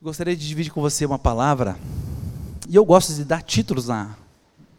Gostaria 0.00 0.36
de 0.36 0.46
dividir 0.46 0.72
com 0.72 0.80
você 0.80 1.04
uma 1.04 1.18
palavra, 1.18 1.76
e 2.68 2.76
eu 2.76 2.84
gosto 2.84 3.12
de 3.12 3.24
dar 3.24 3.42
títulos 3.42 3.88
na, 3.88 4.16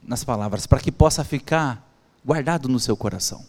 nas 0.02 0.24
palavras, 0.24 0.66
para 0.66 0.80
que 0.80 0.94
possa 0.94 1.26
ficar 1.26 1.86
guardado 2.24 2.70
no 2.70 2.80
seu 2.80 2.96
coração. 2.96 3.46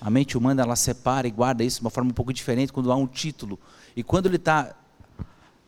A 0.00 0.08
mente 0.08 0.38
humana, 0.38 0.62
ela 0.62 0.76
separa 0.76 1.28
e 1.28 1.30
guarda 1.30 1.62
isso 1.62 1.80
de 1.80 1.84
uma 1.84 1.90
forma 1.90 2.08
um 2.08 2.14
pouco 2.14 2.32
diferente 2.32 2.72
quando 2.72 2.90
há 2.90 2.96
um 2.96 3.06
título. 3.06 3.58
E 3.94 4.02
quando 4.02 4.26
ele 4.26 4.36
está 4.36 4.74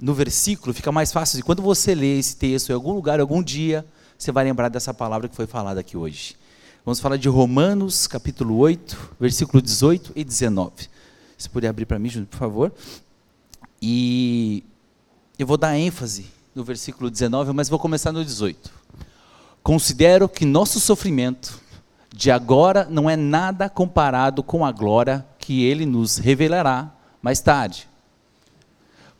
no 0.00 0.14
versículo, 0.14 0.72
fica 0.72 0.90
mais 0.90 1.12
fácil. 1.12 1.38
E 1.38 1.42
quando 1.42 1.60
você 1.60 1.94
lê 1.94 2.18
esse 2.18 2.36
texto 2.36 2.70
em 2.70 2.74
algum 2.74 2.92
lugar, 2.92 3.20
algum 3.20 3.42
dia, 3.42 3.84
você 4.16 4.32
vai 4.32 4.44
lembrar 4.44 4.70
dessa 4.70 4.94
palavra 4.94 5.28
que 5.28 5.36
foi 5.36 5.46
falada 5.46 5.80
aqui 5.80 5.98
hoje. 5.98 6.34
Vamos 6.82 6.98
falar 6.98 7.18
de 7.18 7.28
Romanos, 7.28 8.06
capítulo 8.06 8.56
8, 8.56 9.16
versículo 9.20 9.60
18 9.60 10.12
e 10.16 10.24
19. 10.24 10.88
Se 11.36 11.50
puder 11.50 11.68
abrir 11.68 11.84
para 11.84 11.98
mim, 11.98 12.24
por 12.24 12.38
favor. 12.38 12.72
E 13.82 14.64
eu 15.42 15.46
vou 15.46 15.56
dar 15.56 15.78
ênfase 15.78 16.26
no 16.54 16.62
versículo 16.62 17.10
19, 17.10 17.52
mas 17.52 17.68
vou 17.68 17.78
começar 17.78 18.12
no 18.12 18.24
18. 18.24 18.70
Considero 19.62 20.28
que 20.28 20.44
nosso 20.44 20.78
sofrimento 20.78 21.60
de 22.14 22.30
agora 22.30 22.86
não 22.90 23.08
é 23.08 23.16
nada 23.16 23.68
comparado 23.68 24.42
com 24.42 24.64
a 24.66 24.72
glória 24.72 25.24
que 25.38 25.64
ele 25.64 25.86
nos 25.86 26.18
revelará 26.18 26.92
mais 27.22 27.40
tarde. 27.40 27.88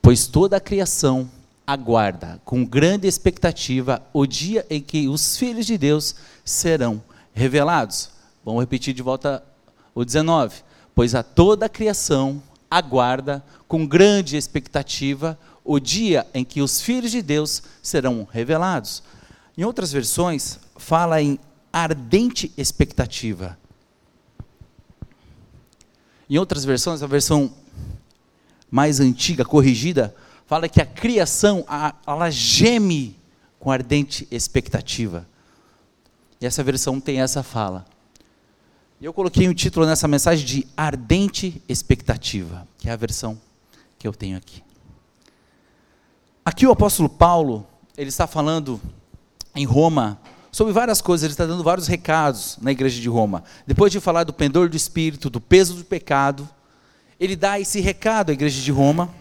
Pois 0.03 0.27
toda 0.27 0.57
a 0.57 0.61
criação 0.61 1.31
aguarda 1.67 2.41
com 2.45 2.65
grande 2.65 3.07
expectativa 3.07 4.03
o 4.13 4.27
dia 4.27 4.67
em 4.69 4.81
que 4.81 5.09
os 5.09 5.37
filhos 5.37 5.67
de 5.67 5.79
Deus 5.79 6.17
serão 6.45 7.03
revelados. 7.33 8.11
Vamos 8.45 8.61
repetir 8.61 8.93
de 8.93 9.03
volta 9.03 9.43
o 9.95 10.05
19. 10.05 10.63
Pois 10.95 11.15
a 11.15 11.23
toda 11.23 11.67
a 11.67 11.69
criação 11.69 12.43
aguarda 12.71 13.43
com 13.67 13.87
grande 13.87 14.37
expectativa 14.37 15.39
o 15.65 15.79
dia 15.79 16.27
em 16.33 16.45
que 16.45 16.63
os 16.63 16.81
filhos 16.81 17.11
de 17.11 17.23
Deus 17.23 17.63
serão 17.83 18.27
revelados. 18.31 19.03
Em 19.57 19.65
outras 19.65 19.93
versões, 19.93 20.59
fala 20.77 21.21
em 21.21 21.39
ardente 21.73 22.53
expectativa. 22.57 23.59
Em 26.29 26.39
outras 26.39 26.65
versões, 26.65 27.03
a 27.03 27.07
versão 27.07 27.53
mais 28.71 29.01
antiga, 29.01 29.45
corrigida, 29.45 30.15
fala 30.47 30.69
que 30.69 30.81
a 30.81 30.87
criação, 30.87 31.65
ela 32.07 32.31
geme 32.31 33.17
com 33.59 33.71
ardente 33.71 34.27
expectativa. 34.31 35.29
E 36.41 36.47
essa 36.47 36.63
versão 36.63 37.01
tem 37.01 37.21
essa 37.21 37.43
fala. 37.43 37.85
Eu 39.01 39.13
coloquei 39.13 39.49
um 39.49 39.55
título 39.55 39.87
nessa 39.87 40.07
mensagem 40.07 40.47
de 40.47 40.67
ardente 40.77 41.63
expectativa, 41.69 42.67
que 42.79 42.89
é 42.89 42.93
a 42.93 42.97
versão 42.97 43.41
que 43.99 44.07
eu 44.07 44.13
tenho 44.13 44.37
aqui. 44.37 44.63
Aqui 46.51 46.67
o 46.67 46.73
apóstolo 46.73 47.09
Paulo, 47.09 47.65
ele 47.97 48.09
está 48.09 48.27
falando 48.27 48.81
em 49.55 49.65
Roma 49.65 50.21
sobre 50.51 50.73
várias 50.73 51.01
coisas, 51.01 51.23
ele 51.23 51.33
está 51.33 51.47
dando 51.47 51.63
vários 51.63 51.87
recados 51.87 52.59
na 52.61 52.73
igreja 52.73 53.01
de 53.01 53.09
Roma. 53.09 53.45
Depois 53.65 53.93
de 53.93 54.01
falar 54.01 54.25
do 54.25 54.33
pendor 54.33 54.69
do 54.69 54.77
espírito, 54.77 55.31
do 55.31 55.41
peso 55.41 55.75
do 55.75 55.85
pecado, 55.85 56.49
ele 57.21 57.37
dá 57.37 57.61
esse 57.61 57.79
recado 57.79 58.31
à 58.31 58.33
igreja 58.33 58.61
de 58.61 58.73
Roma, 58.73 59.15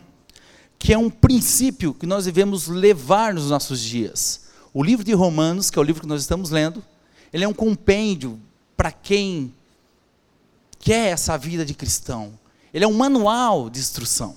que 0.80 0.92
é 0.92 0.98
um 0.98 1.08
princípio 1.08 1.94
que 1.94 2.08
nós 2.08 2.26
devemos 2.26 2.68
levar 2.68 3.36
nos 3.36 3.52
nossos 3.52 3.80
dias. 3.80 4.48
O 4.74 4.84
livro 4.84 5.06
de 5.06 5.14
Romanos, 5.14 5.70
que 5.70 5.78
é 5.78 5.82
o 5.84 5.86
livro 5.86 6.02
que 6.02 6.08
nós 6.08 6.22
estamos 6.22 6.50
lendo, 6.50 6.84
ele 7.32 7.44
é 7.44 7.48
um 7.48 7.54
compêndio 7.54 8.40
para 8.76 8.92
quem 8.92 9.54
quer 10.80 11.12
essa 11.12 11.38
vida 11.38 11.64
de 11.64 11.76
cristão. 11.76 12.34
Ele 12.74 12.86
é 12.86 12.88
um 12.88 12.98
manual 12.98 13.70
de 13.70 13.80
instrução. 13.80 14.36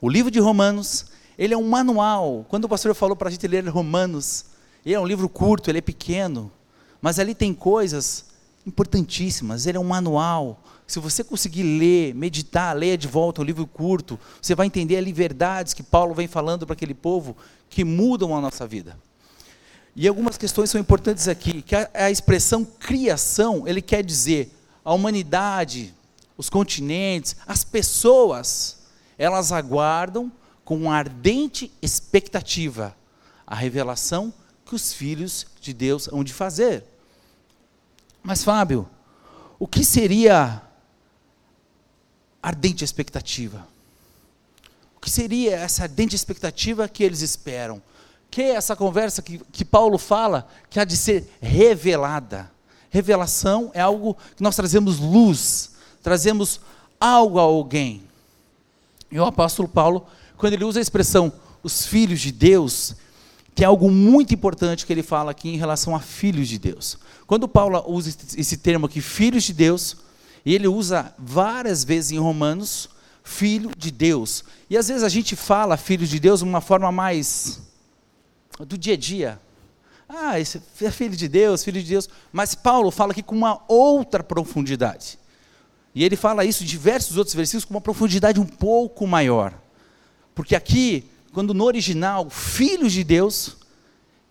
O 0.00 0.08
livro 0.08 0.30
de 0.30 0.38
Romanos 0.38 1.09
ele 1.40 1.54
é 1.54 1.56
um 1.56 1.66
manual. 1.66 2.44
Quando 2.50 2.66
o 2.66 2.68
pastor 2.68 2.94
falou 2.94 3.16
para 3.16 3.28
a 3.28 3.30
gente 3.30 3.48
ler 3.48 3.66
Romanos, 3.66 4.44
ele 4.84 4.94
é 4.94 5.00
um 5.00 5.06
livro 5.06 5.26
curto, 5.26 5.70
ele 5.70 5.78
é 5.78 5.80
pequeno, 5.80 6.52
mas 7.00 7.18
ali 7.18 7.34
tem 7.34 7.54
coisas 7.54 8.26
importantíssimas. 8.66 9.64
Ele 9.64 9.78
é 9.78 9.80
um 9.80 9.84
manual. 9.84 10.62
Se 10.86 10.98
você 10.98 11.24
conseguir 11.24 11.62
ler, 11.62 12.14
meditar, 12.14 12.76
leia 12.76 12.98
de 12.98 13.08
volta 13.08 13.40
o 13.40 13.44
livro 13.44 13.66
curto, 13.66 14.20
você 14.40 14.54
vai 14.54 14.66
entender 14.66 14.98
ali 14.98 15.14
verdades 15.14 15.72
que 15.72 15.82
Paulo 15.82 16.14
vem 16.14 16.28
falando 16.28 16.66
para 16.66 16.74
aquele 16.74 16.92
povo 16.92 17.34
que 17.70 17.84
mudam 17.84 18.36
a 18.36 18.40
nossa 18.42 18.66
vida. 18.66 18.98
E 19.96 20.06
algumas 20.06 20.36
questões 20.36 20.68
são 20.68 20.78
importantes 20.78 21.26
aqui, 21.26 21.62
que 21.62 21.74
a, 21.74 21.88
a 21.94 22.10
expressão 22.10 22.66
criação, 22.66 23.66
ele 23.66 23.80
quer 23.80 24.04
dizer 24.04 24.54
a 24.84 24.92
humanidade, 24.92 25.94
os 26.36 26.50
continentes, 26.50 27.34
as 27.46 27.64
pessoas, 27.64 28.80
elas 29.16 29.52
aguardam 29.52 30.30
com 30.70 30.88
ardente 30.88 31.72
expectativa 31.82 32.96
a 33.44 33.56
revelação 33.56 34.32
que 34.64 34.72
os 34.72 34.92
filhos 34.92 35.44
de 35.60 35.74
Deus 35.74 36.06
hão 36.06 36.22
de 36.22 36.32
fazer. 36.32 36.84
Mas, 38.22 38.44
Fábio, 38.44 38.88
o 39.58 39.66
que 39.66 39.84
seria 39.84 40.62
ardente 42.40 42.84
expectativa? 42.84 43.66
O 44.96 45.00
que 45.00 45.10
seria 45.10 45.56
essa 45.56 45.82
ardente 45.82 46.14
expectativa 46.14 46.88
que 46.88 47.02
eles 47.02 47.20
esperam? 47.20 47.82
Que 48.30 48.40
é 48.42 48.50
essa 48.50 48.76
conversa 48.76 49.22
que, 49.22 49.38
que 49.50 49.64
Paulo 49.64 49.98
fala 49.98 50.46
que 50.70 50.78
há 50.78 50.84
de 50.84 50.96
ser 50.96 51.28
revelada? 51.42 52.48
Revelação 52.90 53.72
é 53.74 53.80
algo 53.80 54.16
que 54.36 54.42
nós 54.44 54.54
trazemos 54.54 55.00
luz, 55.00 55.72
trazemos 56.00 56.60
algo 57.00 57.40
a 57.40 57.42
alguém. 57.42 58.04
E 59.10 59.18
o 59.18 59.24
apóstolo 59.24 59.68
Paulo 59.68 60.06
quando 60.40 60.54
ele 60.54 60.64
usa 60.64 60.80
a 60.80 60.82
expressão 60.82 61.30
os 61.62 61.84
filhos 61.84 62.18
de 62.20 62.32
Deus, 62.32 62.96
tem 63.54 63.66
algo 63.66 63.90
muito 63.90 64.32
importante 64.32 64.86
que 64.86 64.92
ele 64.92 65.02
fala 65.02 65.30
aqui 65.30 65.50
em 65.50 65.58
relação 65.58 65.94
a 65.94 66.00
filhos 66.00 66.48
de 66.48 66.58
Deus. 66.58 66.98
Quando 67.26 67.46
Paulo 67.46 67.84
usa 67.86 68.16
esse 68.36 68.56
termo 68.56 68.86
aqui, 68.86 69.02
filhos 69.02 69.44
de 69.44 69.52
Deus, 69.52 69.98
ele 70.44 70.66
usa 70.66 71.14
várias 71.18 71.84
vezes 71.84 72.12
em 72.12 72.18
Romanos, 72.18 72.88
filho 73.22 73.70
de 73.76 73.90
Deus. 73.90 74.42
E 74.70 74.78
às 74.78 74.88
vezes 74.88 75.02
a 75.02 75.10
gente 75.10 75.36
fala 75.36 75.76
filho 75.76 76.06
de 76.06 76.18
Deus 76.18 76.40
de 76.40 76.46
uma 76.46 76.62
forma 76.62 76.90
mais 76.90 77.60
do 78.58 78.78
dia 78.78 78.94
a 78.94 78.96
dia. 78.96 79.40
Ah, 80.08 80.40
esse 80.40 80.60
é 80.80 80.90
filho 80.90 81.14
de 81.14 81.28
Deus, 81.28 81.62
filho 81.62 81.82
de 81.82 81.88
Deus. 81.88 82.08
Mas 82.32 82.54
Paulo 82.54 82.90
fala 82.90 83.12
aqui 83.12 83.22
com 83.22 83.36
uma 83.36 83.62
outra 83.68 84.24
profundidade. 84.24 85.18
E 85.94 86.02
ele 86.02 86.16
fala 86.16 86.46
isso 86.46 86.62
em 86.62 86.66
diversos 86.66 87.18
outros 87.18 87.34
versículos 87.34 87.66
com 87.66 87.74
uma 87.74 87.80
profundidade 87.80 88.40
um 88.40 88.46
pouco 88.46 89.06
maior. 89.06 89.54
Porque 90.40 90.56
aqui, 90.56 91.04
quando 91.34 91.52
no 91.52 91.64
original, 91.64 92.30
filhos 92.30 92.94
de 92.94 93.04
Deus, 93.04 93.58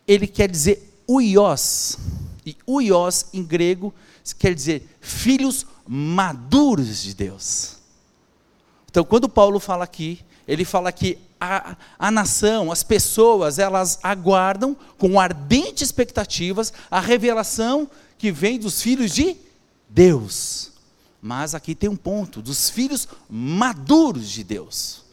ele 0.07 0.25
quer 0.25 0.49
dizer 0.49 1.03
uios. 1.07 1.99
E 2.43 2.57
uios 2.67 3.27
em 3.31 3.43
grego 3.43 3.93
quer 4.39 4.55
dizer 4.55 4.89
filhos 4.99 5.67
maduros 5.87 7.03
de 7.03 7.13
Deus. 7.13 7.75
Então, 8.89 9.03
quando 9.03 9.29
Paulo 9.29 9.59
fala 9.59 9.83
aqui, 9.83 10.19
ele 10.47 10.65
fala 10.65 10.91
que 10.91 11.19
a, 11.39 11.77
a 11.99 12.09
nação, 12.09 12.71
as 12.71 12.81
pessoas, 12.81 13.59
elas 13.59 13.99
aguardam 14.01 14.75
com 14.97 15.19
ardentes 15.19 15.83
expectativas 15.83 16.73
a 16.89 16.99
revelação 16.99 17.87
que 18.17 18.31
vem 18.31 18.57
dos 18.57 18.81
filhos 18.81 19.13
de 19.13 19.37
Deus. 19.87 20.71
Mas 21.21 21.53
aqui 21.53 21.75
tem 21.75 21.87
um 21.87 21.95
ponto: 21.95 22.41
dos 22.41 22.67
filhos 22.67 23.07
maduros 23.29 24.27
de 24.27 24.43
Deus. 24.43 25.07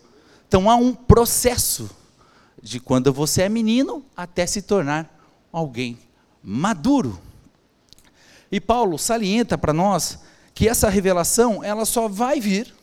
Então 0.57 0.71
há 0.71 0.75
um 0.75 0.95
processo 0.95 1.91
de 2.63 2.81
quando 2.81 3.13
você 3.13 3.43
é 3.43 3.49
menino 3.51 4.03
até 4.17 4.47
se 4.47 4.63
tornar 4.63 5.07
alguém 5.53 5.99
maduro. 6.43 7.21
E 8.51 8.59
Paulo 8.59 8.97
salienta 8.97 9.59
para 9.59 9.75
nós 9.75 10.19
que 10.55 10.67
essa 10.67 10.89
revelação 10.89 11.63
ela 11.63 11.85
só 11.85 12.09
vai 12.09 12.41
vir 12.41 12.75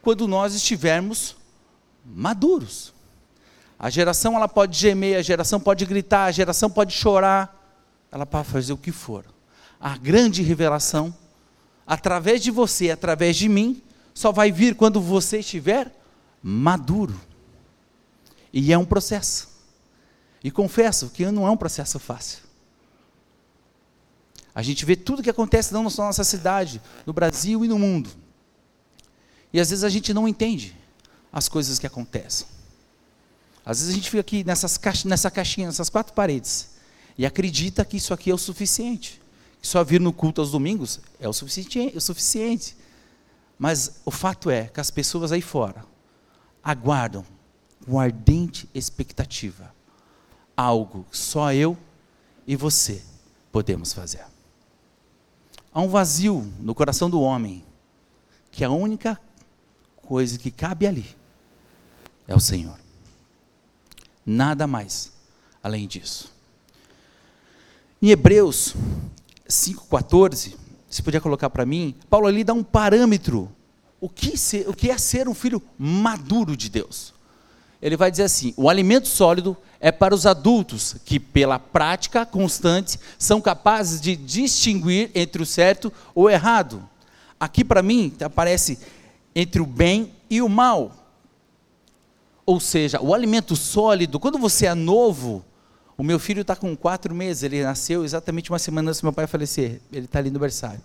quando 0.00 0.28
nós 0.28 0.54
estivermos 0.54 1.34
maduros. 2.04 2.94
A 3.76 3.90
geração 3.90 4.36
ela 4.36 4.46
pode 4.46 4.78
gemer, 4.78 5.18
a 5.18 5.22
geração 5.22 5.58
pode 5.58 5.84
gritar, 5.84 6.26
a 6.26 6.30
geração 6.30 6.70
pode 6.70 6.92
chorar, 6.92 7.76
ela 8.12 8.24
pode 8.24 8.46
fazer 8.46 8.72
o 8.72 8.78
que 8.78 8.92
for. 8.92 9.24
A 9.80 9.98
grande 9.98 10.40
revelação, 10.40 11.12
através 11.84 12.40
de 12.40 12.52
você, 12.52 12.92
através 12.92 13.34
de 13.34 13.48
mim, 13.48 13.82
só 14.14 14.30
vai 14.30 14.52
vir 14.52 14.76
quando 14.76 15.00
você 15.00 15.40
estiver 15.40 15.92
maduro. 16.48 17.20
E 18.52 18.72
é 18.72 18.78
um 18.78 18.84
processo. 18.84 19.48
E 20.44 20.50
confesso 20.50 21.10
que 21.10 21.28
não 21.32 21.44
é 21.44 21.50
um 21.50 21.56
processo 21.56 21.98
fácil. 21.98 22.38
A 24.54 24.62
gente 24.62 24.84
vê 24.84 24.94
tudo 24.94 25.24
que 25.24 25.28
acontece 25.28 25.74
não 25.74 25.90
só 25.90 26.02
na 26.02 26.08
nossa 26.08 26.22
cidade, 26.22 26.80
no 27.04 27.12
Brasil 27.12 27.64
e 27.64 27.68
no 27.68 27.78
mundo. 27.78 28.08
E 29.52 29.58
às 29.58 29.70
vezes 29.70 29.82
a 29.82 29.88
gente 29.88 30.14
não 30.14 30.28
entende 30.28 30.76
as 31.32 31.48
coisas 31.48 31.80
que 31.80 31.86
acontecem. 31.86 32.46
Às 33.64 33.80
vezes 33.80 33.92
a 33.92 33.96
gente 33.96 34.08
fica 34.08 34.20
aqui 34.20 34.44
nessas 34.44 34.78
caixa, 34.78 35.08
nessa 35.08 35.30
caixinha, 35.30 35.66
nessas 35.66 35.90
quatro 35.90 36.14
paredes, 36.14 36.70
e 37.18 37.26
acredita 37.26 37.84
que 37.84 37.96
isso 37.96 38.14
aqui 38.14 38.30
é 38.30 38.34
o 38.34 38.38
suficiente. 38.38 39.20
Que 39.60 39.66
só 39.66 39.82
vir 39.82 40.00
no 40.00 40.12
culto 40.12 40.40
aos 40.40 40.52
domingos 40.52 41.00
é 41.18 41.28
o 41.28 41.32
suficiente, 41.32 41.92
é 41.92 41.98
o 41.98 42.00
suficiente. 42.00 42.76
Mas 43.58 44.00
o 44.04 44.12
fato 44.12 44.48
é 44.48 44.68
que 44.68 44.80
as 44.80 44.92
pessoas 44.92 45.32
aí 45.32 45.42
fora 45.42 45.95
aguardam 46.66 47.24
com 47.84 48.00
ardente 48.00 48.68
expectativa. 48.74 49.72
Algo 50.56 51.06
só 51.12 51.52
eu 51.52 51.78
e 52.44 52.56
você 52.56 53.04
podemos 53.52 53.92
fazer. 53.92 54.24
Há 55.72 55.80
um 55.80 55.88
vazio 55.88 56.52
no 56.58 56.74
coração 56.74 57.08
do 57.08 57.20
homem, 57.20 57.64
que 58.50 58.64
a 58.64 58.70
única 58.70 59.20
coisa 59.94 60.36
que 60.38 60.50
cabe 60.50 60.88
ali 60.88 61.06
é 62.26 62.34
o 62.34 62.40
Senhor. 62.40 62.76
Nada 64.24 64.66
mais 64.66 65.12
além 65.62 65.86
disso. 65.86 66.32
Em 68.02 68.10
Hebreus 68.10 68.74
5,14, 69.48 70.56
se 70.88 71.02
podia 71.02 71.20
colocar 71.20 71.48
para 71.48 71.64
mim, 71.64 71.94
Paulo 72.10 72.26
ali 72.26 72.42
dá 72.42 72.52
um 72.52 72.64
parâmetro. 72.64 73.54
O 74.06 74.08
que, 74.08 74.38
ser, 74.38 74.68
o 74.68 74.72
que 74.72 74.88
é 74.88 74.96
ser 74.96 75.26
um 75.26 75.34
filho 75.34 75.60
maduro 75.76 76.56
de 76.56 76.70
Deus? 76.70 77.12
Ele 77.82 77.96
vai 77.96 78.08
dizer 78.08 78.22
assim: 78.22 78.54
o 78.56 78.70
alimento 78.70 79.08
sólido 79.08 79.56
é 79.80 79.90
para 79.90 80.14
os 80.14 80.26
adultos 80.26 80.94
que, 81.04 81.18
pela 81.18 81.58
prática 81.58 82.24
constante, 82.24 83.00
são 83.18 83.40
capazes 83.40 84.00
de 84.00 84.14
distinguir 84.14 85.10
entre 85.12 85.42
o 85.42 85.44
certo 85.44 85.92
ou 86.14 86.26
o 86.26 86.30
errado. 86.30 86.88
Aqui, 87.38 87.64
para 87.64 87.82
mim, 87.82 88.14
aparece 88.20 88.78
entre 89.34 89.60
o 89.60 89.66
bem 89.66 90.14
e 90.30 90.40
o 90.40 90.48
mal. 90.48 90.92
Ou 92.46 92.60
seja, 92.60 93.02
o 93.02 93.12
alimento 93.12 93.56
sólido, 93.56 94.20
quando 94.20 94.38
você 94.38 94.66
é 94.66 94.74
novo, 94.74 95.44
o 95.98 96.04
meu 96.04 96.20
filho 96.20 96.42
está 96.42 96.54
com 96.54 96.76
quatro 96.76 97.12
meses, 97.12 97.42
ele 97.42 97.60
nasceu 97.60 98.04
exatamente 98.04 98.52
uma 98.52 98.58
semana 98.60 98.90
antes 98.90 99.00
do 99.00 99.04
meu 99.06 99.12
pai 99.12 99.26
falecer, 99.26 99.80
ele 99.92 100.04
está 100.04 100.20
ali 100.20 100.30
no 100.30 100.38
berçário. 100.38 100.80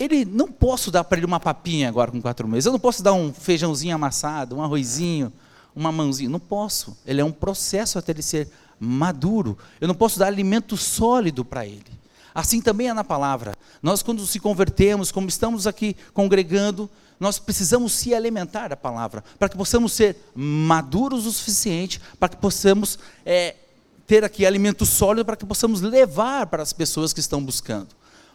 Ele 0.00 0.24
não 0.24 0.48
posso 0.48 0.90
dar 0.90 1.04
para 1.04 1.18
ele 1.18 1.26
uma 1.26 1.38
papinha 1.38 1.86
agora 1.86 2.10
com 2.10 2.22
quatro 2.22 2.48
meses, 2.48 2.64
eu 2.64 2.72
não 2.72 2.80
posso 2.80 3.02
dar 3.02 3.12
um 3.12 3.34
feijãozinho 3.34 3.94
amassado, 3.94 4.56
um 4.56 4.62
arrozinho, 4.62 5.30
uma 5.76 5.92
mãozinha, 5.92 6.30
não 6.30 6.40
posso. 6.40 6.96
Ele 7.06 7.20
é 7.20 7.24
um 7.24 7.30
processo 7.30 7.98
até 7.98 8.12
ele 8.12 8.22
ser 8.22 8.48
maduro. 8.80 9.58
Eu 9.78 9.86
não 9.86 9.94
posso 9.94 10.18
dar 10.18 10.26
alimento 10.26 10.74
sólido 10.74 11.44
para 11.44 11.66
ele. 11.66 12.00
Assim 12.34 12.62
também 12.62 12.88
é 12.88 12.94
na 12.94 13.04
palavra. 13.04 13.54
Nós, 13.82 14.02
quando 14.02 14.26
se 14.26 14.40
convertemos, 14.40 15.12
como 15.12 15.28
estamos 15.28 15.66
aqui 15.66 15.94
congregando, 16.14 16.88
nós 17.18 17.38
precisamos 17.38 17.92
se 17.92 18.14
alimentar 18.14 18.68
da 18.68 18.76
palavra, 18.76 19.22
para 19.38 19.50
que 19.50 19.56
possamos 19.56 19.92
ser 19.92 20.16
maduros 20.34 21.26
o 21.26 21.32
suficiente, 21.32 22.00
para 22.18 22.30
que 22.30 22.36
possamos 22.36 22.98
é, 23.26 23.54
ter 24.06 24.24
aqui 24.24 24.46
alimento 24.46 24.86
sólido, 24.86 25.26
para 25.26 25.36
que 25.36 25.44
possamos 25.44 25.82
levar 25.82 26.46
para 26.46 26.62
as 26.62 26.72
pessoas 26.72 27.12
que 27.12 27.20
estão 27.20 27.44
buscando. 27.44 27.88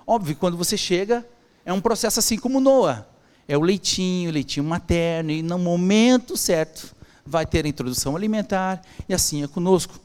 Óbvio, 0.05 0.35
quando 0.35 0.55
você 0.55 0.77
chega, 0.77 1.25
é 1.65 1.73
um 1.73 1.81
processo 1.81 2.19
assim 2.19 2.37
como 2.37 2.59
Noah. 2.59 3.07
É 3.47 3.57
o 3.57 3.61
leitinho, 3.61 4.31
leitinho 4.31 4.65
materno, 4.65 5.31
e 5.31 5.41
no 5.41 5.59
momento 5.59 6.37
certo 6.37 6.95
vai 7.25 7.45
ter 7.45 7.65
a 7.65 7.67
introdução 7.67 8.15
alimentar, 8.15 8.81
e 9.09 9.13
assim 9.13 9.43
é 9.43 9.47
conosco. 9.47 9.99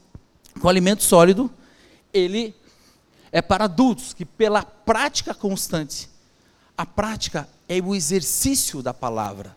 Com 0.59 0.67
alimento 0.67 1.03
sólido, 1.03 1.49
ele 2.13 2.53
é 3.31 3.41
para 3.41 3.65
adultos 3.65 4.13
que, 4.13 4.25
pela 4.25 4.63
prática 4.63 5.33
constante, 5.33 6.09
a 6.77 6.85
prática 6.85 7.47
é 7.69 7.79
o 7.79 7.95
exercício 7.95 8.81
da 8.81 8.93
palavra. 8.93 9.55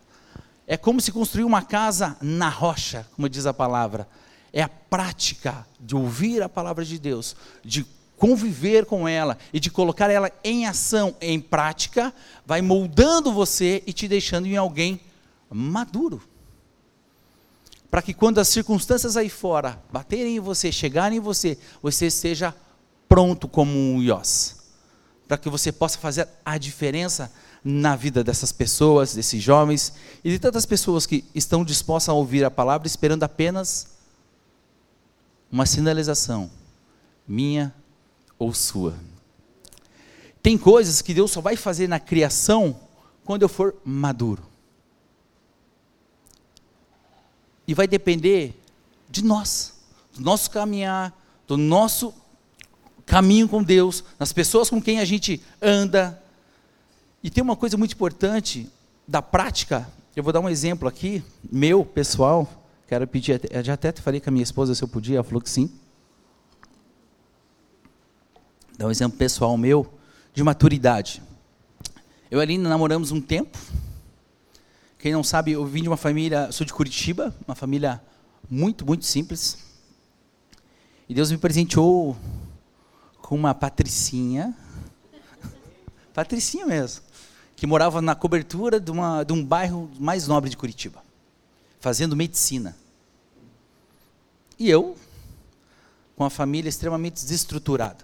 É 0.67 0.77
como 0.77 1.01
se 1.01 1.11
construir 1.11 1.43
uma 1.43 1.61
casa 1.61 2.15
na 2.21 2.49
rocha, 2.49 3.05
como 3.15 3.27
diz 3.27 3.45
a 3.45 3.53
palavra. 3.53 4.07
É 4.53 4.61
a 4.61 4.69
prática 4.69 5.67
de 5.79 5.95
ouvir 5.95 6.41
a 6.41 6.49
palavra 6.49 6.85
de 6.85 6.97
Deus, 6.97 7.35
de 7.63 7.85
conviver 8.17 8.85
com 8.85 9.07
ela 9.07 9.37
e 9.53 9.59
de 9.59 9.69
colocar 9.69 10.09
ela 10.09 10.31
em 10.43 10.65
ação, 10.65 11.15
em 11.19 11.39
prática, 11.39 12.13
vai 12.45 12.61
moldando 12.61 13.33
você 13.33 13.83
e 13.85 13.93
te 13.93 14.07
deixando 14.07 14.47
em 14.47 14.57
alguém 14.57 14.99
maduro. 15.49 16.21
Para 17.89 18.01
que 18.01 18.13
quando 18.13 18.39
as 18.39 18.47
circunstâncias 18.47 19.15
aí 19.15 19.29
fora 19.29 19.81
baterem 19.91 20.37
em 20.37 20.39
você, 20.39 20.71
chegarem 20.71 21.17
em 21.17 21.21
você, 21.21 21.57
você 21.81 22.07
esteja 22.07 22.53
pronto 23.07 23.47
como 23.47 23.71
um 23.71 24.01
Iós. 24.01 24.57
Para 25.27 25.37
que 25.37 25.49
você 25.49 25.71
possa 25.71 25.97
fazer 25.97 26.27
a 26.43 26.57
diferença 26.57 27.31
na 27.63 27.95
vida 27.95 28.23
dessas 28.23 28.51
pessoas, 28.51 29.15
desses 29.15 29.41
jovens 29.41 29.93
e 30.23 30.29
de 30.29 30.39
tantas 30.39 30.65
pessoas 30.65 31.05
que 31.05 31.25
estão 31.33 31.65
dispostas 31.65 32.09
a 32.09 32.13
ouvir 32.13 32.43
a 32.43 32.51
palavra 32.51 32.85
esperando 32.85 33.23
apenas 33.23 33.87
uma 35.51 35.65
sinalização, 35.65 36.51
minha 37.27 37.73
ou 38.37 38.53
sua. 38.53 38.95
Tem 40.41 40.57
coisas 40.57 41.01
que 41.01 41.13
Deus 41.13 41.31
só 41.31 41.41
vai 41.41 41.55
fazer 41.55 41.87
na 41.87 41.99
criação 41.99 42.79
quando 43.23 43.41
eu 43.41 43.49
for 43.49 43.75
maduro. 43.83 44.43
E 47.67 47.73
vai 47.73 47.87
depender 47.87 48.53
de 49.09 49.23
nós, 49.23 49.73
do 50.13 50.21
nosso 50.21 50.51
caminhar, 50.51 51.13
do 51.47 51.57
nosso 51.57 52.13
caminho 53.05 53.47
com 53.47 53.63
Deus, 53.63 54.03
nas 54.19 54.31
pessoas 54.31 54.69
com 54.69 54.81
quem 54.81 54.99
a 54.99 55.05
gente 55.05 55.41
anda, 55.61 56.21
e 57.25 57.29
tem 57.31 57.43
uma 57.43 57.55
coisa 57.55 57.75
muito 57.75 57.93
importante 57.93 58.71
da 59.07 59.19
prática, 59.19 59.87
eu 60.15 60.23
vou 60.23 60.31
dar 60.31 60.39
um 60.39 60.47
exemplo 60.47 60.87
aqui, 60.87 61.23
meu, 61.51 61.83
pessoal, 61.83 62.47
quero 62.87 63.07
pedir, 63.07 63.41
já 63.63 63.73
até 63.73 63.91
falei 63.91 64.21
com 64.21 64.29
a 64.29 64.31
minha 64.31 64.43
esposa 64.43 64.75
se 64.75 64.83
eu 64.83 64.87
podia, 64.87 65.17
ela 65.17 65.23
falou 65.23 65.41
que 65.41 65.49
sim. 65.49 65.71
Dar 68.77 68.87
um 68.87 68.91
exemplo 68.91 69.17
pessoal 69.17 69.57
meu, 69.57 69.91
de 70.33 70.43
maturidade. 70.43 71.21
Eu 72.29 72.39
e 72.39 72.41
a 72.41 72.43
Aline 72.43 72.63
namoramos 72.63 73.11
um 73.11 73.21
tempo, 73.21 73.57
quem 75.05 75.13
não 75.13 75.23
sabe, 75.23 75.51
eu 75.51 75.63
vim 75.63 75.83
de 75.83 75.87
uma 75.87 75.97
família, 75.97 76.51
sou 76.51 76.65
de 76.65 76.73
Curitiba, 76.73 77.31
uma 77.47 77.53
família 77.53 78.01
muito, 78.49 78.83
muito 78.83 79.05
simples. 79.05 79.59
E 81.07 81.13
Deus 81.13 81.29
me 81.29 81.37
presenteou 81.37 82.17
com 83.21 83.35
uma 83.35 83.53
patricinha, 83.53 84.57
patricinha 86.11 86.65
mesmo, 86.65 87.03
que 87.55 87.67
morava 87.67 88.01
na 88.01 88.15
cobertura 88.15 88.79
de, 88.79 88.89
uma, 88.89 89.23
de 89.23 89.31
um 89.31 89.45
bairro 89.45 89.91
mais 89.99 90.27
nobre 90.27 90.49
de 90.49 90.57
Curitiba, 90.57 91.03
fazendo 91.79 92.15
medicina. 92.15 92.75
E 94.57 94.67
eu, 94.67 94.97
com 96.15 96.23
a 96.23 96.31
família 96.31 96.67
extremamente 96.67 97.21
desestruturada. 97.21 98.03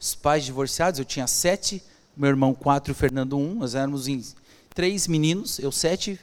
Os 0.00 0.14
pais 0.14 0.44
divorciados, 0.44 0.98
eu 0.98 1.04
tinha 1.04 1.26
sete, 1.26 1.82
meu 2.16 2.30
irmão 2.30 2.54
quatro 2.54 2.92
o 2.92 2.96
Fernando 2.96 3.36
um, 3.36 3.56
nós 3.56 3.74
éramos 3.74 4.08
em 4.08 4.24
três 4.74 5.06
meninos, 5.06 5.58
eu 5.58 5.70
sete, 5.70 6.18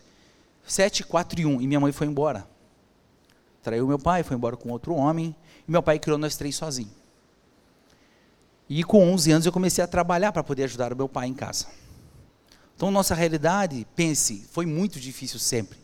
sete, 0.65 1.03
quatro 1.03 1.39
e 1.39 1.45
um, 1.45 1.62
e 1.62 1.68
minha 1.68 1.79
mãe 1.79 1.91
foi 1.91 2.07
embora. 2.07 2.47
Traiu 3.62 3.88
meu 3.88 4.00
pai, 4.00 4.24
foi 4.24 4.35
embora 4.35 4.57
com 4.57 4.69
outro 4.72 4.96
homem, 4.96 5.36
e 5.67 5.72
meu 5.72 5.84
pai 5.84 6.00
criou 6.00 6.17
nós 6.17 6.36
três 6.36 6.55
sozinhos. 6.55 6.91
E 8.67 8.84
com 8.84 9.13
11 9.13 9.31
anos 9.31 9.46
eu 9.46 9.51
comecei 9.51 9.84
a 9.84 9.88
trabalhar 9.88 10.31
para 10.31 10.43
poder 10.43 10.63
ajudar 10.63 10.91
o 10.91 10.96
meu 10.96 11.07
pai 11.07 11.27
em 11.27 11.34
casa. 11.34 11.67
Então, 12.75 12.91
nossa 12.91 13.15
realidade, 13.15 13.88
pense, 13.96 14.46
foi 14.51 14.65
muito 14.65 15.00
difícil 15.00 15.39
sempre. 15.39 15.77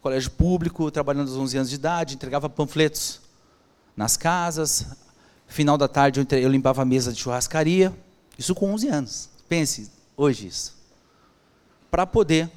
Colégio 0.00 0.30
público, 0.30 0.90
trabalhando 0.90 1.28
aos 1.28 1.36
11 1.36 1.56
anos 1.56 1.70
de 1.70 1.74
idade, 1.74 2.14
entregava 2.14 2.48
panfletos 2.48 3.20
nas 3.96 4.16
casas. 4.16 4.86
Final 5.52 5.76
da 5.76 5.86
tarde 5.86 6.18
eu, 6.18 6.38
eu 6.38 6.48
limpava 6.48 6.80
a 6.80 6.84
mesa 6.84 7.12
de 7.12 7.20
churrascaria. 7.20 7.92
Isso 8.38 8.54
com 8.54 8.72
11 8.72 8.88
anos. 8.88 9.28
Pense, 9.46 9.90
hoje 10.16 10.46
isso. 10.46 10.74
Para 11.90 12.06
poder 12.06 12.50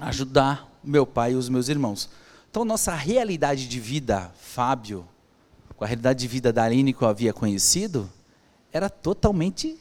ajudar 0.00 0.70
meu 0.82 1.04
pai 1.04 1.32
e 1.32 1.34
os 1.34 1.48
meus 1.48 1.68
irmãos. 1.68 2.08
Então, 2.48 2.64
nossa 2.64 2.94
realidade 2.94 3.66
de 3.66 3.80
vida, 3.80 4.32
Fábio, 4.40 5.04
com 5.76 5.82
a 5.82 5.86
realidade 5.88 6.20
de 6.20 6.28
vida 6.28 6.52
da 6.52 6.62
Aline 6.62 6.92
que 6.92 7.02
eu 7.02 7.08
havia 7.08 7.32
conhecido, 7.32 8.08
era 8.72 8.88
totalmente, 8.88 9.76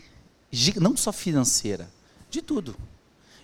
não 0.78 0.98
só 0.98 1.14
financeira, 1.14 1.88
de 2.32 2.42
tudo. 2.42 2.76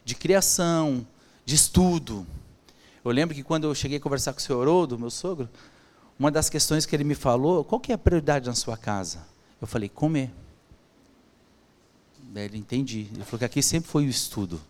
De 0.03 0.15
criação, 0.15 1.05
de 1.45 1.53
estudo. 1.53 2.25
Eu 3.03 3.11
lembro 3.11 3.35
que 3.35 3.43
quando 3.43 3.65
eu 3.65 3.75
cheguei 3.75 3.99
a 3.99 4.01
conversar 4.01 4.33
com 4.33 4.39
o 4.39 4.41
senhor 4.41 4.61
Haroldo, 4.63 4.97
meu 4.97 5.11
sogro, 5.11 5.47
uma 6.17 6.31
das 6.31 6.49
questões 6.49 6.85
que 6.85 6.95
ele 6.95 7.03
me 7.03 7.15
falou, 7.15 7.63
qual 7.63 7.79
que 7.79 7.91
é 7.91 7.95
a 7.95 7.97
prioridade 7.97 8.47
na 8.47 8.55
sua 8.55 8.77
casa? 8.77 9.19
Eu 9.61 9.67
falei, 9.67 9.89
comer. 9.89 10.31
Daí 12.33 12.45
ele 12.45 12.57
entendi. 12.57 13.07
Ele 13.13 13.23
falou 13.23 13.39
que 13.39 13.45
aqui 13.45 13.61
sempre 13.61 13.89
foi 13.89 14.05
o 14.05 14.09
estudo. 14.09 14.61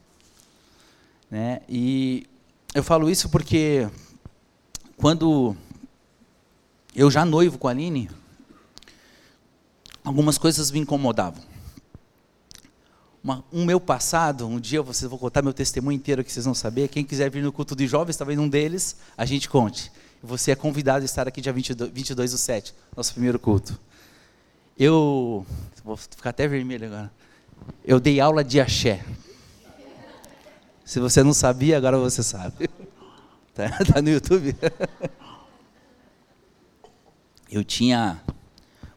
Né? 1.30 1.62
E 1.68 2.28
eu 2.74 2.84
falo 2.84 3.10
isso 3.10 3.30
porque 3.30 3.90
quando 4.98 5.56
eu 6.96 7.10
já 7.12 7.26
noivo 7.26 7.58
com 7.58 7.68
a 7.68 7.72
Aline, 7.72 8.10
algumas 10.04 10.38
coisas 10.38 10.72
me 10.72 10.80
incomodavam 10.80 11.44
uma, 13.26 13.44
um 13.52 13.66
meu 13.66 13.80
passado, 13.80 14.46
um 14.46 14.60
dia 14.60 14.84
vocês 14.84 15.10
vou 15.10 15.18
contar 15.18 15.42
meu 15.42 15.52
testemunho 15.52 15.96
inteiro 15.96 16.24
que 16.24 16.32
vocês 16.32 16.46
vão 16.46 16.54
saber. 16.54 16.88
Quem 16.90 17.04
quiser 17.04 17.28
vir 17.32 17.42
no 17.42 17.52
culto 17.52 17.76
de 17.76 17.88
jovens, 17.88 18.16
talvez 18.16 18.38
um 18.38 18.48
deles, 18.48 18.98
a 19.18 19.26
gente 19.26 19.50
conte. 19.50 19.92
Você 20.26 20.52
é 20.52 20.56
convidado 20.56 21.04
a 21.04 21.06
estar 21.06 21.28
aqui 21.28 21.40
dia 21.40 21.54
22, 21.54 21.92
22 21.92 22.32
do 22.32 22.38
7, 22.38 22.74
nosso 22.98 23.14
primeiro 23.14 23.38
culto. 23.38 23.80
Eu, 24.78 25.46
vou 25.84 25.96
ficar 25.96 26.32
até 26.32 26.48
vermelho 26.48 26.88
agora. 26.88 27.12
Eu 27.84 28.00
dei 28.00 28.20
aula 28.20 28.44
de 28.44 28.60
axé. 28.60 29.06
Se 30.84 31.00
você 31.00 31.22
não 31.22 31.32
sabia, 31.32 31.78
agora 31.78 31.98
você 31.98 32.24
sabe. 32.24 32.70
Tá, 33.56 33.70
tá 33.70 34.02
no 34.02 34.10
YouTube? 34.10 34.54
Eu 37.50 37.64
tinha 37.64 38.22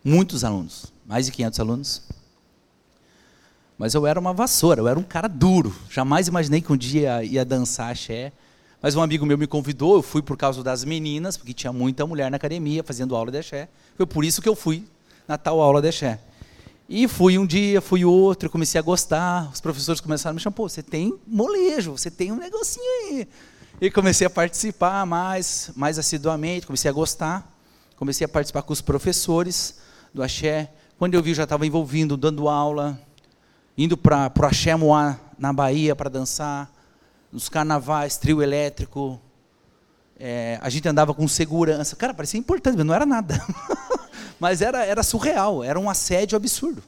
muitos 0.03 0.43
alunos, 0.43 0.93
mais 1.07 1.27
de 1.27 1.31
500 1.31 1.61
alunos. 1.61 2.03
Mas 3.79 3.95
eu 3.95 4.05
era 4.05 4.19
uma 4.19 4.33
vassoura, 4.33 4.81
eu 4.81 4.89
era 4.89 4.99
um 4.99 5.05
cara 5.05 5.29
duro. 5.29 5.73
Jamais 5.89 6.27
imaginei 6.27 6.61
que 6.61 6.73
um 6.73 6.77
dia 6.77 7.23
ia 7.23 7.45
dançar 7.45 7.93
axé. 7.93 8.33
Mas 8.81 8.95
um 8.95 9.03
amigo 9.03 9.27
meu 9.27 9.37
me 9.37 9.47
convidou, 9.47 9.97
eu 9.97 10.03
fui 10.03 10.23
por 10.23 10.37
causa 10.37 10.63
das 10.63 10.85
meninas, 10.85 11.37
porque 11.37 11.53
tinha 11.53 11.73
muita 11.73 12.07
mulher 12.07 12.31
na 12.31 12.37
academia 12.37 12.83
fazendo 12.85 13.17
aula 13.17 13.31
de 13.31 13.39
axé. 13.39 13.69
Foi 13.97 14.07
por 14.07 14.25
isso 14.25 14.41
que 14.41 14.49
eu 14.49 14.55
fui 14.55 14.85
na 15.27 15.37
tal 15.37 15.61
aula 15.61 15.83
de 15.83 15.89
axé. 15.89 16.21
E 16.89 17.07
fui 17.09 17.37
um 17.37 17.45
dia, 17.45 17.81
fui 17.81 18.05
outro, 18.05 18.49
comecei 18.49 18.79
a 18.79 18.83
gostar. 18.83 19.51
Os 19.53 19.61
professores 19.61 20.01
começaram 20.01 20.33
a 20.33 20.35
me 20.35 20.41
chamar, 20.41 20.55
pô, 20.55 20.69
você 20.69 20.83
tem 20.83 21.19
molejo, 21.27 21.93
você 21.93 22.11
tem 22.11 22.31
um 22.31 22.37
negocinho 22.37 22.87
aí. 23.11 23.29
E 23.81 23.91
comecei 23.91 24.27
a 24.27 24.31
participar 24.31 25.05
mais, 25.05 25.71
mais 25.77 25.99
assiduamente, 25.99 26.67
comecei 26.67 26.89
a 26.89 26.95
gostar. 26.95 27.55
Comecei 27.97 28.25
a 28.25 28.29
participar 28.29 28.63
com 28.63 28.73
os 28.73 28.81
professores 28.81 29.81
do 30.15 30.23
axé. 30.23 30.71
Quando 30.97 31.15
eu 31.15 31.23
vi, 31.23 31.31
eu 31.31 31.35
já 31.35 31.43
estava 31.43 31.67
envolvido, 31.67 32.17
dando 32.17 32.49
aula, 32.49 32.99
indo 33.77 33.97
para 33.97 34.33
o 34.41 34.45
Axé 34.45 34.75
Moá, 34.77 35.19
na 35.37 35.53
Bahia, 35.53 35.97
para 35.97 36.09
dançar, 36.09 36.73
nos 37.33 37.49
carnavais, 37.49 38.17
trio 38.17 38.43
elétrico. 38.43 39.21
É, 40.19 40.59
a 40.61 40.69
gente 40.69 40.89
andava 40.89 41.15
com 41.15 41.27
segurança. 41.29 41.95
Cara, 41.97 42.13
parecia 42.13 42.39
importante, 42.39 42.77
mas 42.77 42.87
não 42.87 42.95
era 42.95 43.07
nada. 43.07 43.41
mas 44.41 44.63
era, 44.63 44.85
era 44.85 45.03
surreal, 45.03 45.63
era 45.63 45.79
um 45.79 45.89
assédio 45.89 46.37
absurdo. 46.37 46.83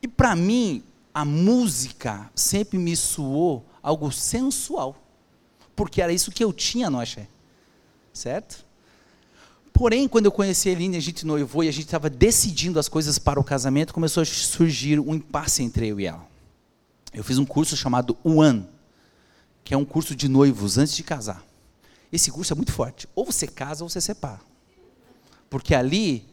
E 0.00 0.08
para 0.08 0.34
mim, 0.34 0.82
a 1.12 1.24
música 1.24 2.30
sempre 2.34 2.78
me 2.78 2.96
suou 2.96 3.64
algo 3.82 4.10
sensual. 4.12 4.96
Porque 5.74 6.00
era 6.00 6.12
isso 6.12 6.30
que 6.30 6.42
eu 6.42 6.52
tinha 6.52 6.88
no 6.88 7.00
axé. 7.00 7.26
Certo? 8.12 8.66
Porém, 9.72 10.08
quando 10.08 10.26
eu 10.26 10.32
conheci 10.32 10.68
a 10.68 10.72
Eline, 10.72 10.96
a 10.96 11.00
gente 11.00 11.24
noivou 11.24 11.62
e 11.62 11.68
a 11.68 11.72
gente 11.72 11.84
estava 11.84 12.10
decidindo 12.10 12.80
as 12.80 12.88
coisas 12.88 13.16
para 13.16 13.38
o 13.38 13.44
casamento, 13.44 13.94
começou 13.94 14.22
a 14.22 14.26
surgir 14.26 14.98
um 14.98 15.14
impasse 15.14 15.62
entre 15.62 15.86
eu 15.86 16.00
e 16.00 16.06
ela. 16.06 16.26
Eu 17.18 17.24
fiz 17.24 17.36
um 17.36 17.44
curso 17.44 17.76
chamado 17.76 18.16
One, 18.22 18.64
que 19.64 19.74
é 19.74 19.76
um 19.76 19.84
curso 19.84 20.14
de 20.14 20.28
noivos 20.28 20.78
antes 20.78 20.94
de 20.94 21.02
casar. 21.02 21.42
Esse 22.12 22.30
curso 22.30 22.52
é 22.52 22.54
muito 22.54 22.70
forte. 22.70 23.08
Ou 23.12 23.24
você 23.24 23.44
casa 23.48 23.82
ou 23.82 23.90
você 23.90 24.00
separa. 24.00 24.38
Porque 25.50 25.74
ali 25.74 26.24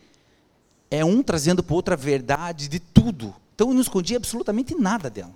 é 0.91 1.03
um 1.03 1.23
trazendo 1.23 1.63
para 1.63 1.75
outra 1.75 1.95
verdade 1.95 2.67
de 2.67 2.79
tudo. 2.79 3.33
Então 3.55 3.69
eu 3.69 3.73
não 3.73 3.81
escondi 3.81 4.15
absolutamente 4.15 4.75
nada 4.75 5.09
dela. 5.09 5.33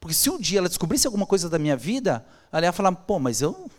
Porque 0.00 0.12
se 0.12 0.28
um 0.28 0.40
dia 0.40 0.58
ela 0.58 0.68
descobrisse 0.68 1.06
alguma 1.06 1.24
coisa 1.24 1.48
da 1.48 1.56
minha 1.56 1.76
vida, 1.76 2.26
ela 2.50 2.66
ia 2.66 2.72
falar: 2.72 2.90
pô, 2.90 3.20
mas 3.20 3.40
eu, 3.40 3.70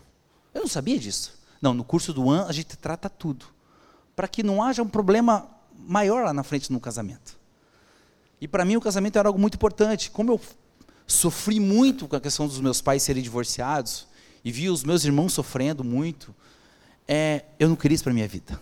eu 0.54 0.62
não 0.62 0.68
sabia 0.70 0.98
disso. 0.98 1.38
Não, 1.62 1.74
no 1.74 1.84
curso 1.84 2.14
do 2.14 2.30
AN 2.30 2.46
a 2.48 2.54
gente 2.54 2.78
trata 2.78 3.10
tudo. 3.10 3.48
Para 4.16 4.30
que 4.30 4.42
não 4.42 4.64
haja 4.64 4.82
um 4.82 4.88
problema 4.88 5.46
maior 5.78 6.24
lá 6.24 6.32
na 6.32 6.42
frente 6.42 6.72
no 6.72 6.80
casamento. 6.80 7.38
E 8.40 8.48
para 8.48 8.64
mim 8.64 8.78
o 8.78 8.82
casamento 8.82 9.20
era 9.20 9.28
algo 9.28 9.38
muito 9.38 9.56
importante. 9.56 10.10
Como 10.10 10.32
eu 10.32 10.40
sofri 11.08 11.60
muito 11.60 12.08
com 12.08 12.16
a 12.16 12.22
questão 12.22 12.48
dos 12.48 12.60
meus 12.60 12.82
pais 12.82 13.04
serem 13.04 13.22
divorciados, 13.22 14.08
e 14.44 14.52
vi 14.52 14.70
os 14.70 14.84
meus 14.84 15.04
irmãos 15.04 15.34
sofrendo 15.34 15.84
muito, 15.84 16.34
é, 17.08 17.46
eu 17.60 17.70
não 17.70 17.76
queria 17.76 17.96
isso 17.96 18.04
para 18.04 18.14
minha 18.14 18.28
vida. 18.28 18.60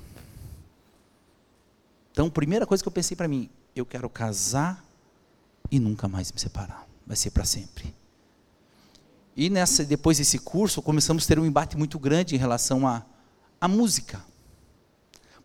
Então, 2.12 2.27
a 2.27 2.31
primeira 2.31 2.65
coisa 2.65 2.83
que 2.83 2.88
eu 2.88 2.91
pensei 2.91 3.17
para 3.17 3.27
mim, 3.27 3.50
eu 3.75 3.85
quero 3.85 4.09
casar 4.09 4.85
e 5.71 5.79
nunca 5.79 6.07
mais 6.07 6.31
me 6.31 6.39
separar. 6.39 6.88
Vai 7.05 7.15
ser 7.15 7.31
para 7.31 7.43
sempre. 7.43 7.93
E 9.35 9.50
nessa, 9.50 9.83
depois 9.83 10.19
desse 10.19 10.38
curso, 10.38 10.81
começamos 10.81 11.25
a 11.25 11.27
ter 11.27 11.39
um 11.39 11.45
embate 11.45 11.75
muito 11.75 11.97
grande 11.97 12.35
em 12.35 12.38
relação 12.38 12.88
à 12.88 12.97
a, 13.59 13.65
a, 13.65 13.67
música. 13.67 14.23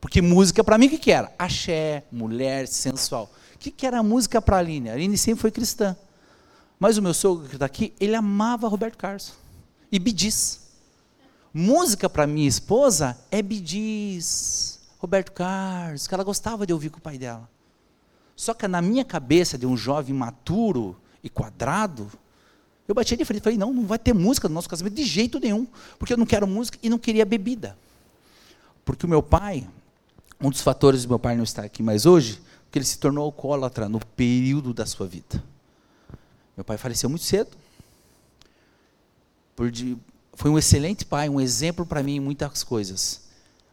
Porque 0.00 0.20
música, 0.20 0.62
para 0.62 0.76
mim, 0.76 0.86
o 0.86 0.90
que, 0.90 0.98
que 0.98 1.10
era? 1.10 1.32
Axé, 1.38 2.04
mulher, 2.12 2.68
sensual. 2.68 3.32
O 3.54 3.58
que, 3.58 3.70
que 3.70 3.86
era 3.86 3.98
a 3.98 4.02
música 4.02 4.40
para 4.42 4.56
a 4.56 4.58
Aline? 4.60 4.90
A 4.90 4.92
Aline 4.92 5.16
sempre 5.16 5.40
foi 5.40 5.50
cristã. 5.50 5.96
Mas 6.78 6.96
o 6.96 7.02
meu 7.02 7.12
sogro 7.12 7.48
que 7.48 7.56
está 7.56 7.66
aqui, 7.66 7.92
ele 7.98 8.14
amava 8.14 8.68
Roberto 8.68 8.96
Carlos. 8.96 9.32
E 9.90 9.98
Bidis. 9.98 10.68
Música 11.52 12.08
para 12.08 12.26
minha 12.26 12.46
esposa 12.46 13.18
é 13.30 13.42
Bidis, 13.42 14.78
Roberto 14.98 15.32
Carlos, 15.32 16.06
que 16.06 16.14
ela 16.14 16.22
gostava 16.22 16.66
de 16.66 16.72
ouvir 16.72 16.90
com 16.90 16.98
o 16.98 17.02
pai 17.02 17.18
dela. 17.18 17.48
Só 18.36 18.54
que 18.54 18.68
na 18.68 18.80
minha 18.80 19.04
cabeça 19.04 19.58
de 19.58 19.66
um 19.66 19.76
jovem 19.76 20.14
maturo 20.14 20.96
e 21.24 21.28
quadrado, 21.28 22.08
eu 22.86 22.94
bati 22.94 23.16
de 23.16 23.24
frente 23.24 23.40
e 23.40 23.42
falei, 23.42 23.58
não, 23.58 23.72
não 23.72 23.84
vai 23.84 23.98
ter 23.98 24.12
música 24.12 24.48
no 24.48 24.54
nosso 24.54 24.68
casamento 24.68 24.94
de 24.94 25.04
jeito 25.04 25.40
nenhum, 25.40 25.66
porque 25.98 26.12
eu 26.12 26.16
não 26.16 26.26
quero 26.26 26.46
música 26.46 26.78
e 26.82 26.88
não 26.88 26.98
queria 26.98 27.26
bebida. 27.26 27.76
Porque 28.84 29.04
o 29.04 29.08
meu 29.08 29.22
pai, 29.22 29.68
um 30.40 30.50
dos 30.50 30.60
fatores 30.60 31.02
do 31.02 31.08
meu 31.08 31.18
pai 31.18 31.34
não 31.34 31.44
estar 31.44 31.64
aqui 31.64 31.82
mais 31.82 32.06
hoje, 32.06 32.40
porque 32.64 32.78
ele 32.78 32.86
se 32.86 32.98
tornou 32.98 33.24
alcoólatra 33.24 33.88
no 33.88 33.98
período 33.98 34.72
da 34.72 34.86
sua 34.86 35.06
vida. 35.06 35.42
Meu 36.58 36.64
pai 36.64 36.76
faleceu 36.76 37.08
muito 37.08 37.24
cedo. 37.24 37.50
Foi 40.34 40.50
um 40.50 40.58
excelente 40.58 41.04
pai, 41.04 41.28
um 41.28 41.40
exemplo 41.40 41.86
para 41.86 42.02
mim 42.02 42.16
em 42.16 42.20
muitas 42.20 42.64
coisas. 42.64 43.28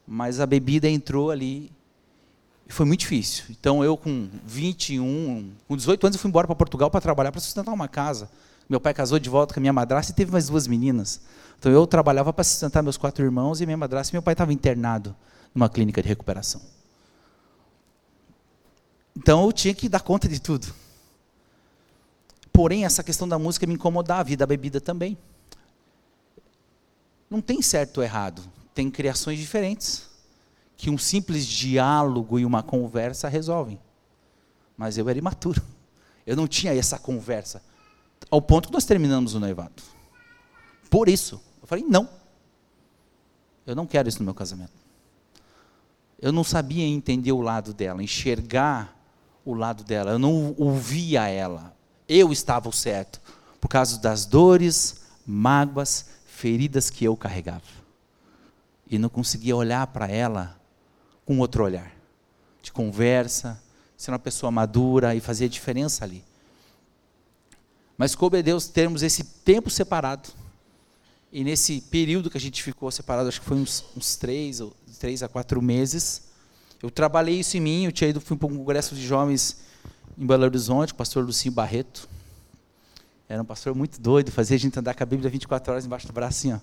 Mas 0.07 0.39
a 0.39 0.45
bebida 0.45 0.87
entrou 0.87 1.31
ali 1.31 1.71
e 2.69 2.71
foi 2.71 2.85
muito 2.85 2.99
difícil. 2.99 3.45
Então 3.49 3.83
eu 3.83 3.97
com 3.97 4.29
21, 4.45 5.51
com 5.67 5.75
18 5.75 6.05
anos 6.05 6.15
eu 6.15 6.21
fui 6.21 6.29
embora 6.29 6.45
para 6.45 6.55
Portugal 6.55 6.91
para 6.91 7.01
trabalhar, 7.01 7.31
para 7.31 7.41
sustentar 7.41 7.73
uma 7.73 7.87
casa. 7.87 8.29
Meu 8.69 8.79
pai 8.79 8.93
casou 8.93 9.17
de 9.17 9.31
volta 9.31 9.55
com 9.55 9.59
a 9.59 9.61
minha 9.61 9.73
madrasta 9.73 10.11
e 10.11 10.15
teve 10.15 10.31
mais 10.31 10.45
duas 10.45 10.67
meninas. 10.67 11.21
Então 11.57 11.71
eu 11.71 11.87
trabalhava 11.87 12.31
para 12.31 12.43
sustentar 12.43 12.83
meus 12.83 12.97
quatro 12.97 13.25
irmãos 13.25 13.61
e 13.61 13.65
minha 13.65 13.77
madrasta 13.77 14.11
e 14.11 14.13
meu 14.13 14.21
pai 14.21 14.35
estava 14.35 14.53
internado 14.53 15.15
numa 15.55 15.69
clínica 15.69 16.03
de 16.03 16.07
recuperação. 16.07 16.61
Então 19.17 19.43
eu 19.43 19.51
tinha 19.51 19.73
que 19.73 19.89
dar 19.89 20.01
conta 20.01 20.27
de 20.27 20.39
tudo. 20.39 20.84
Porém, 22.55 22.85
essa 22.85 23.03
questão 23.03 23.27
da 23.27 23.37
música 23.37 23.67
me 23.67 23.73
incomodava 23.73 24.31
e 24.31 24.37
da 24.37 24.45
bebida 24.45 24.79
também. 24.79 25.17
Não 27.29 27.41
tem 27.41 27.61
certo 27.61 27.97
ou 27.97 28.03
errado, 28.03 28.41
tem 28.73 28.89
criações 28.89 29.37
diferentes 29.37 30.09
que 30.77 30.89
um 30.89 30.97
simples 30.97 31.45
diálogo 31.45 32.39
e 32.39 32.45
uma 32.45 32.63
conversa 32.63 33.27
resolvem. 33.27 33.77
Mas 34.77 34.97
eu 34.97 35.09
era 35.09 35.19
imaturo. 35.19 35.61
Eu 36.25 36.37
não 36.37 36.47
tinha 36.47 36.73
essa 36.73 36.97
conversa 36.97 37.61
ao 38.31 38.41
ponto 38.41 38.69
que 38.69 38.73
nós 38.73 38.85
terminamos 38.85 39.33
o 39.33 39.39
noivado. 39.39 39.83
Por 40.89 41.09
isso, 41.09 41.41
eu 41.61 41.67
falei: 41.67 41.83
não, 41.83 42.07
eu 43.67 43.75
não 43.75 43.85
quero 43.85 44.07
isso 44.07 44.19
no 44.19 44.25
meu 44.25 44.33
casamento. 44.33 44.71
Eu 46.21 46.31
não 46.31 46.43
sabia 46.43 46.85
entender 46.85 47.33
o 47.33 47.41
lado 47.41 47.73
dela, 47.73 48.01
enxergar 48.01 48.97
o 49.43 49.53
lado 49.53 49.83
dela, 49.83 50.11
eu 50.11 50.19
não 50.19 50.55
ouvia 50.57 51.27
ela. 51.27 51.74
Eu 52.07 52.31
estava 52.31 52.71
certo, 52.71 53.21
por 53.59 53.67
causa 53.67 53.97
das 53.99 54.25
dores, 54.25 55.01
mágoas, 55.25 56.05
feridas 56.25 56.89
que 56.89 57.05
eu 57.05 57.15
carregava. 57.17 57.63
E 58.89 58.99
não 58.99 59.09
conseguia 59.09 59.55
olhar 59.55 59.87
para 59.87 60.07
ela 60.07 60.59
com 61.25 61.39
outro 61.39 61.63
olhar, 61.63 61.91
de 62.61 62.71
conversa, 62.71 63.61
ser 63.97 64.11
uma 64.11 64.19
pessoa 64.19 64.51
madura 64.51 65.15
e 65.15 65.19
fazer 65.19 65.49
diferença 65.49 66.03
ali. 66.05 66.23
Mas 67.97 68.13
coube 68.13 68.37
a 68.37 68.41
Deus 68.41 68.67
termos 68.67 69.01
esse 69.01 69.23
tempo 69.23 69.69
separado. 69.69 70.29
E 71.31 71.43
nesse 71.43 71.81
período 71.81 72.29
que 72.29 72.37
a 72.37 72.41
gente 72.41 72.61
ficou 72.61 72.91
separado, 72.91 73.27
acho 73.27 73.39
que 73.39 73.47
foi 73.47 73.57
uns, 73.57 73.83
uns 73.95 74.15
três, 74.15 74.59
ou, 74.61 74.73
três 74.99 75.23
a 75.23 75.27
quatro 75.27 75.61
meses, 75.61 76.23
eu 76.83 76.91
trabalhei 76.91 77.39
isso 77.39 77.57
em 77.57 77.61
mim. 77.61 77.85
Eu 77.85 77.91
tinha 77.91 78.09
ido 78.09 78.21
fui 78.21 78.37
para 78.37 78.47
um 78.47 78.57
congresso 78.57 78.93
de 78.95 79.05
jovens 79.05 79.57
em 80.17 80.25
Belo 80.25 80.43
Horizonte, 80.43 80.93
o 80.93 80.95
pastor 80.95 81.25
Lucinho 81.25 81.53
Barreto. 81.53 82.07
Era 83.27 83.41
um 83.41 83.45
pastor 83.45 83.75
muito 83.75 83.99
doido, 83.99 84.31
fazia 84.31 84.55
a 84.55 84.59
gente 84.59 84.77
andar 84.79 84.93
com 84.93 85.03
a 85.03 85.05
Bíblia 85.05 85.29
24 85.29 85.71
horas 85.71 85.85
embaixo 85.85 86.07
do 86.07 86.13
braço, 86.13 86.47
assim, 86.47 86.53
ó. 86.53 86.59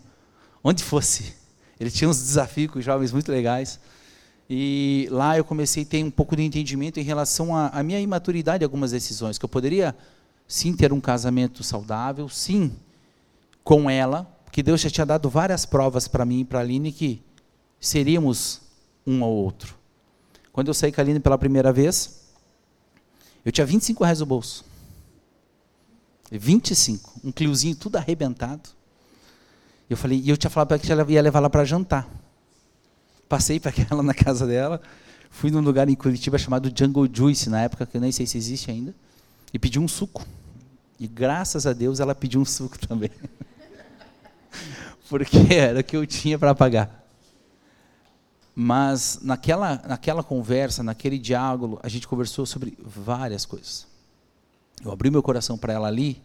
onde 0.65 0.83
fosse. 0.83 1.35
Ele 1.79 1.91
tinha 1.91 2.09
uns 2.09 2.19
desafios 2.19 2.71
com 2.71 2.81
jovens 2.81 3.13
muito 3.13 3.31
legais. 3.31 3.81
E 4.49 5.09
lá 5.11 5.37
eu 5.37 5.45
comecei 5.45 5.83
a 5.83 5.87
ter 5.87 6.05
um 6.05 6.11
pouco 6.11 6.37
de 6.37 6.43
entendimento 6.43 7.01
em 7.01 7.03
relação 7.03 7.57
à 7.57 7.83
minha 7.83 8.01
imaturidade 8.01 8.63
em 8.63 8.67
algumas 8.67 8.91
decisões, 8.91 9.39
que 9.39 9.45
eu 9.45 9.49
poderia 9.49 9.95
sim 10.47 10.75
ter 10.75 10.93
um 10.93 11.01
casamento 11.01 11.63
saudável, 11.65 12.29
sim 12.29 12.73
com 13.65 13.89
ela, 13.89 14.25
porque 14.45 14.63
Deus 14.63 14.81
já 14.81 14.91
tinha 14.91 15.07
dado 15.07 15.29
várias 15.31 15.65
provas 15.65 16.07
para 16.07 16.25
mim 16.25 16.41
e 16.41 16.45
para 16.45 16.59
a 16.59 16.63
Aline 16.63 16.93
que 16.93 17.23
seríamos 17.81 18.61
um 19.07 19.25
ao 19.25 19.31
outro. 19.31 19.75
Quando 20.53 20.69
eu 20.69 20.75
saí 20.75 20.93
com 20.93 21.01
a 21.01 21.05
Aline 21.05 21.21
pela 21.21 21.39
primeira 21.39 21.73
vez, 21.73 22.22
eu 23.45 23.53
tinha 23.53 23.67
25 23.67 24.05
reais 24.05 24.21
no 24.21 24.27
bolso. 24.27 24.65
25, 26.31 27.21
um 27.25 27.33
cliozinho 27.33 27.77
tudo 27.77 27.97
arrebentado. 27.97 28.71
Eu 29.91 29.97
falei, 29.97 30.21
e 30.21 30.31
eu 30.31 30.37
tinha 30.37 30.51
falado 30.51 30.69
para 30.69 30.81
ela 30.91 31.05
que 31.05 31.13
ia 31.13 31.21
levar 31.21 31.41
ela 31.41 31.51
para 31.51 31.65
jantar. 31.65 32.09
Passei 33.29 33.61
para 33.61 33.73
ela 33.91 34.03
na 34.03 34.15
casa 34.15 34.47
dela, 34.47 34.81
fui 35.31 35.51
num 35.51 35.61
lugar 35.61 35.89
em 35.89 35.95
Curitiba 35.95 36.39
chamado 36.39 36.73
Jungle 36.75 37.09
Juice, 37.13 37.51
na 37.51 37.63
época 37.63 37.85
que 37.85 37.97
eu 37.97 38.01
nem 38.01 38.13
sei 38.13 38.27
se 38.27 38.39
existe 38.39 38.71
ainda, 38.71 38.95
e 39.53 39.59
pedi 39.59 39.79
um 39.79 39.89
suco. 39.89 40.25
E 40.99 41.07
graças 41.07 41.67
a 41.67 41.73
Deus 41.73 42.01
ela 42.01 42.15
pediu 42.15 42.41
um 42.41 42.45
suco 42.45 42.79
também. 42.87 43.11
porque 45.09 45.37
era 45.53 45.81
o 45.81 45.85
que 45.85 45.97
eu 45.97 46.07
tinha 46.07 46.39
para 46.39 46.55
pagar. 46.55 47.02
Mas 48.55 49.19
naquela, 49.23 49.81
naquela 49.87 50.23
conversa, 50.23 50.83
naquele 50.83 51.19
diálogo, 51.19 51.81
a 51.83 51.89
gente 51.89 52.07
conversou 52.07 52.45
sobre 52.45 52.77
várias 52.85 53.47
coisas. 53.47 53.87
Eu 54.85 54.93
abri 54.93 55.11
meu 55.11 55.23
coração 55.23 55.57
para 55.57 55.73
ela 55.73 55.89
ali. 55.89 56.21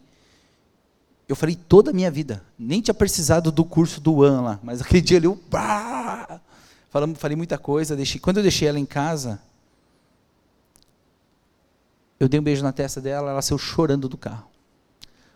Eu 1.27 1.35
falei 1.35 1.55
toda 1.55 1.91
a 1.91 1.93
minha 1.93 2.11
vida. 2.11 2.43
Nem 2.57 2.81
tinha 2.81 2.93
precisado 2.93 3.51
do 3.51 3.63
curso 3.63 4.01
do 4.01 4.23
AN 4.23 4.41
lá, 4.41 4.59
mas 4.61 4.81
aquele 4.81 5.01
dia 5.01 5.17
ali 5.17 5.25
eu 5.25 5.41
bah, 5.49 6.41
falamos, 6.89 7.19
falei 7.19 7.37
muita 7.37 7.57
coisa. 7.57 7.95
Deixei, 7.95 8.19
quando 8.19 8.37
eu 8.37 8.43
deixei 8.43 8.67
ela 8.67 8.79
em 8.79 8.85
casa, 8.85 9.39
eu 12.19 12.27
dei 12.27 12.39
um 12.39 12.43
beijo 12.43 12.63
na 12.63 12.71
testa 12.71 12.99
dela, 12.99 13.31
ela 13.31 13.41
saiu 13.41 13.57
chorando 13.57 14.09
do 14.09 14.17
carro. 14.17 14.47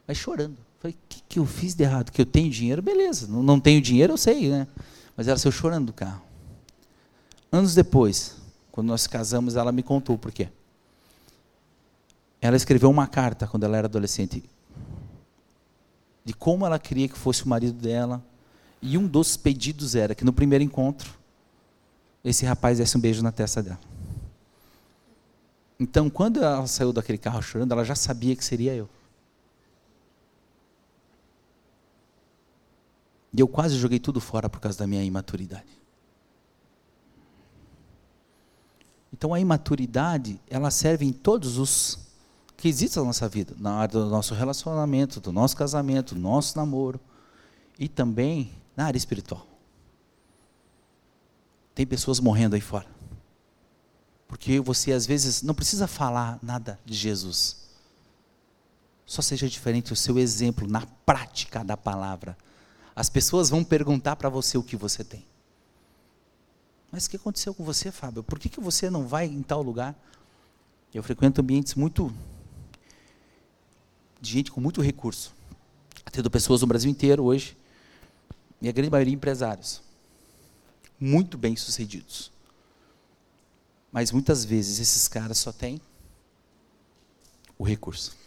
Mas 0.07 0.17
chorando. 0.17 0.57
Falei, 0.79 0.95
o 0.95 1.07
que, 1.07 1.23
que 1.29 1.39
eu 1.39 1.45
fiz 1.45 1.75
de 1.75 1.83
errado? 1.83 2.11
Que 2.11 2.21
eu 2.21 2.25
tenho 2.25 2.49
dinheiro? 2.49 2.81
Beleza. 2.81 3.27
Não, 3.27 3.43
não 3.43 3.59
tenho 3.59 3.79
dinheiro, 3.79 4.13
eu 4.13 4.17
sei, 4.17 4.49
né? 4.49 4.67
Mas 5.15 5.27
ela 5.27 5.37
saiu 5.37 5.51
chorando 5.51 5.87
do 5.87 5.93
carro. 5.93 6.21
Anos 7.51 7.75
depois, 7.75 8.37
quando 8.71 8.87
nós 8.87 9.07
casamos, 9.07 9.55
ela 9.55 9.71
me 9.71 9.83
contou 9.83 10.17
por 10.17 10.31
quê. 10.31 10.49
Ela 12.39 12.55
escreveu 12.55 12.89
uma 12.89 13.05
carta 13.07 13.45
quando 13.45 13.65
ela 13.65 13.77
era 13.77 13.87
adolescente 13.87 14.43
de 16.23 16.33
como 16.33 16.65
ela 16.65 16.79
queria 16.79 17.07
que 17.07 17.17
fosse 17.17 17.43
o 17.43 17.49
marido 17.49 17.73
dela. 17.73 18.23
E 18.81 18.97
um 18.97 19.07
dos 19.07 19.37
pedidos 19.37 19.95
era 19.95 20.15
que 20.15 20.23
no 20.23 20.33
primeiro 20.33 20.63
encontro 20.63 21.13
esse 22.23 22.45
rapaz 22.45 22.77
desse 22.77 22.97
um 22.97 23.01
beijo 23.01 23.21
na 23.21 23.31
testa 23.31 23.61
dela. 23.61 23.79
Então, 25.79 26.09
quando 26.09 26.43
ela 26.43 26.65
saiu 26.67 26.93
daquele 26.93 27.17
carro 27.17 27.41
chorando, 27.41 27.71
ela 27.71 27.83
já 27.83 27.95
sabia 27.95 28.35
que 28.35 28.45
seria 28.45 28.73
eu. 28.73 28.87
E 33.33 33.39
eu 33.39 33.47
quase 33.47 33.77
joguei 33.77 33.99
tudo 33.99 34.21
fora 34.21 34.47
por 34.49 34.59
causa 34.59 34.77
da 34.77 34.85
minha 34.85 35.03
imaturidade. 35.03 35.80
Então 39.13 39.33
a 39.33 39.39
imaturidade, 39.39 40.39
ela 40.49 40.71
serve 40.71 41.05
em 41.05 41.11
todos 41.11 41.57
os 41.57 41.99
quesitos 42.55 42.95
da 42.95 43.03
nossa 43.03 43.27
vida, 43.27 43.55
na 43.57 43.73
área 43.73 43.99
do 43.99 44.09
nosso 44.09 44.33
relacionamento, 44.33 45.19
do 45.19 45.31
nosso 45.31 45.57
casamento, 45.57 46.15
do 46.15 46.21
nosso 46.21 46.55
namoro 46.57 46.99
e 47.77 47.89
também 47.89 48.51
na 48.75 48.85
área 48.85 48.97
espiritual. 48.97 49.45
Tem 51.73 51.85
pessoas 51.85 52.19
morrendo 52.19 52.55
aí 52.55 52.61
fora. 52.61 52.85
Porque 54.27 54.59
você 54.59 54.93
às 54.93 55.05
vezes 55.05 55.41
não 55.41 55.53
precisa 55.53 55.87
falar 55.87 56.39
nada 56.41 56.79
de 56.85 56.93
Jesus. 56.93 57.57
Só 59.05 59.21
seja 59.21 59.49
diferente 59.49 59.91
o 59.91 59.95
seu 59.95 60.17
exemplo 60.17 60.67
na 60.67 60.85
prática 61.05 61.63
da 61.63 61.75
palavra. 61.75 62.37
As 62.95 63.09
pessoas 63.09 63.49
vão 63.49 63.63
perguntar 63.63 64.15
para 64.15 64.29
você 64.29 64.57
o 64.57 64.63
que 64.63 64.77
você 64.77 65.03
tem. 65.03 65.25
Mas 66.91 67.05
o 67.05 67.09
que 67.09 67.15
aconteceu 67.15 67.53
com 67.53 67.63
você, 67.63 67.91
Fábio? 67.91 68.21
Por 68.21 68.37
que, 68.37 68.49
que 68.49 68.59
você 68.59 68.89
não 68.89 69.07
vai 69.07 69.25
em 69.25 69.41
tal 69.41 69.61
lugar? 69.61 69.95
Eu 70.93 71.01
frequento 71.01 71.39
ambientes 71.39 71.73
muito. 71.75 72.13
de 74.19 74.31
gente 74.31 74.51
com 74.51 74.59
muito 74.59 74.81
recurso. 74.81 75.33
Tendo 76.11 76.29
pessoas 76.29 76.61
no 76.61 76.67
Brasil 76.67 76.91
inteiro 76.91 77.23
hoje. 77.23 77.57
E 78.61 78.67
a 78.67 78.71
grande 78.71 78.91
maioria 78.91 79.13
empresários. 79.13 79.81
Muito 80.99 81.37
bem 81.37 81.55
sucedidos. 81.55 82.31
Mas 83.91 84.11
muitas 84.11 84.43
vezes 84.43 84.79
esses 84.79 85.07
caras 85.07 85.37
só 85.37 85.51
têm 85.51 85.79
o 87.57 87.63
recurso. 87.63 88.17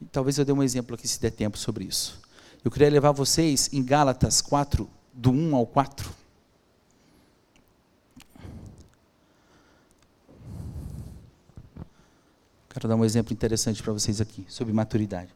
E 0.00 0.04
talvez 0.04 0.38
eu 0.38 0.44
dê 0.44 0.52
um 0.52 0.62
exemplo 0.62 0.94
aqui, 0.94 1.08
se 1.08 1.20
der 1.20 1.30
tempo, 1.30 1.58
sobre 1.58 1.84
isso. 1.84 2.20
Eu 2.64 2.70
queria 2.70 2.90
levar 2.90 3.12
vocês 3.12 3.68
em 3.72 3.82
Gálatas 3.82 4.40
4, 4.40 4.88
do 5.12 5.30
1 5.30 5.56
ao 5.56 5.66
4. 5.66 6.25
Quero 12.76 12.88
dar 12.88 12.96
um 12.96 13.06
exemplo 13.06 13.32
interessante 13.32 13.82
para 13.82 13.90
vocês 13.90 14.20
aqui, 14.20 14.44
sobre 14.48 14.70
maturidade. 14.70 15.30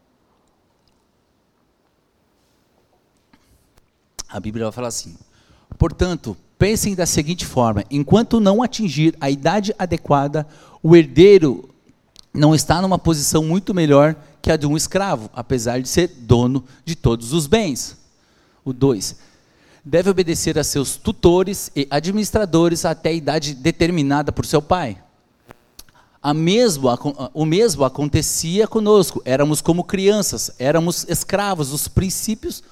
A 4.29 4.39
Bíblia 4.39 4.65
vai 4.65 4.71
falar 4.71 4.89
assim: 4.89 5.17
Portanto, 5.75 6.37
pensem 6.59 6.93
da 6.93 7.07
seguinte 7.07 7.43
forma: 7.43 7.83
enquanto 7.89 8.39
não 8.39 8.61
atingir 8.61 9.17
a 9.19 9.27
idade 9.27 9.73
adequada, 9.79 10.47
o 10.83 10.95
herdeiro 10.95 11.67
não 12.31 12.53
está 12.53 12.79
numa 12.79 12.99
posição 12.99 13.43
muito 13.43 13.73
melhor 13.73 14.15
que 14.39 14.51
a 14.51 14.55
de 14.55 14.67
um 14.67 14.77
escravo, 14.77 15.27
apesar 15.33 15.81
de 15.81 15.89
ser 15.89 16.09
dono 16.09 16.63
de 16.85 16.95
todos 16.95 17.33
os 17.33 17.47
bens. 17.47 17.97
O 18.63 18.71
2. 18.71 19.15
Deve 19.83 20.11
obedecer 20.11 20.59
a 20.59 20.63
seus 20.63 20.95
tutores 20.95 21.71
e 21.75 21.87
administradores 21.89 22.85
até 22.85 23.09
a 23.09 23.13
idade 23.13 23.55
determinada 23.55 24.31
por 24.31 24.45
seu 24.45 24.61
pai 24.61 25.01
a 26.21 26.33
mesmo, 26.33 26.87
o 27.33 27.45
mesmo 27.45 27.83
acontecia 27.83 28.67
conosco. 28.67 29.21
Éramos 29.25 29.59
como 29.59 29.83
crianças, 29.83 30.51
éramos 30.59 31.05
escravos 31.09 31.69
dos 31.69 31.87
princípios, 31.87 32.63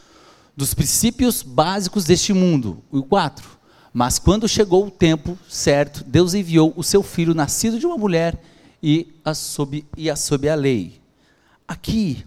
dos 0.56 0.74
princípios 0.74 1.42
básicos 1.42 2.06
deste 2.06 2.32
mundo. 2.32 2.84
O 2.92 3.02
4. 3.02 3.58
Mas 3.92 4.20
quando 4.20 4.48
chegou 4.48 4.86
o 4.86 4.92
tempo 4.92 5.38
certo, 5.50 6.04
Deus 6.04 6.36
enviou 6.36 6.74
o 6.76 6.84
seu 6.84 7.02
filho 7.02 7.34
nascido 7.34 7.80
de 7.80 7.88
uma 7.88 7.98
mulher 7.98 8.40
e 8.84 9.16
a 9.26 9.34
sob, 9.34 9.84
e 9.98 10.10
a 10.10 10.16
sob 10.16 10.48
a 10.48 10.54
lei. 10.54 11.02
Aqui, 11.68 12.24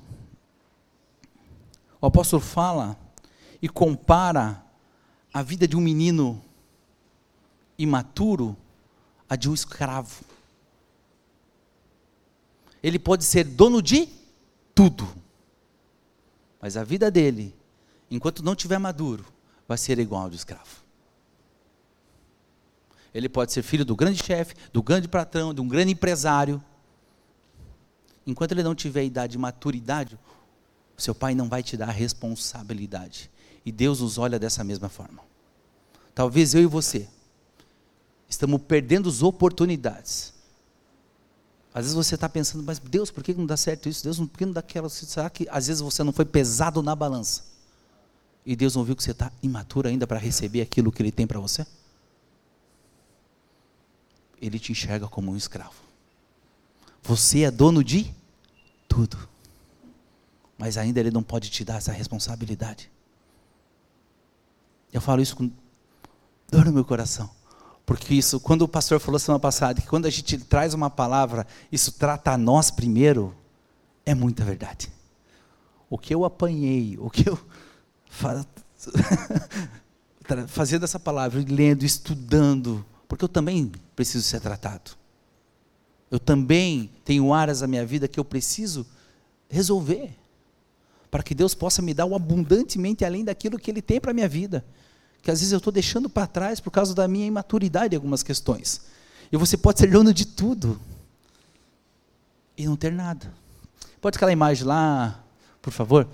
o 2.01 2.07
apóstolo 2.07 2.43
fala 2.43 2.97
e 3.61 3.69
compara 3.69 4.61
a 5.33 5.41
vida 5.41 5.69
de 5.69 5.77
um 5.77 5.81
menino 5.81 6.43
imaturo 7.79 8.57
a 9.29 9.37
de 9.37 9.49
um 9.49 9.55
escravo. 9.55 10.25
Ele 12.83 12.99
pode 12.99 13.25
ser 13.25 13.45
dono 13.45 13.81
de 13.81 14.09
tudo. 14.75 15.09
Mas 16.61 16.77
a 16.77 16.85
vida 16.85 17.11
dele, 17.11 17.55
enquanto 18.11 18.43
não 18.43 18.57
tiver 18.57 18.79
maduro, 18.79 19.25
vai 19.69 19.79
ser 19.79 19.99
igual 19.99 20.23
ao 20.23 20.31
do 20.31 20.37
escravo. 20.37 20.83
Ele 23.15 23.29
pode 23.29 23.53
ser 23.53 23.63
filho 23.63 23.85
do 23.85 23.95
grande 23.95 24.23
chefe, 24.23 24.55
do 24.73 24.83
grande 24.83 25.07
patrão, 25.07 25.53
de 25.53 25.61
um 25.61 25.69
grande 25.69 25.93
empresário. 25.93 26.63
Enquanto 28.27 28.53
ele 28.53 28.63
não 28.63 28.75
tiver 28.75 29.05
idade 29.05 29.33
de 29.33 29.39
maturidade, 29.39 30.19
seu 30.97 31.15
pai 31.15 31.35
não 31.35 31.49
vai 31.49 31.63
te 31.63 31.77
dar 31.77 31.89
a 31.89 31.93
responsabilidade. 31.93 33.31
E 33.67 33.71
Deus 33.71 34.01
nos 34.01 34.19
olha 34.19 34.39
dessa 34.39 34.65
mesma 34.65 34.89
forma. 34.89 35.23
Talvez 36.15 36.55
eu 36.55 36.63
e 36.63 36.67
você 36.67 37.09
estamos 38.29 38.63
perdendo 38.63 39.09
as 39.09 39.23
oportunidades 39.23 40.32
às 41.75 41.85
vezes 41.85 41.95
você 41.95 42.15
está 42.15 42.29
pensando, 42.29 42.63
mas 42.63 42.79
Deus, 42.79 43.11
por 43.11 43.25
que 43.25 43.33
não 43.33 43.47
dá 43.47 43.57
certo 43.57 43.89
isso? 43.89 44.05
Deus, 44.05 44.19
por 44.19 44.37
que 44.37 44.45
não 44.45 44.53
dá 44.53 44.61
aquela. 44.61 44.89
Será 44.89 45.31
que 45.31 45.47
às 45.51 45.69
vezes 45.69 45.81
você 45.81 46.03
não 46.05 46.13
foi 46.13 46.25
pesado 46.25 46.83
na 46.83 46.95
balança? 46.95 47.45
E 48.45 48.55
Deus 48.55 48.77
não 48.77 48.85
viu 48.85 48.95
que 48.95 49.03
você 49.03 49.13
está 49.13 49.33
imaturo 49.43 49.89
ainda 49.89 50.07
para 50.07 50.19
receber 50.19 50.61
aquilo 50.61 50.93
que 50.93 51.01
Ele 51.01 51.13
tem 51.13 51.27
para 51.27 51.41
você? 51.41 51.67
Ele 54.41 54.59
te 54.59 54.73
enxerga 54.73 55.09
como 55.09 55.31
um 55.33 55.37
escravo. 55.37 55.75
Você 57.03 57.43
é 57.43 57.51
dono 57.51 57.83
de 57.83 58.13
tudo. 58.89 59.17
Mas 60.59 60.77
ainda 60.77 61.01
Ele 61.01 61.11
não 61.11 61.23
pode 61.23 61.49
te 61.49 61.65
dar 61.65 61.77
essa 61.77 61.93
responsabilidade. 61.93 62.91
Eu 64.93 65.01
falo 65.01 65.23
isso 65.23 65.37
com 65.37 65.51
dor 66.51 66.67
no 66.67 66.73
meu 66.73 66.85
coração. 66.85 67.31
Porque 67.85 68.15
isso, 68.15 68.39
quando 68.39 68.63
o 68.63 68.69
pastor 68.69 69.01
falou 69.01 69.19
semana 69.19 69.41
passada, 69.41 69.81
que 69.81 69.87
quando 69.87 70.07
a 70.07 70.11
gente 70.11 70.39
traz 70.39 70.73
uma 70.73 70.89
palavra, 70.89 71.47
isso 71.71 71.93
trata 71.93 72.33
a 72.33 72.39
nós 72.39 72.71
primeiro, 72.71 73.35
é 74.07 74.15
muita 74.15 74.45
verdade. 74.45 74.91
O 75.91 75.99
que 75.99 76.15
eu 76.15 76.25
apanhei, 76.25 76.97
o 76.99 77.11
que 77.11 77.29
eu. 77.29 77.39
fazendo 80.47 80.85
essa 80.85 80.99
palavra, 80.99 81.45
lendo, 81.47 81.85
estudando, 81.85 82.85
porque 83.09 83.25
eu 83.25 83.29
também 83.29 83.71
preciso 83.97 84.25
ser 84.25 84.41
tratado. 84.41 84.93
Eu 86.11 86.19
também 86.21 86.91
tenho 87.05 87.33
áreas 87.33 87.61
da 87.61 87.67
minha 87.67 87.85
vida 87.85 88.07
que 88.07 88.21
eu 88.21 88.25
preciso 88.25 88.87
resolver, 89.49 90.15
para 91.11 91.23
que 91.23 91.35
Deus 91.35 91.55
possa 91.55 91.83
me 91.83 91.93
dar 91.93 92.07
o 92.07 92.15
abundantemente 92.15 93.05
além 93.05 93.25
daquilo 93.25 93.59
que 93.59 93.71
Ele 93.71 93.83
tem 93.83 94.01
para 94.01 94.13
a 94.13 94.15
minha 94.15 94.29
vida 94.29 94.65
que 95.23 95.31
às 95.31 95.39
vezes 95.39 95.53
eu 95.53 95.59
estou 95.59 95.73
deixando 95.73 96.11
para 96.11 96.27
trás 96.27 96.59
por 96.59 96.71
causa 96.71 96.95
da 96.95 97.07
minha 97.07 97.27
imaturidade 97.27 97.95
em 97.95 97.97
algumas 97.97 98.23
questões. 98.23 98.83
E 99.31 99.37
você 99.37 99.57
pode 99.57 99.79
ser 99.79 99.91
dono 99.91 100.13
de 100.13 100.27
tudo 100.27 100.79
e 102.59 102.67
não 102.67 102.77
ter 102.77 102.93
nada. 102.93 103.33
Pode 104.01 104.17
aquela 104.17 104.33
imagem 104.33 104.65
lá, 104.65 105.23
por 105.63 105.73
favor? 105.73 106.09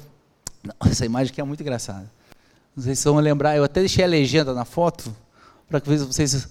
Não, 0.62 0.74
essa 0.90 1.06
imagem 1.06 1.32
aqui 1.32 1.40
é 1.40 1.44
muito 1.44 1.60
engraçada. 1.62 2.08
Se 2.76 3.04
vão 3.04 3.16
lembrar, 3.16 3.56
eu 3.56 3.64
até 3.64 3.80
deixei 3.80 4.04
a 4.04 4.06
legenda 4.06 4.52
na 4.54 4.64
foto, 4.64 5.14
para 5.68 5.80
que 5.80 5.88
vocês. 5.96 6.46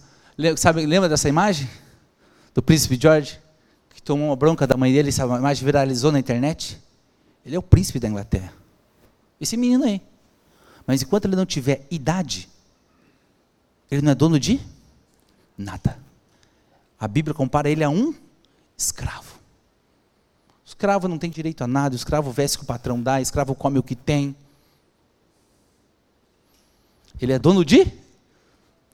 Sabe, 0.58 0.86
lembra 0.86 1.08
dessa 1.08 1.30
imagem? 1.30 1.70
Do 2.54 2.62
príncipe 2.62 3.00
George, 3.00 3.40
que 3.92 4.02
tomou 4.02 4.30
uma 4.30 4.36
bronca 4.36 4.66
da 4.66 4.76
mãe 4.76 4.92
dele, 4.92 5.10
essa 5.10 5.24
imagem 5.24 5.64
viralizou 5.64 6.12
na 6.12 6.20
internet? 6.20 6.82
Ele 7.46 7.56
é 7.56 7.60
o 7.60 7.64
príncipe 7.64 8.00
da 8.00 8.10
Inglaterra. 8.10 8.52
Esse 9.40 9.56
menino 9.56 9.86
aí. 9.86 10.02
Mas 10.88 11.02
enquanto 11.02 11.26
ele 11.26 11.36
não 11.36 11.46
tiver 11.46 11.86
idade, 11.92 12.48
ele 13.92 14.02
não 14.02 14.14
é 14.14 14.16
dono 14.16 14.40
de 14.40 14.60
nada. 15.58 16.00
A 16.98 17.08
Bíblia 17.08 17.34
compara 17.34 17.70
ele 17.70 17.84
a 17.84 17.90
um 17.90 18.16
escravo. 18.78 19.36
O 20.66 20.68
escravo 20.68 21.10
não 21.10 21.18
tem 21.18 21.30
direito 21.30 21.62
a 21.64 21.68
nada, 21.68 21.94
o 21.94 21.98
escravo 21.98 22.32
veste 22.32 22.56
o 22.56 22.60
que 22.60 22.64
o 22.64 22.68
patrão 22.68 23.02
dá, 23.02 23.18
o 23.18 23.22
escravo 23.22 23.54
come 23.54 23.78
o 23.78 23.84
que 23.84 23.96
tem. 23.96 24.34
Ele 27.20 27.34
é 27.34 27.40
dono 27.40 27.66
de 27.66 27.92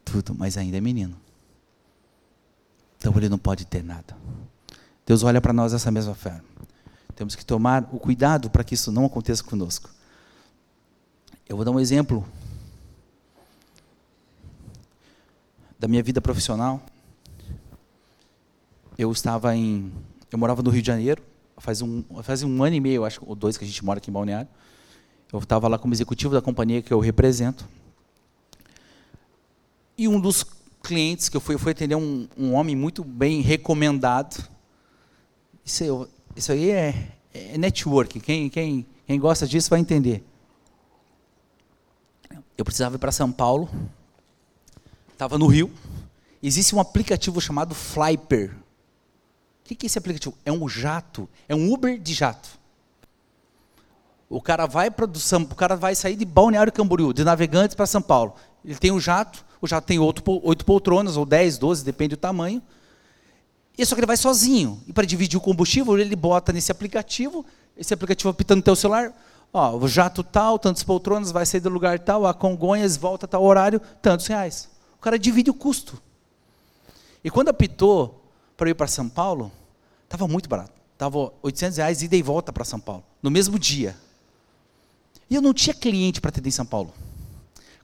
tudo, 0.03 0.33
mas 0.33 0.57
ainda 0.57 0.77
é 0.77 0.81
menino. 0.81 1.15
Então 2.97 3.13
ele 3.17 3.29
não 3.29 3.37
pode 3.37 3.65
ter 3.65 3.83
nada. 3.83 4.17
Deus 5.05 5.23
olha 5.23 5.41
para 5.41 5.53
nós 5.53 5.73
dessa 5.73 5.91
mesma 5.91 6.15
forma. 6.15 6.43
Temos 7.15 7.35
que 7.35 7.45
tomar 7.45 7.87
o 7.91 7.99
cuidado 7.99 8.49
para 8.49 8.63
que 8.63 8.73
isso 8.73 8.91
não 8.91 9.05
aconteça 9.05 9.43
conosco. 9.43 9.89
Eu 11.53 11.57
vou 11.57 11.63
dar 11.63 11.69
um 11.69 11.79
exemplo 11.79 12.27
da 15.77 15.87
minha 15.87 16.01
vida 16.01 16.19
profissional. 16.19 16.81
Eu 18.97 19.11
estava 19.11 19.55
em. 19.55 19.93
Eu 20.31 20.39
morava 20.39 20.63
no 20.63 20.71
Rio 20.71 20.81
de 20.81 20.87
Janeiro, 20.87 21.21
faz 21.59 21.83
um, 21.83 22.03
faz 22.23 22.41
um 22.41 22.63
ano 22.63 22.75
e 22.75 22.79
meio, 22.79 23.05
acho, 23.05 23.21
ou 23.23 23.35
dois 23.35 23.55
que 23.55 23.63
a 23.63 23.67
gente 23.67 23.85
mora 23.85 23.99
aqui 23.99 24.09
em 24.09 24.13
Balneário. 24.13 24.47
Eu 25.31 25.37
estava 25.37 25.67
lá 25.67 25.77
como 25.77 25.93
executivo 25.93 26.33
da 26.33 26.41
companhia 26.41 26.81
que 26.81 26.91
eu 26.91 26.99
represento. 26.99 27.69
E 29.95 30.07
um 30.07 30.19
dos 30.19 30.43
clientes 30.81 31.29
que 31.29 31.37
eu 31.37 31.41
fui, 31.41 31.53
eu 31.53 31.59
fui 31.59 31.71
atender 31.71 31.93
um, 31.93 32.27
um 32.35 32.53
homem 32.55 32.75
muito 32.75 33.03
bem 33.03 33.41
recomendado. 33.41 34.43
Isso, 35.63 36.09
isso 36.35 36.51
aí 36.51 36.71
é, 36.71 37.11
é 37.31 37.59
network. 37.59 38.19
Quem, 38.21 38.49
quem, 38.49 38.87
quem 39.05 39.19
gosta 39.19 39.45
disso 39.45 39.69
vai 39.69 39.79
entender. 39.79 40.32
Eu 42.63 42.65
precisava 42.65 42.95
ir 42.95 42.97
para 42.97 43.11
São 43.11 43.29
Paulo. 43.29 43.69
Estava 45.11 45.37
no 45.37 45.47
Rio. 45.47 45.69
Existe 46.41 46.73
um 46.73 46.79
aplicativo 46.79 47.41
chamado 47.41 47.75
Flyper. 47.75 48.51
O 48.51 49.65
que 49.65 49.75
é 49.83 49.85
esse 49.85 49.97
aplicativo? 49.97 50.33
É 50.45 50.51
um 50.51 50.69
jato. 50.69 51.27
É 51.49 51.53
um 51.53 51.73
Uber 51.73 51.99
de 51.99 52.13
jato. 52.13 52.47
O 54.29 54.41
cara 54.41 54.65
vai 54.65 54.89
para 54.89 55.03
o 55.05 55.55
cara 55.55 55.75
vai 55.75 55.93
sair 55.93 56.15
de 56.15 56.23
Balneário 56.23 56.71
Camboriú, 56.71 57.11
de 57.11 57.25
Navegantes 57.25 57.75
para 57.75 57.85
São 57.85 58.01
Paulo. 58.01 58.33
Ele 58.63 58.75
tem 58.75 58.93
um 58.93 58.99
jato, 58.99 59.43
o 59.59 59.67
jato 59.67 59.85
tem 59.85 59.99
oito 59.99 60.23
poltronas, 60.65 61.17
ou 61.17 61.25
dez, 61.25 61.57
doze, 61.57 61.83
depende 61.83 62.15
do 62.15 62.17
tamanho. 62.17 62.61
E 63.77 63.85
só 63.85 63.93
que 63.93 63.99
ele 63.99 64.07
vai 64.07 64.15
sozinho. 64.15 64.81
E 64.87 64.93
para 64.93 65.05
dividir 65.05 65.35
o 65.35 65.41
combustível, 65.41 65.99
ele 65.99 66.15
bota 66.15 66.53
nesse 66.53 66.71
aplicativo, 66.71 67.45
esse 67.75 67.93
aplicativo 67.93 68.29
apitando 68.29 68.59
no 68.59 68.63
teu 68.63 68.75
celular, 68.77 69.13
ó, 69.53 69.77
o 69.77 69.87
jato 69.87 70.23
tal, 70.23 70.57
tantas 70.57 70.83
poltronas, 70.83 71.31
vai 71.31 71.45
sair 71.45 71.61
do 71.61 71.69
lugar 71.69 71.99
tal, 71.99 72.25
a 72.25 72.33
Congonhas 72.33 72.97
volta 72.97 73.27
tal 73.27 73.43
horário, 73.43 73.79
tantos 74.01 74.25
reais. 74.25 74.67
O 74.97 75.01
cara 75.01 75.19
divide 75.19 75.51
o 75.51 75.53
custo. 75.53 76.01
E 77.23 77.29
quando 77.29 77.49
apitou 77.49 78.21
para 78.57 78.69
ir 78.69 78.73
para 78.73 78.87
São 78.87 79.07
Paulo, 79.07 79.51
estava 80.05 80.27
muito 80.27 80.49
barato. 80.49 80.73
Estava 80.93 81.31
800 81.41 81.77
reais 81.77 82.01
ida 82.01 82.15
e 82.15 82.21
volta 82.21 82.51
para 82.51 82.65
São 82.65 82.79
Paulo, 82.79 83.03
no 83.21 83.29
mesmo 83.29 83.59
dia. 83.59 83.95
E 85.29 85.35
eu 85.35 85.41
não 85.41 85.53
tinha 85.53 85.73
cliente 85.73 86.19
para 86.19 86.29
atender 86.29 86.49
em 86.49 86.51
São 86.51 86.65
Paulo. 86.65 86.93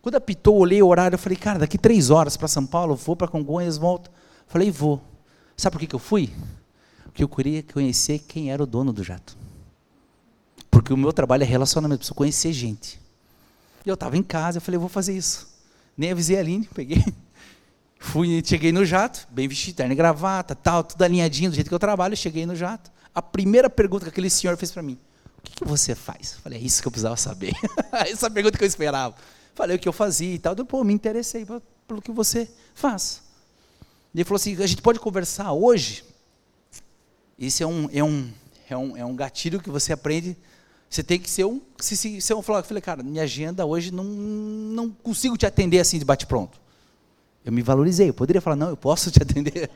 Quando 0.01 0.15
apitou, 0.15 0.58
olhei 0.58 0.82
o 0.82 0.88
horário, 0.88 1.15
eu 1.15 1.19
falei, 1.19 1.38
cara, 1.38 1.60
daqui 1.60 1.77
três 1.77 2.10
horas 2.10 2.38
para 2.38 2.47
São 2.47 2.65
Paulo, 2.65 2.95
vou 2.95 3.15
para 3.15 3.27
Congonhas, 3.27 3.77
volto. 3.77 4.10
Falei, 4.47 4.71
vou. 4.71 5.01
Sabe 5.58 5.73
por 5.73 5.79
que, 5.79 5.88
que 5.88 5.95
eu 5.95 5.99
fui? 5.99 6.34
Porque 7.03 7.23
eu 7.23 7.27
queria 7.27 7.62
conhecer 7.63 8.19
quem 8.19 8.51
era 8.51 8.63
o 8.63 8.65
dono 8.65 8.93
do 8.93 9.03
jato. 9.03 9.36
Porque 10.69 10.93
o 10.93 10.97
meu 10.97 11.12
trabalho 11.12 11.43
é 11.43 11.45
relacionamento, 11.45 11.99
preciso 11.99 12.15
conhecer 12.15 12.53
gente. 12.53 12.99
E 13.86 13.89
eu 13.89 13.95
estava 13.95 14.17
em 14.17 14.23
casa, 14.23 14.58
eu 14.58 14.62
falei, 14.62 14.77
vou 14.77 14.89
fazer 14.89 15.15
isso. 15.15 15.47
Nem 15.97 16.12
avisei 16.12 16.38
a 16.38 16.39
Aline, 16.39 16.69
peguei. 16.73 17.03
Fui, 17.99 18.41
cheguei 18.45 18.71
no 18.71 18.86
jato, 18.86 19.27
bem 19.29 19.47
vestido, 19.47 19.75
terno 19.75 19.91
e 19.91 19.95
gravata, 19.95 20.55
tal, 20.55 20.84
tudo 20.84 21.01
alinhadinho 21.01 21.49
do 21.49 21.55
jeito 21.55 21.67
que 21.67 21.73
eu 21.73 21.79
trabalho, 21.79 22.15
cheguei 22.15 22.45
no 22.45 22.55
jato. 22.55 22.89
A 23.13 23.21
primeira 23.21 23.69
pergunta 23.69 24.05
que 24.05 24.10
aquele 24.10 24.29
senhor 24.29 24.55
fez 24.55 24.71
para 24.71 24.82
mim, 24.82 24.97
o 25.38 25.41
que, 25.41 25.53
que, 25.53 25.65
você 25.65 25.93
faz? 25.93 26.34
Eu 26.34 26.39
falei, 26.39 26.60
é 26.60 26.62
isso 26.62 26.82
que 26.82 26.88
eu 26.88 26.91
precisava 26.91 27.17
saber. 27.17 27.53
Essa 27.91 28.29
pergunta 28.32 28.58
que 28.58 28.63
eu 28.63 28.67
esperava. 28.67 29.15
Falei 29.53 29.75
o 29.75 29.79
que 29.79 29.89
eu 29.89 29.93
fazia 29.93 30.34
e 30.34 30.39
tal. 30.39 30.55
Eu, 30.58 30.65
pô, 30.65 30.82
me 30.86 30.93
interessei 30.93 31.45
pelo 31.45 32.01
que 32.01 32.12
você 32.12 32.49
faz. 32.73 33.21
Ele 34.13 34.23
falou 34.23 34.38
assim: 34.38 34.62
a 34.62 34.67
gente 34.67 34.82
pode 34.82 34.99
conversar 34.99 35.51
hoje. 35.51 36.03
Isso 37.38 37.63
é 37.63 37.67
um, 37.67 37.89
é 37.91 38.03
um, 38.03 38.32
é 38.69 38.77
um, 38.77 38.97
é 38.97 39.05
um 39.05 39.15
gatilho 39.15 39.60
que 39.62 39.69
você 39.69 39.93
aprende. 39.93 40.38
Você 40.89 41.04
tem 41.04 41.19
que 41.19 41.30
ser 41.30 41.45
um. 41.45 41.62
Se, 41.78 41.95
se, 41.95 42.19
se 42.19 42.34
eu 42.34 42.41
falar, 42.41 42.60
eu 42.60 42.63
falei, 42.63 42.82
cara, 42.82 43.04
minha 43.04 43.23
agenda 43.23 43.65
hoje 43.65 43.91
não, 43.91 44.04
não 44.04 44.89
consigo 44.89 45.38
te 45.38 45.45
atender 45.45 45.80
assim 45.80 45.99
de 45.99 46.06
bate-pronto. 46.06 46.60
Eu 47.45 47.52
me 47.52 47.62
valorizei. 47.62 48.10
Eu 48.10 48.13
poderia 48.13 48.41
falar, 48.41 48.56
não, 48.56 48.69
eu 48.69 48.78
posso 48.78 49.12
te 49.12 49.21
atender. 49.21 49.69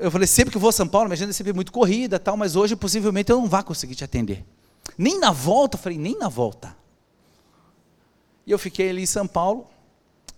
Eu 0.00 0.10
falei, 0.10 0.26
sempre 0.26 0.50
que 0.50 0.58
vou 0.58 0.70
a 0.70 0.72
São 0.72 0.88
Paulo, 0.88 1.08
minha 1.08 1.14
agenda 1.14 1.30
é 1.30 1.34
sempre 1.34 1.52
muito 1.52 1.70
corrida, 1.72 2.18
tal, 2.18 2.34
mas 2.34 2.56
hoje 2.56 2.74
possivelmente 2.74 3.30
eu 3.30 3.38
não 3.38 3.46
vá 3.46 3.62
conseguir 3.62 3.94
te 3.94 4.02
atender. 4.02 4.42
Nem 4.96 5.18
na 5.18 5.30
volta, 5.30 5.76
eu 5.76 5.82
falei, 5.82 5.98
nem 5.98 6.18
na 6.18 6.28
volta. 6.28 6.74
E 8.46 8.50
eu 8.50 8.58
fiquei 8.58 8.88
ali 8.88 9.02
em 9.02 9.06
São 9.06 9.26
Paulo, 9.26 9.66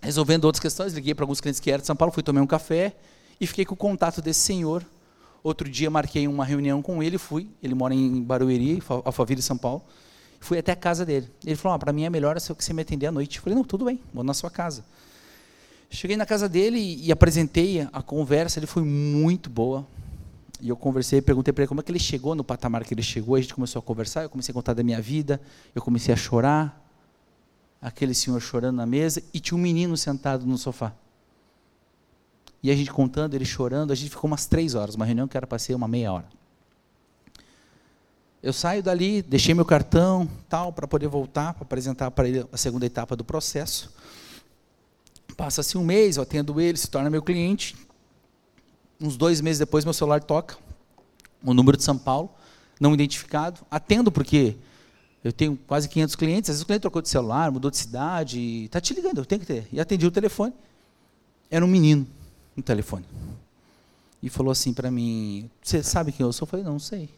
resolvendo 0.01 0.43
outras 0.43 0.59
questões. 0.59 0.91
Liguei 0.91 1.15
para 1.15 1.23
alguns 1.23 1.39
clientes 1.39 1.61
que 1.61 1.71
eram 1.71 1.79
de 1.79 1.87
São 1.87 1.95
Paulo, 1.95 2.13
fui 2.13 2.21
tomar 2.21 2.41
um 2.41 2.47
café 2.47 2.93
e 3.39 3.47
fiquei 3.47 3.63
com 3.63 3.73
o 3.73 3.77
contato 3.77 4.21
desse 4.21 4.41
senhor. 4.41 4.85
Outro 5.43 5.69
dia 5.69 5.89
marquei 5.89 6.25
uma 6.27 6.45
reunião 6.45 6.81
com 6.81 7.03
ele, 7.03 7.17
fui. 7.17 7.49
Ele 7.61 7.75
mora 7.75 7.93
em 7.93 8.23
Barueri, 8.23 8.81
Alphaville, 9.03 9.41
São 9.41 9.57
Paulo. 9.57 9.83
Fui 10.39 10.57
até 10.57 10.71
a 10.71 10.75
casa 10.75 11.05
dele. 11.05 11.29
Ele 11.45 11.55
falou: 11.55 11.75
ah, 11.75 11.79
para 11.79 11.91
mim 11.91 12.05
é 12.05 12.09
melhor 12.09 12.39
se 12.39 12.53
você 12.53 12.73
me 12.73 12.81
atender 12.81 13.07
à 13.07 13.11
noite. 13.11 13.37
Eu 13.37 13.43
falei: 13.43 13.55
não, 13.55 13.63
tudo 13.63 13.83
bem, 13.83 13.99
vou 14.13 14.23
na 14.23 14.33
sua 14.33 14.49
casa. 14.49 14.85
Cheguei 15.89 16.17
na 16.17 16.25
casa 16.25 16.49
dele 16.49 16.79
e, 16.79 17.11
apresentei 17.11 17.87
a 17.93 18.01
conversa. 18.01 18.57
Ele 18.57 18.65
foi 18.65 18.83
muito 18.83 19.49
boa. 19.49 19.85
E 20.59 20.69
eu 20.69 20.77
conversei, 20.77 21.21
perguntei 21.21 21.53
para 21.53 21.63
ele 21.63 21.67
como 21.67 21.81
é 21.81 21.83
que 21.83 21.91
ele 21.91 21.99
chegou 21.99 22.33
no 22.33 22.43
patamar 22.43 22.83
que 22.83 22.93
ele 22.93 23.03
chegou. 23.03 23.35
A 23.35 23.41
gente 23.41 23.53
começou 23.53 23.79
a 23.79 23.83
conversar. 23.83 24.23
Eu 24.23 24.29
comecei 24.29 24.51
a 24.51 24.55
contar 24.55 24.73
da 24.73 24.81
minha 24.81 25.01
vida. 25.01 25.39
Eu 25.75 25.81
comecei 25.81 26.13
a 26.13 26.17
chorar 26.17 26.81
aquele 27.81 28.13
senhor 28.13 28.39
chorando 28.39 28.77
na 28.77 28.85
mesa 28.85 29.21
e 29.33 29.39
tinha 29.39 29.57
um 29.57 29.61
menino 29.61 29.95
sentado 29.97 30.47
no 30.47 30.57
sofá. 30.57 30.93
E 32.63 32.71
a 32.71 32.75
gente 32.75 32.91
contando, 32.91 33.33
ele 33.33 33.43
chorando, 33.43 33.91
a 33.91 33.95
gente 33.95 34.09
ficou 34.09 34.29
umas 34.29 34.45
três 34.45 34.73
horas, 34.73 34.95
uma 34.95 35.03
reunião 35.03 35.27
que 35.27 35.35
era 35.35 35.45
para 35.45 35.59
ser 35.59 35.75
uma 35.75 35.87
meia 35.87 36.13
hora. 36.13 36.29
Eu 38.41 38.53
saio 38.53 38.81
dali, 38.81 39.21
deixei 39.21 39.53
meu 39.53 39.65
cartão, 39.65 40.29
tal, 40.47 40.71
para 40.71 40.87
poder 40.87 41.09
voltar, 41.09 41.53
para 41.53 41.63
apresentar 41.63 42.09
para 42.11 42.27
ele 42.27 42.45
a 42.51 42.57
segunda 42.57 42.85
etapa 42.85 43.17
do 43.17 43.23
processo. 43.23 43.93
Passa-se 45.35 45.77
um 45.77 45.83
mês, 45.83 46.15
eu 46.15 46.23
atendo 46.23 46.59
ele, 46.61 46.77
se 46.77 46.89
torna 46.89 47.09
meu 47.09 47.21
cliente. 47.21 47.75
Uns 48.99 49.17
dois 49.17 49.41
meses 49.41 49.59
depois, 49.59 49.83
meu 49.83 49.93
celular 49.93 50.23
toca, 50.23 50.57
o 51.43 51.53
número 51.53 51.75
de 51.75 51.83
São 51.83 51.97
Paulo, 51.97 52.29
não 52.79 52.93
identificado. 52.93 53.59
Atendo 53.69 54.09
porque 54.09 54.55
eu 55.21 55.33
tenho 55.33 55.57
quase 55.67 55.89
500 55.89 56.15
clientes, 56.15 56.49
às 56.49 56.55
vezes 56.55 56.63
o 56.63 56.65
cliente 56.65 56.81
trocou 56.81 57.01
de 57.01 57.09
celular, 57.09 57.51
mudou 57.51 57.69
de 57.69 57.77
cidade, 57.77 58.65
está 58.65 58.79
te 58.79 58.93
ligando, 58.93 59.17
eu 59.17 59.25
tenho 59.25 59.41
que 59.41 59.47
ter. 59.47 59.67
E 59.71 59.81
atendi 59.81 60.05
o 60.05 60.11
telefone. 60.11 60.53
Era 61.49 61.63
um 61.63 61.67
menino 61.67 62.07
no 62.55 62.63
telefone. 62.63 63.05
E 64.21 64.29
falou 64.29 64.51
assim 64.51 64.73
para 64.73 64.89
mim: 64.89 65.49
Você 65.61 65.83
sabe 65.83 66.11
quem 66.11 66.25
eu 66.25 66.31
sou? 66.33 66.45
Eu 66.45 66.49
falei: 66.49 66.65
Não, 66.65 66.79
sei. 66.79 67.01
Ele 67.01 67.09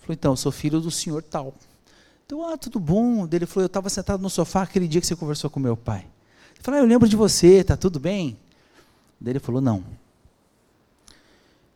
falou: 0.00 0.14
Então, 0.14 0.32
eu 0.32 0.36
sou 0.36 0.52
filho 0.52 0.80
do 0.80 0.90
senhor 0.90 1.22
tal. 1.22 1.54
Então, 2.26 2.46
ah, 2.46 2.56
tudo 2.56 2.78
bom. 2.78 3.28
Ele 3.30 3.46
falou: 3.46 3.64
Eu 3.64 3.66
estava 3.66 3.88
sentado 3.88 4.22
no 4.22 4.30
sofá 4.30 4.62
aquele 4.62 4.86
dia 4.86 5.00
que 5.00 5.06
você 5.06 5.16
conversou 5.16 5.48
com 5.48 5.58
meu 5.58 5.76
pai. 5.76 6.06
Ele 6.54 6.62
falou: 6.62 6.80
ah, 6.80 6.82
Eu 6.82 6.86
lembro 6.86 7.08
de 7.08 7.16
você, 7.16 7.64
tá 7.64 7.76
tudo 7.76 7.98
bem? 7.98 8.36
Ele 9.24 9.38
falou: 9.38 9.60
Não. 9.60 9.84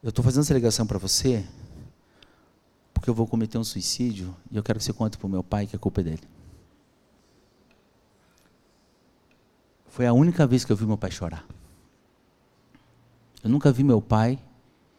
Eu 0.02 0.10
estou 0.10 0.24
fazendo 0.24 0.42
essa 0.42 0.54
ligação 0.54 0.86
para 0.86 0.98
você 0.98 1.44
porque 2.98 3.08
eu 3.08 3.14
vou 3.14 3.26
cometer 3.26 3.56
um 3.56 3.64
suicídio 3.64 4.34
e 4.50 4.56
eu 4.56 4.62
quero 4.62 4.78
que 4.78 4.84
você 4.84 4.92
conte 4.92 5.16
para 5.16 5.26
o 5.26 5.30
meu 5.30 5.42
pai 5.42 5.66
que 5.66 5.76
a 5.76 5.78
culpa 5.78 6.00
é 6.00 6.04
dele. 6.04 6.22
Foi 9.86 10.06
a 10.06 10.12
única 10.12 10.46
vez 10.46 10.64
que 10.64 10.72
eu 10.72 10.76
vi 10.76 10.84
meu 10.84 10.98
pai 10.98 11.10
chorar. 11.10 11.44
Eu 13.42 13.50
nunca 13.50 13.70
vi 13.70 13.84
meu 13.84 14.02
pai, 14.02 14.38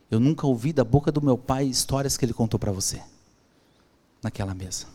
eu 0.10 0.20
nunca 0.20 0.48
ouvi 0.48 0.74
da 0.74 0.84
boca 0.84 1.12
do 1.12 1.22
meu 1.22 1.38
pai 1.38 1.66
histórias 1.66 2.18
que 2.18 2.26
ele 2.26 2.34
contou 2.34 2.60
para 2.60 2.72
você, 2.72 3.02
naquela 4.24 4.54
mesa. 4.54 4.88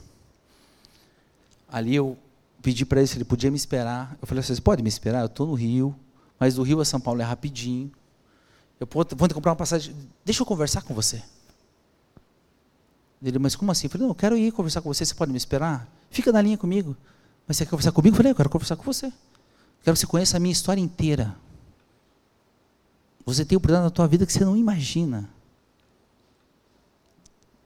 Ali 1.68 1.94
eu 1.94 2.16
pedi 2.62 2.86
para 2.86 3.00
ele 3.00 3.06
se 3.06 3.16
ele 3.16 3.24
podia 3.24 3.50
me 3.50 3.56
esperar. 3.56 4.16
Eu 4.20 4.26
falei 4.26 4.42
assim: 4.42 4.54
pode 4.62 4.82
me 4.82 4.88
esperar? 4.88 5.20
Eu 5.20 5.26
estou 5.26 5.46
no 5.46 5.54
Rio, 5.54 5.94
mas 6.38 6.54
do 6.54 6.62
Rio 6.62 6.80
a 6.80 6.84
São 6.84 7.00
Paulo 7.00 7.20
é 7.20 7.24
rapidinho. 7.24 7.92
Eu 8.80 8.88
vou 8.90 9.28
comprar 9.28 9.52
uma 9.52 9.56
passagem. 9.56 9.94
Deixa 10.24 10.42
eu 10.42 10.46
conversar 10.46 10.82
com 10.82 10.94
você. 10.94 11.22
Ele, 13.22 13.38
mas 13.38 13.56
como 13.56 13.72
assim? 13.72 13.86
Eu 13.86 13.90
falei, 13.90 14.02
não, 14.02 14.10
eu 14.10 14.14
quero 14.14 14.36
ir 14.36 14.52
conversar 14.52 14.82
com 14.82 14.92
você, 14.92 15.04
você 15.04 15.14
pode 15.14 15.32
me 15.32 15.38
esperar? 15.38 15.88
Fica 16.10 16.30
na 16.30 16.42
linha 16.42 16.58
comigo. 16.58 16.94
Mas 17.46 17.56
você 17.56 17.64
quer 17.64 17.70
conversar 17.70 17.92
comigo? 17.92 18.14
Eu 18.14 18.16
falei, 18.18 18.32
eu 18.32 18.36
quero 18.36 18.50
conversar 18.50 18.76
com 18.76 18.82
você. 18.82 19.12
Quero 19.82 19.94
que 19.94 20.00
você 20.00 20.06
conheça 20.06 20.36
a 20.36 20.40
minha 20.40 20.52
história 20.52 20.80
inteira. 20.80 21.34
Você 23.26 23.44
tem 23.44 23.56
um 23.56 23.60
problema 23.60 23.84
na 23.84 23.90
tua 23.90 24.06
vida 24.06 24.26
que 24.26 24.32
você 24.32 24.44
não 24.44 24.56
imagina. 24.56 25.28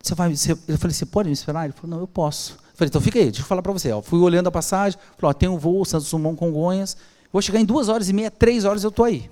você 0.01 0.15
vai, 0.15 0.35
você, 0.35 0.53
eu 0.53 0.79
falei, 0.79 0.95
você 0.95 1.07
pode 1.07 1.29
me 1.29 1.33
esperar? 1.33 1.65
Ele 1.65 1.73
falou, 1.73 1.91
não, 1.91 2.01
eu 2.01 2.07
posso. 2.07 2.53
Eu 2.53 2.77
falei, 2.77 2.89
então 2.89 3.01
fica 3.01 3.19
aí, 3.19 3.27
deixa 3.27 3.41
eu 3.41 3.47
falar 3.47 3.63
para 3.63 3.73
você. 3.73 3.91
Ó, 3.93 4.01
fui 4.01 4.21
olhando 4.21 4.47
a 4.47 4.53
passagem, 4.53 4.99
falou, 5.17 5.31
ó, 5.31 5.33
tem 5.33 5.49
um 5.49 5.59
voo 5.59 5.85
Santos 5.85 6.11
Dumont 6.11 6.39
Congonhas, 6.39 6.97
vou 7.33 7.43
chegar 7.43 7.59
em 7.59 7.65
duas 7.65 7.89
horas 7.89 8.09
e 8.09 8.13
meia, 8.13 8.31
três 8.31 8.65
horas 8.65 8.85
eu 8.85 8.91
estou 8.91 9.05
aí. 9.05 9.29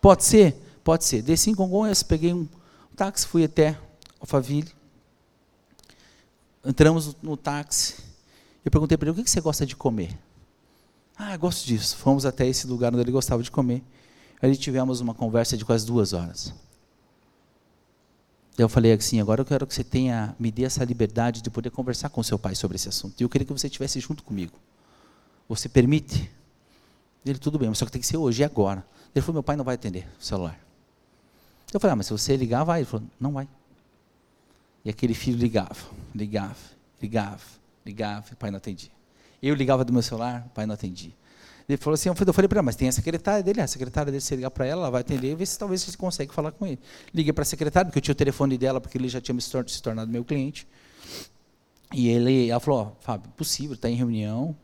Pode 0.00 0.24
ser? 0.24 0.56
Pode 0.82 1.04
ser. 1.04 1.22
Desci 1.22 1.50
em 1.50 1.54
Congonhas, 1.54 2.02
peguei 2.02 2.32
um 2.32 2.48
táxi, 2.96 3.26
fui 3.26 3.44
até 3.44 3.78
Alphaville. 4.18 4.72
Entramos 6.64 7.06
no, 7.06 7.14
no 7.22 7.36
táxi. 7.36 7.96
Eu 8.64 8.70
perguntei 8.70 8.98
para 8.98 9.08
ele, 9.08 9.20
o 9.20 9.24
que 9.24 9.30
você 9.30 9.40
gosta 9.40 9.64
de 9.64 9.76
comer? 9.76 10.18
Ah, 11.16 11.36
gosto 11.36 11.66
disso. 11.66 11.96
Fomos 11.96 12.26
até 12.26 12.46
esse 12.46 12.66
lugar 12.66 12.92
onde 12.92 13.02
ele 13.02 13.12
gostava 13.12 13.42
de 13.42 13.50
comer. 13.50 13.82
Aí 14.42 14.56
tivemos 14.56 15.00
uma 15.00 15.14
conversa 15.14 15.56
de 15.56 15.64
quase 15.64 15.86
duas 15.86 16.12
horas. 16.12 16.54
Eu 18.56 18.68
falei 18.68 18.92
assim, 18.92 19.20
agora 19.20 19.40
eu 19.40 19.44
quero 19.44 19.66
que 19.66 19.74
você 19.74 19.84
tenha, 19.84 20.34
me 20.38 20.50
dê 20.50 20.64
essa 20.64 20.84
liberdade 20.84 21.42
de 21.42 21.50
poder 21.50 21.70
conversar 21.70 22.10
com 22.10 22.22
seu 22.22 22.38
pai 22.38 22.54
sobre 22.54 22.76
esse 22.76 22.88
assunto. 22.88 23.20
E 23.20 23.24
eu 23.24 23.28
queria 23.28 23.46
que 23.46 23.52
você 23.52 23.66
estivesse 23.66 24.00
junto 24.00 24.22
comigo. 24.22 24.52
Você 25.48 25.68
permite? 25.68 26.30
Ele, 27.24 27.38
tudo 27.38 27.58
bem, 27.58 27.68
mas 27.68 27.78
só 27.78 27.84
que 27.84 27.92
tem 27.92 28.00
que 28.00 28.06
ser 28.06 28.16
hoje 28.16 28.42
e 28.42 28.44
agora. 28.44 28.84
Ele 29.14 29.22
falou, 29.22 29.34
meu 29.34 29.42
pai 29.42 29.56
não 29.56 29.64
vai 29.64 29.74
atender 29.74 30.06
o 30.18 30.24
celular. 30.24 30.58
Eu 31.72 31.80
falei, 31.80 31.92
ah, 31.92 31.96
mas 31.96 32.06
se 32.06 32.12
você 32.12 32.36
ligar, 32.36 32.64
vai. 32.64 32.80
Ele 32.80 32.86
falou, 32.86 33.06
não 33.18 33.32
vai. 33.32 33.48
E 34.84 34.90
aquele 34.90 35.14
filho 35.14 35.38
ligava, 35.38 35.76
ligava, 36.14 36.56
ligava, 37.00 37.42
ligava, 37.84 38.26
e 38.30 38.32
o 38.32 38.36
pai 38.36 38.50
não 38.50 38.56
atendia. 38.56 38.90
Eu 39.42 39.54
ligava 39.54 39.84
do 39.84 39.92
meu 39.92 40.02
celular, 40.02 40.44
o 40.46 40.50
pai 40.50 40.66
não 40.66 40.74
atendia. 40.74 41.12
Ele 41.70 41.76
falou 41.76 41.94
assim, 41.94 42.08
eu 42.08 42.14
falei 42.16 42.48
para 42.48 42.58
ele, 42.58 42.62
mas 42.66 42.74
tem 42.74 42.88
a 42.88 42.92
secretária 42.92 43.44
dele, 43.44 43.60
a 43.60 43.66
secretária 43.66 44.10
dele, 44.10 44.20
se 44.20 44.34
ligar 44.34 44.50
para 44.50 44.66
ela, 44.66 44.82
ela 44.82 44.90
vai 44.90 45.02
atender 45.02 45.30
e 45.30 45.34
ver 45.36 45.46
se 45.46 45.56
talvez 45.56 45.82
você 45.82 45.96
consegue 45.96 46.34
falar 46.34 46.50
com 46.50 46.66
ele. 46.66 46.80
Liguei 47.14 47.32
para 47.32 47.42
a 47.42 47.44
secretária, 47.44 47.86
porque 47.86 47.98
eu 47.98 48.02
tinha 48.02 48.12
o 48.12 48.16
telefone 48.16 48.58
dela, 48.58 48.80
porque 48.80 48.98
ele 48.98 49.08
já 49.08 49.20
tinha 49.20 49.38
se 49.40 49.80
tornado 49.80 50.10
meu 50.10 50.24
cliente. 50.24 50.66
E 51.92 52.08
ele, 52.08 52.50
ela 52.50 52.58
falou, 52.58 52.96
oh, 52.98 53.04
Fábio, 53.04 53.30
possível, 53.36 53.74
está 53.74 53.88
em 53.88 53.94
reunião, 53.94 54.56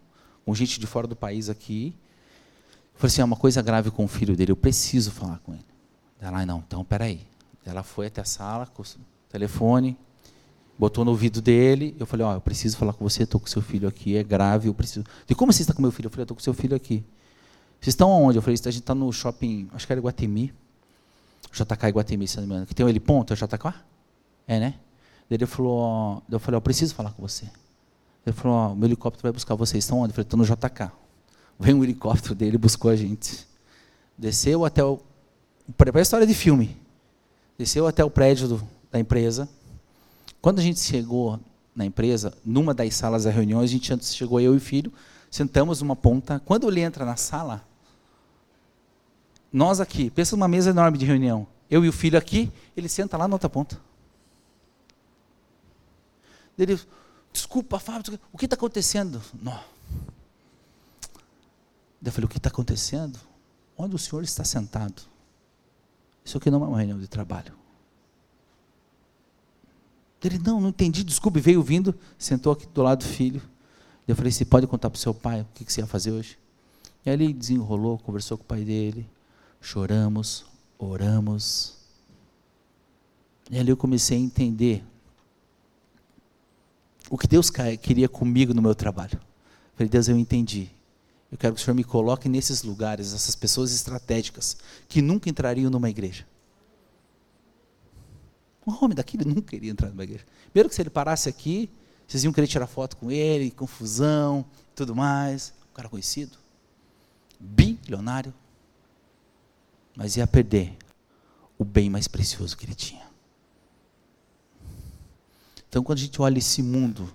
com 0.45 0.53
gente 0.53 0.81
de 0.81 0.87
fora 0.87 1.07
do 1.07 1.15
país 1.15 1.49
aqui. 1.49 1.97
Eu 2.93 3.01
falei 3.01 3.13
assim, 3.13 3.21
é 3.21 3.25
uma 3.25 3.37
coisa 3.37 3.63
grave 3.63 3.93
com 3.93 4.05
o 4.05 4.09
filho 4.09 4.35
dele, 4.35 4.51
eu 4.51 4.57
preciso 4.57 5.13
falar 5.13 5.39
com 5.39 5.53
ele. 5.53 5.65
Ela, 6.21 6.45
não, 6.45 6.59
então, 6.67 6.85
peraí. 6.85 7.21
Ela 7.65 7.85
foi 7.85 8.07
até 8.09 8.21
a 8.21 8.25
sala, 8.25 8.67
com 8.67 8.83
o 8.83 8.87
telefone, 9.29 9.97
botou 10.79 11.05
no 11.05 11.11
ouvido 11.11 11.41
dele. 11.41 11.97
Eu 11.99 12.07
falei, 12.07 12.25
ó, 12.27 12.33
oh, 12.33 12.35
eu 12.35 12.41
preciso 12.41 12.77
falar 12.77 12.93
com 12.93 13.09
você, 13.09 13.23
estou 13.23 13.41
com 13.41 13.47
seu 13.47 13.63
filho 13.63 13.89
aqui, 13.89 14.17
é 14.17 14.23
grave, 14.23 14.69
eu 14.69 14.75
preciso. 14.75 15.05
E 15.29 15.35
como 15.35 15.53
você 15.53 15.63
está 15.63 15.73
com 15.73 15.83
meu 15.83 15.91
filho? 15.91 16.07
Eu 16.07 16.11
falei, 16.11 16.25
estou 16.25 16.37
com 16.37 16.43
seu 16.43 16.55
filho 16.55 16.77
aqui. 16.77 17.05
Vocês 17.81 17.93
estão 17.93 18.11
aonde? 18.11 18.39
Eu 18.39 18.43
falei, 18.43 18.55
a 18.55 18.71
gente 18.71 18.81
está 18.81 18.95
no 18.95 19.13
shopping, 19.13 19.69
acho 19.73 19.87
que 19.87 19.93
era 19.93 20.01
Iguatemi. 20.01 20.53
JK 21.53 21.89
Iguatemi, 21.89 22.29
se 22.29 22.37
não 22.37 22.43
me 22.43 22.53
engano. 22.53 22.67
Que 22.67 22.75
tem 22.75 22.89
ele 22.89 23.01
ponto, 23.01 23.33
é 23.33 23.37
JK? 23.37 23.75
É, 24.47 24.61
né? 24.61 24.75
Daí 25.29 25.37
ele 25.37 25.47
falou, 25.47 25.79
ó, 25.79 26.21
eu 26.31 26.39
falei, 26.39 26.57
eu 26.57 26.63
preciso 26.63 26.95
falar 26.95 27.13
com 27.13 27.23
você. 27.23 27.47
Ele 28.25 28.35
falou, 28.35 28.57
ó, 28.57 28.75
meu 28.75 28.89
helicóptero 28.89 29.23
vai 29.23 29.33
buscar 29.33 29.55
vocês. 29.55 29.85
Estão 29.85 29.99
onde? 29.99 30.11
Eu 30.11 30.15
falei, 30.15 30.27
estou 30.27 30.39
no 30.39 30.45
JK. 30.45 30.91
Vem 31.59 31.75
um 31.75 31.83
helicóptero 31.83 32.35
dele, 32.35 32.59
buscou 32.59 32.91
a 32.91 32.97
gente. 32.97 33.47
Desceu 34.17 34.65
até 34.65 34.85
o. 34.85 35.01
Para 35.77 35.99
a 35.99 36.03
história 36.03 36.27
de 36.27 36.35
filme. 36.35 36.77
Desceu 37.59 37.87
até 37.87 38.05
o 38.05 38.11
prédio 38.11 38.49
do, 38.49 38.69
da 38.91 38.99
empresa 39.01 39.49
quando 40.47 40.61
a 40.61 40.63
gente 40.63 40.79
chegou 40.79 41.41
na 41.75 41.85
empresa, 41.85 42.33
numa 42.45 42.73
das 42.73 42.95
salas 42.95 43.25
da 43.25 43.31
reunião, 43.31 43.59
a 43.59 43.67
gente 43.67 43.93
antes 43.93 44.15
chegou 44.15 44.41
eu 44.41 44.55
e 44.55 44.59
o 44.59 44.61
filho, 44.61 44.93
sentamos 45.29 45.83
numa 45.83 45.97
ponta. 45.97 46.39
Quando 46.39 46.71
ele 46.71 46.83
entra 46.83 47.05
na 47.05 47.17
sala, 47.17 47.67
nós 49.53 49.81
aqui, 49.81 50.09
pensa 50.09 50.37
numa 50.37 50.47
mesa 50.47 50.71
enorme 50.71 50.99
de 50.99 51.05
reunião, 51.05 51.49
eu 51.69 51.85
e 51.85 51.89
o 51.89 51.93
filho 51.93 52.17
aqui, 52.17 52.49
ele 52.77 52.89
senta 52.89 53.17
lá 53.17 53.27
na 53.27 53.35
outra 53.35 53.51
ponta. 53.51 53.77
Ele, 56.57 56.79
desculpa, 57.33 57.81
Fábio, 57.81 58.17
o 58.33 58.39
que 58.39 58.45
está 58.45 58.55
acontecendo? 58.55 59.21
Não. 59.43 59.59
Eu 62.05 62.13
falei, 62.13 62.27
o 62.27 62.29
que 62.29 62.39
está 62.39 62.51
acontecendo? 62.51 63.19
Onde 63.77 63.97
o 63.97 63.99
senhor 63.99 64.23
está 64.23 64.45
sentado? 64.45 65.03
Isso 66.25 66.39
aqui 66.39 66.53
não 66.53 66.63
é 66.63 66.69
uma 66.69 66.79
reunião 66.79 67.01
de 67.01 67.09
trabalho. 67.09 67.66
Ele, 70.27 70.39
não, 70.39 70.61
não 70.61 70.69
entendi, 70.71 71.05
desculpe, 71.05 71.41
veio 71.41 71.63
vindo, 71.63 71.95
sentou 72.19 72.53
aqui 72.53 72.67
do 72.67 72.83
lado 72.83 73.01
do 73.01 73.09
filho. 73.09 73.41
Eu 74.07 74.15
falei, 74.15 74.31
você 74.31 74.45
pode 74.45 74.67
contar 74.67 74.91
para 74.91 74.97
o 74.97 75.01
seu 75.01 75.15
pai 75.15 75.41
o 75.43 75.47
que 75.55 75.73
você 75.73 75.81
ia 75.81 75.87
fazer 75.87 76.11
hoje? 76.11 76.39
E 77.05 77.11
aí 77.11 77.15
ele 77.15 77.33
desenrolou, 77.33 77.99
conversou 77.99 78.37
com 78.37 78.45
o 78.45 78.47
pai 78.47 78.65
dele, 78.65 79.09
choramos, 79.61 80.45
oramos. 80.79 81.75
E 83.51 83.59
ali 83.59 83.71
eu 83.71 83.77
comecei 83.77 84.17
a 84.17 84.21
entender 84.21 84.85
o 87.09 87.17
que 87.17 87.29
Deus 87.29 87.51
queria 87.81 88.09
comigo 88.09 88.53
no 88.53 88.61
meu 88.61 88.75
trabalho. 88.75 89.15
Eu 89.15 89.77
falei, 89.77 89.89
Deus, 89.89 90.09
eu 90.09 90.19
entendi. 90.19 90.71
Eu 91.31 91.39
quero 91.39 91.55
que 91.55 91.61
o 91.61 91.65
Senhor 91.65 91.75
me 91.75 91.85
coloque 91.85 92.29
nesses 92.29 92.63
lugares, 92.63 93.13
essas 93.13 93.37
pessoas 93.37 93.73
estratégicas, 93.73 94.57
que 94.89 95.03
nunca 95.03 95.29
entrariam 95.29 95.71
numa 95.71 95.91
igreja. 95.91 96.25
Um 98.67 98.73
homem 98.83 98.97
daquele 98.97 99.25
nunca 99.25 99.55
iria 99.55 99.71
entrar 99.71 99.89
numa 99.89 100.03
igreja. 100.03 100.25
Primeiro 100.51 100.69
que 100.69 100.75
se 100.75 100.83
ele 100.83 100.91
parasse 100.91 101.29
aqui, 101.29 101.71
vocês 102.07 102.25
iam 102.25 102.33
querer 102.33 102.47
tirar 102.47 102.67
foto 102.67 102.97
com 102.97 103.11
ele, 103.11 103.51
confusão, 103.51 104.45
tudo 104.75 104.95
mais. 104.95 105.53
Um 105.71 105.75
cara 105.75 105.89
conhecido, 105.89 106.37
bilionário, 107.39 108.33
mas 109.95 110.17
ia 110.17 110.27
perder 110.27 110.77
o 111.59 111.65
bem 111.65 111.89
mais 111.89 112.09
precioso 112.09 112.57
que 112.57 112.65
ele 112.65 112.75
tinha. 112.75 113.07
Então, 115.69 115.83
quando 115.83 115.99
a 115.99 116.03
gente 116.03 116.21
olha 116.21 116.39
esse 116.39 116.63
mundo, 116.63 117.13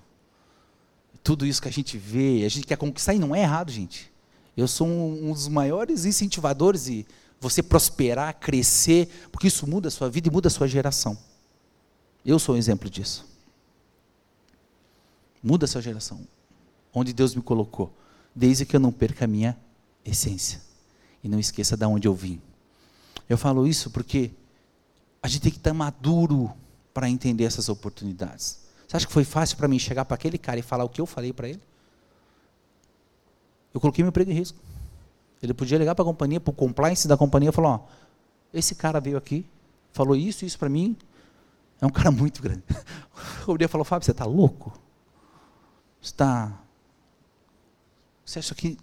tudo 1.24 1.46
isso 1.46 1.62
que 1.62 1.68
a 1.68 1.72
gente 1.72 1.98
vê, 1.98 2.44
a 2.46 2.50
gente 2.50 2.68
quer 2.68 2.78
conquistar, 2.78 3.14
e 3.14 3.20
não 3.20 3.36
é 3.36 3.42
errado, 3.42 3.72
gente. 3.72 4.12
Eu 4.56 4.68
sou 4.68 4.88
um, 4.88 5.32
dos 5.32 5.48
maiores 5.48 6.06
incentivadores 6.06 6.86
de 6.86 7.06
você 7.40 7.64
prosperar, 7.64 8.40
crescer, 8.40 9.08
porque 9.32 9.48
isso 9.48 9.66
muda 9.66 9.88
a 9.88 9.92
sua 9.92 10.10
vida 10.10 10.28
e 10.28 10.32
muda 10.32 10.48
a 10.48 10.52
sua 10.52 10.68
geração. 10.68 11.18
Eu 12.26 12.38
sou 12.38 12.56
um 12.56 12.58
exemplo 12.58 12.90
disso. 12.90 13.26
Muda 15.42 15.66
essa 15.66 15.82
geração. 15.82 16.26
Onde 16.94 17.14
Deus 17.14 17.34
me 17.34 17.42
colocou. 17.42 17.92
Desde 18.36 18.66
que 18.66 18.76
eu 18.76 18.80
não 18.80 18.92
perca 18.92 19.26
a 19.26 19.28
minha 19.28 19.58
essência. 20.06 20.62
E 21.24 21.30
não 21.30 21.40
esqueça 21.40 21.76
de 21.76 21.86
onde 21.86 22.08
eu 22.08 22.14
vim. 22.14 22.42
Eu 23.28 23.38
falo 23.38 23.66
isso 23.66 23.90
porque 23.90 24.32
a 25.22 25.28
gente 25.28 25.42
tem 25.42 25.52
que 25.52 25.58
estar 25.58 25.74
maduro 25.74 26.52
para 26.94 27.10
entender 27.10 27.46
essas 27.46 27.70
oportunidades. 27.70 28.60
Você 28.88 28.98
acha 28.98 29.08
que 29.08 29.14
foi 29.14 29.24
fácil 29.24 29.58
para 29.58 29.68
mim 29.68 29.80
chegar 29.80 30.04
para 30.06 30.16
aquele 30.16 30.38
cara 30.38 30.60
e 30.60 30.64
falar 30.64 30.84
o 30.84 30.90
que 30.90 31.00
eu 31.00 31.06
falei 31.06 31.32
para 31.32 31.48
ele? 31.48 31.62
Eu 33.74 33.80
coloquei 33.80 34.04
meu 34.04 34.10
emprego 34.10 34.32
em 34.32 34.34
risco. 34.34 34.60
Ele 35.42 35.54
podia 35.54 35.78
ligar 35.78 35.96
para 35.96 36.04
a 36.04 36.06
companhia, 36.06 36.40
para 36.40 36.52
o 36.52 36.54
compliance 36.54 37.08
da 37.08 37.18
companhia 37.18 37.50
e 37.50 37.54
falar: 37.54 37.70
ó, 37.70 37.80
esse 38.54 38.76
cara 38.76 39.00
veio 39.00 39.18
aqui, 39.18 39.46
falou 39.94 40.16
isso, 40.16 40.46
isso 40.46 40.60
para 40.60 40.70
mim, 40.70 40.96
é 41.82 41.86
um 41.86 41.90
cara 41.90 42.12
muito 42.12 42.42
grande. 42.42 42.64
O 43.46 43.58
dia 43.58 43.68
falou, 43.68 43.84
Fábio, 43.84 44.06
você 44.06 44.12
está 44.12 44.26
louco? 44.26 44.72
Está. 46.02 46.60
Você 48.24 48.40
acha 48.40 48.54
que. 48.54 48.78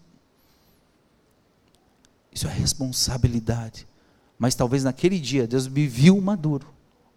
Isso 2.33 2.47
é 2.47 2.53
responsabilidade. 2.53 3.87
Mas 4.39 4.55
talvez 4.55 4.85
naquele 4.85 5.19
dia 5.19 5.47
Deus 5.47 5.67
me 5.67 5.87
viu 5.87 6.21
maduro 6.21 6.67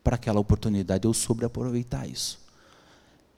para 0.03 0.15
aquela 0.15 0.39
oportunidade. 0.39 1.05
Eu 1.05 1.13
soube 1.13 1.45
aproveitar 1.45 2.07
isso. 2.07 2.39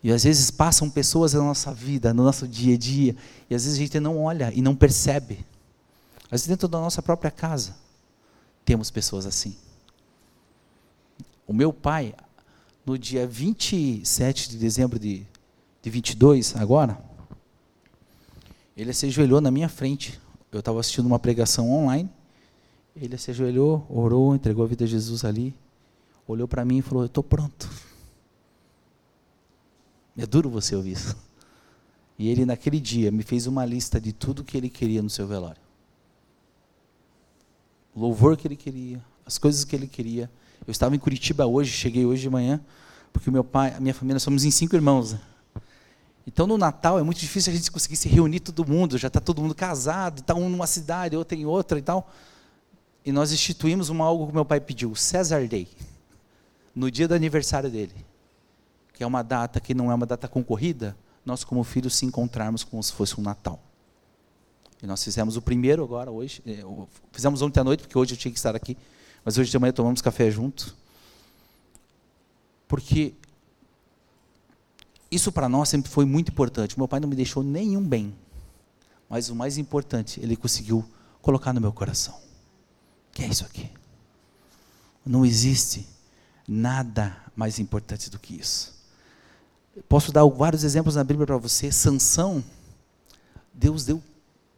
E 0.04 0.12
às 0.12 0.24
vezes 0.24 0.52
passam 0.52 0.90
pessoas 0.90 1.34
na 1.34 1.40
nossa 1.40 1.74
vida, 1.74 2.14
no 2.14 2.24
nosso 2.24 2.46
dia 2.46 2.76
a 2.76 2.78
dia, 2.78 3.16
e 3.50 3.56
às 3.56 3.64
vezes 3.64 3.78
a 3.78 3.82
gente 3.82 4.00
não 4.02 4.22
olha 4.22 4.52
e 4.54 4.62
não 4.62 4.76
percebe. 4.76 5.46
Às 6.26 6.42
vezes 6.42 6.48
dentro 6.48 6.68
da 6.68 6.78
nossa 6.78 7.02
própria 7.02 7.32
casa 7.32 7.76
temos 8.66 8.92
pessoas 8.92 9.26
assim. 9.26 9.56
O 11.48 11.54
meu 11.54 11.72
pai, 11.72 12.14
no 12.86 12.98
dia 12.98 13.26
27 13.26 14.50
de 14.50 14.58
dezembro 14.58 15.00
de, 15.00 15.26
de 15.82 15.90
22, 15.90 16.56
agora, 16.56 17.04
ele 18.76 18.92
se 18.94 19.06
ajoelhou 19.06 19.40
na 19.40 19.52
minha 19.52 19.70
frente. 19.70 20.20
Eu 20.52 20.60
estava 20.60 20.80
assistindo 20.80 21.06
uma 21.06 21.20
pregação 21.20 21.72
online. 21.72 22.10
Ele 22.96 23.18
se 23.18 23.32
ajoelhou, 23.32 23.86
orou, 23.90 24.36
entregou 24.36 24.64
a 24.64 24.68
vida 24.68 24.84
a 24.84 24.88
Jesus 24.88 25.24
ali. 25.24 25.56
Olhou 26.28 26.48
para 26.48 26.66
mim 26.66 26.78
e 26.78 26.82
falou: 26.82 27.04
Eu 27.04 27.08
estou 27.08 27.24
pronto. 27.24 27.70
É 30.18 30.26
duro 30.26 30.50
você 30.50 30.76
ouvir 30.76 30.92
isso. 30.94 31.16
E 32.18 32.30
ele, 32.30 32.46
naquele 32.46 32.80
dia, 32.80 33.12
me 33.12 33.24
fez 33.24 33.48
uma 33.48 33.66
lista 33.66 34.00
de 34.00 34.14
tudo 34.14 34.44
que 34.44 34.56
ele 34.56 34.70
queria 34.70 35.02
no 35.02 35.10
seu 35.10 35.28
velório. 35.28 35.62
O 37.96 38.00
louvor 38.00 38.38
que 38.38 38.48
ele 38.48 38.56
queria, 38.56 39.04
as 39.26 39.38
coisas 39.38 39.64
que 39.64 39.76
ele 39.76 39.88
queria. 39.88 40.30
Eu 40.66 40.72
estava 40.72 40.96
em 40.96 41.00
Curitiba 41.00 41.46
hoje, 41.46 41.72
cheguei 41.72 42.06
hoje 42.06 42.22
de 42.22 42.30
manhã, 42.30 42.62
porque 43.12 43.30
meu 43.30 43.44
pai, 43.44 43.74
a 43.76 43.80
minha 43.80 43.94
família, 43.94 44.16
nós 44.16 44.24
somos 44.24 44.46
em 44.46 44.52
cinco 44.52 44.76
irmãos. 44.76 45.14
Né? 45.14 45.22
Então 46.26 46.48
no 46.48 46.58
Natal 46.58 46.98
é 46.98 47.04
muito 47.04 47.20
difícil 47.20 47.52
a 47.52 47.56
gente 47.56 47.70
conseguir 47.70 47.98
se 47.98 48.08
reunir 48.08 48.40
todo 48.40 48.66
mundo, 48.66 48.98
já 48.98 49.08
está 49.10 49.20
todo 49.20 49.42
mundo 49.42 49.54
casado, 49.54 50.20
está 50.20 50.34
um 50.34 50.50
numa 50.50 50.68
cidade, 50.68 51.18
outro 51.18 51.38
em 51.38 51.46
outra 51.46 51.78
e 51.78 51.82
tal. 51.82 52.10
E 53.06 53.12
nós 53.12 53.34
instituímos 53.34 53.90
uma 53.90 54.06
algo 54.06 54.28
que 54.28 54.34
meu 54.34 54.46
pai 54.46 54.62
pediu, 54.62 54.92
o 54.92 54.96
Cesar 54.96 55.46
Day, 55.48 55.68
no 56.74 56.90
dia 56.90 57.08
do 57.08 57.14
aniversário 57.14 57.70
dele. 57.70 57.94
que 58.94 59.04
é 59.04 59.08
uma 59.08 59.24
data 59.24 59.60
que 59.60 59.74
não 59.74 59.92
é 59.92 59.96
uma 59.96 60.06
data 60.06 60.28
concorrida, 60.28 60.96
nós 61.26 61.44
como 61.44 61.64
filhos 61.64 61.96
se 61.96 62.06
encontrarmos 62.06 62.64
como 62.64 62.82
se 62.82 62.94
fosse 62.94 63.20
um 63.20 63.24
Natal. 63.24 63.60
E 64.82 64.88
nós 64.88 65.04
fizemos 65.04 65.36
o 65.36 65.42
primeiro 65.42 65.84
agora, 65.84 66.12
hoje. 66.12 66.42
É, 66.46 66.64
fizemos 67.12 67.42
ontem 67.42 67.60
à 67.60 67.64
noite, 67.64 67.82
porque 67.82 67.98
hoje 67.98 68.14
eu 68.14 68.18
tinha 68.18 68.32
que 68.32 68.38
estar 68.38 68.56
aqui. 68.56 68.78
Mas 69.24 69.38
hoje 69.38 69.50
de 69.50 69.60
manhã 69.60 69.72
tomamos 69.72 70.02
café 70.02 70.30
junto. 70.30 70.76
Porque 72.68 73.14
isso 75.10 75.32
para 75.32 75.48
nós 75.48 75.70
sempre 75.70 75.92
foi 75.92 76.06
muito 76.06 76.32
importante. 76.32 76.78
Meu 76.78 76.88
pai 76.88 77.00
não 77.00 77.08
me 77.08 77.16
deixou 77.16 77.44
nenhum 77.44 77.84
bem. 77.84 78.14
Mas 79.10 79.30
o 79.30 79.36
mais 79.36 79.58
importante, 79.58 80.20
ele 80.20 80.36
conseguiu 80.36 80.84
colocar 81.22 81.54
no 81.54 81.62
meu 81.62 81.72
coração. 81.72 82.20
Que 83.12 83.24
é 83.24 83.28
isso 83.28 83.46
aqui? 83.46 83.70
Não 85.06 85.26
existe 85.26 85.88
nada 86.48 87.16
mais 87.36 87.60
importante 87.60 88.10
do 88.10 88.18
que 88.18 88.36
isso. 88.36 88.74
Posso 89.88 90.12
dar 90.12 90.26
vários 90.26 90.64
exemplos 90.64 90.96
na 90.96 91.04
Bíblia 91.04 91.26
para 91.26 91.38
você. 91.38 91.72
Sansão, 91.72 92.44
Deus 93.54 93.86
deu 93.86 94.02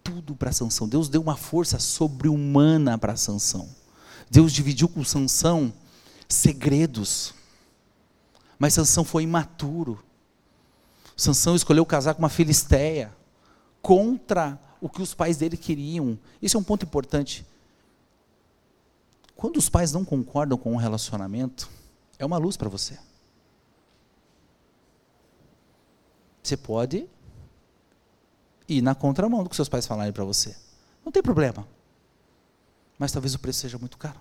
tudo 0.04 0.36
para 0.36 0.52
Sansão. 0.52 0.88
Deus 0.88 1.10
deu 1.10 1.22
uma 1.22 1.36
força 1.36 1.80
sobre-humana 1.80 2.98
para 2.98 3.16
Sansão. 3.16 3.68
Deus 4.30 4.52
dividiu 4.52 4.88
com 4.88 5.04
Sansão 5.04 5.74
segredos. 6.28 7.34
Mas 8.58 8.74
Sansão 8.74 9.04
foi 9.04 9.24
imaturo. 9.24 10.04
Sansão 11.16 11.56
escolheu 11.56 11.86
casar 11.86 12.14
com 12.14 12.22
uma 12.22 12.30
filisteia 12.30 13.16
contra 13.82 14.60
o 14.82 14.90
que 14.90 15.02
os 15.02 15.14
pais 15.14 15.38
dele 15.38 15.58
queriam. 15.58 16.18
Isso 16.42 16.58
é 16.58 16.60
um 16.60 16.64
ponto 16.64 16.86
importante. 16.86 17.46
Quando 19.36 19.58
os 19.58 19.70
pais 19.70 19.92
não 19.92 20.06
concordam 20.06 20.58
com 20.58 20.74
um 20.74 20.78
relacionamento, 20.78 21.70
é 22.18 22.26
uma 22.26 22.38
luz 22.38 22.58
para 22.58 22.70
você. 22.70 22.98
Você 26.42 26.56
pode 26.56 27.10
ir 28.68 28.82
na 28.82 28.96
contramão 28.96 29.44
do 29.44 29.50
que 29.50 29.56
seus 29.56 29.70
pais 29.70 29.86
falarem 29.86 30.14
para 30.14 30.24
você. 30.24 30.56
Não 31.04 31.12
tem 31.12 31.22
problema. 31.22 31.68
Mas 32.98 33.12
talvez 33.12 33.36
o 33.36 33.40
preço 33.40 33.60
seja 33.60 33.78
muito 33.78 33.98
caro. 33.98 34.20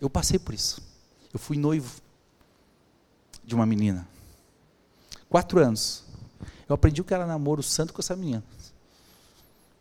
Eu 0.00 0.08
passei 0.08 0.38
por 0.38 0.54
isso. 0.54 0.82
Eu 1.32 1.38
fui 1.38 1.56
noivo 1.56 2.00
de 3.44 3.54
uma 3.54 3.66
menina. 3.66 4.06
Quatro 5.28 5.60
anos. 5.60 6.04
Eu 6.68 6.74
aprendi 6.74 7.00
o 7.00 7.04
que 7.04 7.12
era 7.12 7.26
namoro 7.26 7.62
santo 7.62 7.92
com 7.92 8.00
essa 8.00 8.14
menina. 8.14 8.42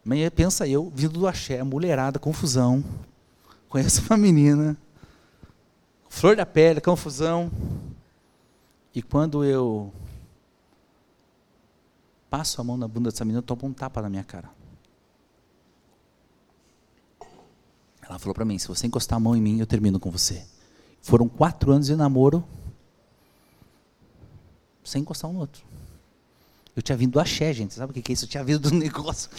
Mas 0.04 0.30
pensa 0.32 0.67
eu, 0.67 0.91
vindo 0.93 1.19
do 1.19 1.28
axé, 1.28 1.63
mulherada, 1.63 2.19
confusão. 2.19 2.84
Conheço 3.69 4.02
uma 4.10 4.17
menina. 4.17 4.76
Flor 6.10 6.36
da 6.36 6.45
pele, 6.45 6.82
confusão. 6.82 7.52
E 8.93 9.02
quando 9.02 9.43
eu 9.43 9.91
passo 12.30 12.60
a 12.60 12.63
mão 12.63 12.78
na 12.78 12.88
bunda 12.88 13.10
dessa 13.10 13.23
menina, 13.23 13.39
eu 13.39 13.43
tomo 13.43 13.65
um 13.65 13.73
tapa 13.73 14.02
na 14.02 14.10
minha 14.10 14.23
cara. 14.23 14.49
Ela 18.08 18.20
falou 18.20 18.34
para 18.34 18.46
mim: 18.46 18.58
se 18.58 18.68
você 18.68 18.88
encostar 18.88 19.18
a 19.18 19.20
mão 19.20 19.36
em 19.36 19.42
mim, 19.42 19.60
eu 19.60 19.68
termino 19.68 20.00
com 20.00 20.12
você. 20.12 20.46
Foram 21.02 21.28
quatro 21.28 21.72
anos 21.72 21.88
de 21.88 21.96
namoro, 21.96 22.44
sem 24.84 25.02
encostar 25.02 25.30
um 25.30 25.34
no 25.34 25.39
outro. 25.39 25.63
Eu 26.76 26.82
tinha 26.82 26.98
vindo 26.98 27.13
do 27.13 27.20
axé, 27.20 27.54
gente. 27.54 27.74
Sabe 27.74 27.92
o 27.92 27.94
que 27.94 28.12
é 28.12 28.13
isso? 28.13 28.26
Eu 28.26 28.30
tinha 28.30 28.44
vindo 28.44 28.60
do 28.60 28.72
negócio. 28.76 29.30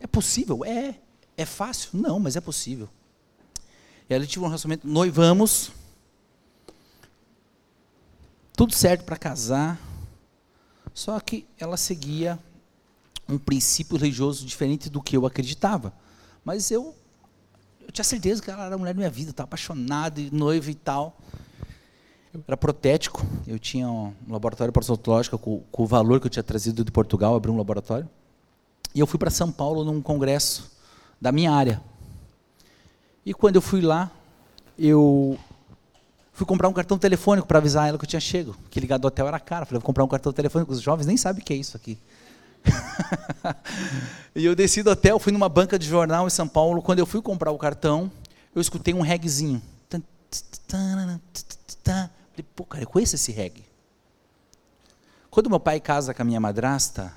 É 0.00 0.06
possível? 0.06 0.64
É. 0.64 0.98
É 1.36 1.44
fácil? 1.44 1.90
Não, 1.94 2.20
mas 2.20 2.36
é 2.36 2.40
possível. 2.40 2.88
E 4.08 4.14
ali 4.14 4.26
tive 4.26 4.44
um 4.44 4.48
relacionamento, 4.48 4.86
noivamos 4.86 5.72
tudo 8.56 8.72
certo 8.72 9.04
para 9.04 9.16
casar, 9.16 9.80
só 10.92 11.18
que 11.18 11.46
ela 11.58 11.76
seguia 11.76 12.38
um 13.28 13.38
princípio 13.38 13.96
religioso 13.96 14.46
diferente 14.46 14.88
do 14.88 15.02
que 15.02 15.16
eu 15.16 15.26
acreditava. 15.26 15.92
Mas 16.44 16.70
eu, 16.70 16.94
eu 17.86 17.92
tinha 17.92 18.04
certeza 18.04 18.42
que 18.42 18.50
ela 18.50 18.66
era 18.66 18.74
a 18.74 18.78
mulher 18.78 18.94
da 18.94 18.98
minha 18.98 19.10
vida, 19.10 19.30
estava 19.30 19.46
apaixonado, 19.46 20.20
noiva 20.32 20.70
e 20.70 20.74
tal. 20.74 21.16
Eu 22.32 22.42
era 22.46 22.56
protético, 22.56 23.24
eu 23.46 23.58
tinha 23.58 23.88
um 23.88 24.12
laboratório 24.28 24.72
parodontológico 24.72 25.38
com, 25.38 25.62
com 25.70 25.82
o 25.82 25.86
valor 25.86 26.20
que 26.20 26.26
eu 26.26 26.30
tinha 26.30 26.42
trazido 26.42 26.84
de 26.84 26.90
Portugal, 26.90 27.34
abri 27.34 27.50
um 27.50 27.56
laboratório. 27.56 28.08
E 28.94 29.00
eu 29.00 29.06
fui 29.06 29.18
para 29.18 29.30
São 29.30 29.52
Paulo 29.52 29.84
num 29.84 30.02
congresso 30.02 30.70
da 31.20 31.30
minha 31.30 31.52
área. 31.52 31.80
E 33.24 33.32
quando 33.32 33.56
eu 33.56 33.62
fui 33.62 33.80
lá, 33.80 34.10
eu 34.78 35.38
Fui 36.34 36.44
comprar 36.44 36.68
um 36.68 36.72
cartão 36.72 36.98
telefônico 36.98 37.46
para 37.46 37.58
avisar 37.58 37.88
ela 37.88 37.96
que 37.96 38.04
eu 38.04 38.08
tinha 38.08 38.18
chego. 38.18 38.56
Que 38.68 38.80
ligar 38.80 38.98
do 38.98 39.06
hotel 39.06 39.28
era 39.28 39.38
caro. 39.38 39.64
Falei, 39.66 39.78
vou 39.78 39.86
comprar 39.86 40.02
um 40.02 40.08
cartão 40.08 40.32
telefônico. 40.32 40.72
Os 40.72 40.80
jovens 40.80 41.06
nem 41.06 41.16
sabem 41.16 41.40
o 41.40 41.44
que 41.44 41.52
é 41.52 41.56
isso 41.56 41.76
aqui. 41.76 41.96
e 44.34 44.44
eu 44.44 44.54
desci 44.54 44.82
do 44.82 44.90
hotel, 44.90 45.18
fui 45.18 45.32
numa 45.32 45.48
banca 45.48 45.78
de 45.78 45.86
jornal 45.86 46.26
em 46.26 46.30
São 46.30 46.48
Paulo. 46.48 46.82
Quando 46.82 46.98
eu 46.98 47.06
fui 47.06 47.20
comprar 47.20 47.50
o 47.50 47.58
cartão, 47.58 48.10
eu 48.54 48.60
escutei 48.60 48.94
um 48.94 49.00
reggaezinho. 49.00 49.62
Falei, 51.84 52.46
pô, 52.54 52.64
cara, 52.64 52.82
eu 52.82 52.88
conheço 52.88 53.14
esse 53.14 53.30
reggae. 53.30 53.64
Quando 55.30 55.50
meu 55.50 55.60
pai 55.60 55.80
casa 55.80 56.14
com 56.14 56.22
a 56.22 56.24
minha 56.24 56.40
madrasta, 56.40 57.12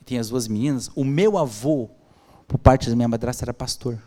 e 0.00 0.04
tem 0.04 0.18
as 0.18 0.28
duas 0.28 0.46
meninas, 0.48 0.90
o 0.94 1.04
meu 1.04 1.38
avô, 1.38 1.88
por 2.46 2.58
parte 2.58 2.88
da 2.88 2.96
minha 2.96 3.08
madrasta, 3.08 3.44
era 3.44 3.54
pastor. 3.54 3.98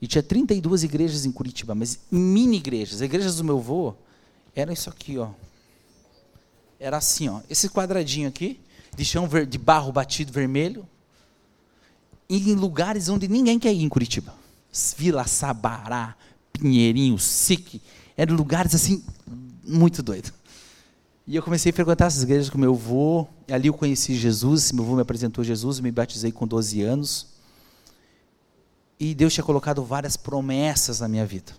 E 0.00 0.06
tinha 0.06 0.22
32 0.22 0.84
igrejas 0.84 1.24
em 1.24 1.32
Curitiba, 1.32 1.74
mas 1.74 1.98
mini 2.10 2.56
igrejas. 2.56 2.96
As 2.96 3.00
igrejas 3.00 3.36
do 3.36 3.44
meu 3.44 3.58
avô 3.58 3.94
eram 4.54 4.72
isso 4.72 4.88
aqui, 4.88 5.18
ó. 5.18 5.30
Era 6.78 6.96
assim, 6.98 7.28
ó. 7.28 7.40
Esse 7.50 7.68
quadradinho 7.68 8.28
aqui, 8.28 8.60
de 8.96 9.04
chão 9.04 9.28
de 9.48 9.58
barro 9.58 9.92
batido 9.92 10.32
vermelho, 10.32 10.86
em 12.28 12.54
lugares 12.54 13.08
onde 13.08 13.26
ninguém 13.28 13.58
quer 13.58 13.72
ir 13.72 13.82
em 13.82 13.88
Curitiba. 13.88 14.34
Vila 14.96 15.26
Sabará, 15.26 16.14
Pinheirinho, 16.52 17.18
Sique. 17.18 17.80
Eram 18.16 18.36
lugares 18.36 18.74
assim, 18.74 19.02
muito 19.64 20.02
doido. 20.02 20.32
E 21.26 21.36
eu 21.36 21.42
comecei 21.42 21.70
a 21.70 21.74
frequentar 21.74 22.06
essas 22.06 22.22
igrejas 22.22 22.50
com 22.50 22.58
meu 22.58 22.72
avô. 22.72 23.26
Ali 23.50 23.68
eu 23.68 23.74
conheci 23.74 24.14
Jesus, 24.14 24.72
meu 24.72 24.84
avô 24.84 24.96
me 24.96 25.02
apresentou 25.02 25.44
Jesus, 25.44 25.80
me 25.80 25.90
batizei 25.90 26.32
com 26.32 26.46
12 26.46 26.82
anos. 26.82 27.26
E 28.98 29.14
Deus 29.14 29.32
tinha 29.32 29.44
colocado 29.44 29.84
várias 29.84 30.16
promessas 30.16 31.00
na 31.00 31.08
minha 31.08 31.24
vida, 31.24 31.52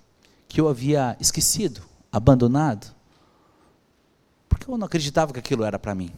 que 0.48 0.60
eu 0.60 0.68
havia 0.68 1.16
esquecido, 1.20 1.82
abandonado, 2.12 2.94
porque 4.50 4.70
eu 4.70 4.78
não 4.78 4.88
acreditava 4.88 5.32
que 5.32 5.40
aquilo 5.40 5.64
era 5.64 5.80
para 5.80 5.96
mim. 5.96 6.12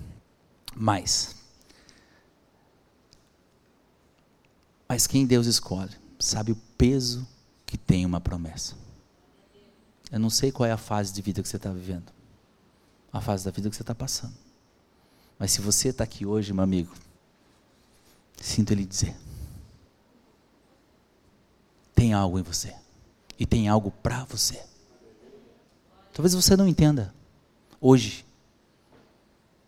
Mas, 0.76 1.36
mas 4.88 5.06
quem 5.06 5.26
Deus 5.26 5.48
escolhe, 5.48 5.96
sabe 6.20 6.52
o 6.52 6.56
peso 6.78 7.28
que 7.66 7.78
tem 7.78 8.06
uma 8.06 8.22
promessa. 8.22 8.76
Eu 10.12 10.20
não 10.20 10.30
sei 10.30 10.52
qual 10.52 10.68
é 10.68 10.72
a 10.72 10.78
fase 10.78 11.14
de 11.14 11.22
vida 11.22 11.42
que 11.42 11.48
você 11.48 11.58
está 11.58 11.72
vivendo, 11.72 12.12
a 13.12 13.22
fase 13.22 13.46
da 13.46 13.52
vida 13.52 13.70
que 13.70 13.76
você 13.76 13.84
está 13.84 13.96
passando. 13.96 14.36
Mas 15.38 15.52
se 15.52 15.62
você 15.62 15.90
está 15.90 16.04
aqui 16.04 16.26
hoje, 16.26 16.54
meu 16.54 16.64
amigo, 16.64 16.94
sinto 18.42 18.74
lhe 18.74 18.86
dizer 18.86 19.16
tem 22.02 22.14
algo 22.14 22.40
em 22.40 22.42
você. 22.42 22.74
E 23.38 23.46
tem 23.46 23.68
algo 23.68 23.92
para 23.92 24.24
você. 24.24 24.60
Talvez 26.12 26.34
você 26.34 26.58
não 26.58 26.68
entenda 26.68 27.14
hoje. 27.80 28.26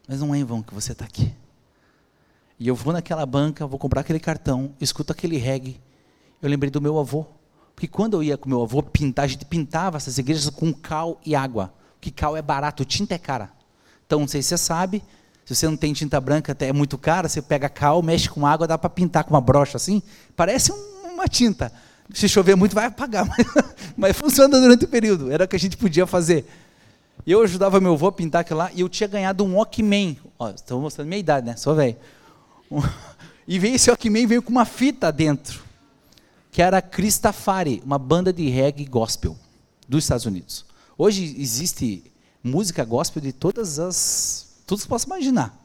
Mas 0.08 0.20
não 0.20 0.34
é 0.34 0.38
em 0.38 0.44
vão 0.44 0.62
que 0.62 0.74
você 0.74 0.92
está 0.92 1.06
aqui. 1.06 1.34
E 2.60 2.68
eu 2.68 2.76
vou 2.76 2.94
naquela 2.94 3.26
banca, 3.26 3.66
vou 3.66 3.80
comprar 3.80 4.02
aquele 4.02 4.20
cartão, 4.20 4.74
escuto 4.80 5.12
aquele 5.12 5.38
reggae. 5.38 5.80
Eu 6.42 6.50
lembrei 6.50 6.70
do 6.70 6.82
meu 6.82 7.00
avô. 7.00 7.26
Porque 7.76 7.88
quando 7.88 8.16
eu 8.16 8.24
ia 8.24 8.38
com 8.38 8.48
meu 8.48 8.62
avô 8.62 8.84
pintar, 8.84 9.26
a 9.26 9.28
gente 9.28 9.46
pintava 9.46 9.98
essas 9.98 10.18
igrejas 10.18 10.50
com 10.50 10.72
cal 10.74 11.20
e 11.26 11.36
água. 11.36 11.74
Porque 11.96 12.12
cal 12.12 12.38
é 12.38 12.42
barato, 12.42 12.86
tinta 12.86 13.16
é 13.16 13.18
cara. 13.18 13.50
Então, 14.06 14.20
não 14.20 14.28
sei 14.28 14.42
se 14.42 14.50
você 14.50 14.58
sabe, 14.58 15.04
se 15.46 15.56
você 15.56 15.68
não 15.68 15.76
tem 15.76 15.92
tinta 15.94 16.20
branca, 16.22 16.52
até 16.52 16.68
é 16.68 16.74
muito 16.74 16.98
cara, 16.98 17.28
você 17.28 17.42
pega 17.42 17.68
cal, 17.68 18.02
mexe 18.02 18.30
com 18.30 18.46
água, 18.46 18.68
dá 18.68 18.78
para 18.78 18.90
pintar 18.90 19.24
com 19.24 19.34
uma 19.34 19.42
brocha 19.42 19.78
assim. 19.78 20.02
Parece 20.36 20.72
um, 20.72 21.14
uma 21.14 21.28
tinta. 21.28 21.72
Se 22.14 22.28
chover 22.30 22.56
muito, 22.56 22.76
vai 22.76 22.86
apagar, 22.86 23.26
mas, 23.28 23.48
mas 23.98 24.18
funciona 24.18 24.60
durante 24.60 24.86
o 24.86 24.88
período. 24.88 25.32
Era 25.32 25.46
o 25.46 25.48
que 25.48 25.56
a 25.56 25.60
gente 25.60 25.78
podia 25.78 26.06
fazer. 26.06 26.46
E 27.26 27.32
eu 27.32 27.42
ajudava 27.42 27.80
meu 27.80 27.94
avô 27.94 28.08
a 28.08 28.12
pintar 28.12 28.42
aquilo 28.42 28.60
lá, 28.60 28.72
e 28.74 28.82
eu 28.82 28.90
tinha 28.90 29.08
ganhado 29.08 29.44
um 29.44 29.56
Walkman. 29.56 30.18
Estou 30.56 30.82
mostrando 30.82 31.08
minha 31.08 31.20
idade, 31.20 31.46
né? 31.46 31.56
Sou 31.56 31.76
velho. 31.76 31.98
E 33.46 33.60
veio 33.60 33.76
esse 33.76 33.90
Walkman 33.90 34.26
veio 34.26 34.42
com 34.42 34.52
uma 34.52 34.64
fita 34.64 35.12
dentro, 35.12 35.62
que 36.50 36.62
era 36.62 36.78
a 36.78 36.82
Cristafari, 36.82 37.84
uma 37.86 38.00
banda 38.00 38.32
de 38.32 38.48
reggae 38.48 38.86
gospel 38.86 39.38
dos 39.86 40.06
Estados 40.06 40.26
Unidos. 40.26 40.66
Hoje 40.98 41.36
existe 41.38 42.10
música 42.42 42.86
gospel 42.86 43.22
de 43.22 43.34
todas 43.34 43.80
as. 43.80 44.62
Tudo 44.66 44.78
que 44.78 44.84
você 44.84 44.90
possa 44.90 45.06
imaginar. 45.08 45.60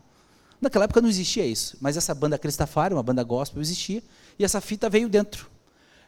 Naquela 0.61 0.86
época 0.86 1.01
não 1.01 1.09
existia 1.09 1.46
isso, 1.46 1.76
mas 1.80 1.96
essa 1.96 2.12
banda 2.14 2.36
Cristafari, 2.36 2.92
uma 2.92 3.03
banda 3.03 3.22
gospel, 3.22 3.62
existia, 3.62 4.03
e 4.38 4.44
essa 4.44 4.61
fita 4.61 4.90
veio 4.90 5.09
dentro. 5.09 5.49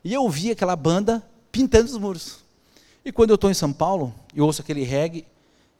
E 0.02 0.12
eu 0.12 0.28
vi 0.28 0.50
aquela 0.50 0.74
banda 0.74 1.22
pintando 1.52 1.84
os 1.84 1.96
muros. 1.96 2.38
E 3.04 3.12
quando 3.12 3.30
eu 3.30 3.36
estou 3.36 3.50
em 3.50 3.54
São 3.54 3.72
Paulo, 3.72 4.12
eu 4.34 4.44
ouço 4.44 4.60
aquele 4.60 4.82
reggae, 4.82 5.24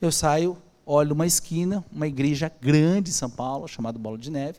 eu 0.01 0.11
saio, 0.11 0.57
olho 0.87 1.15
uma 1.15 1.27
esquina, 1.27 1.85
uma 1.93 2.07
igreja 2.07 2.51
grande 2.61 3.11
em 3.11 3.13
São 3.13 3.31
Paulo, 3.31 3.69
chamada 3.69 3.99
Bola 3.99 4.19
de 4.19 4.31
Neve. 4.31 4.59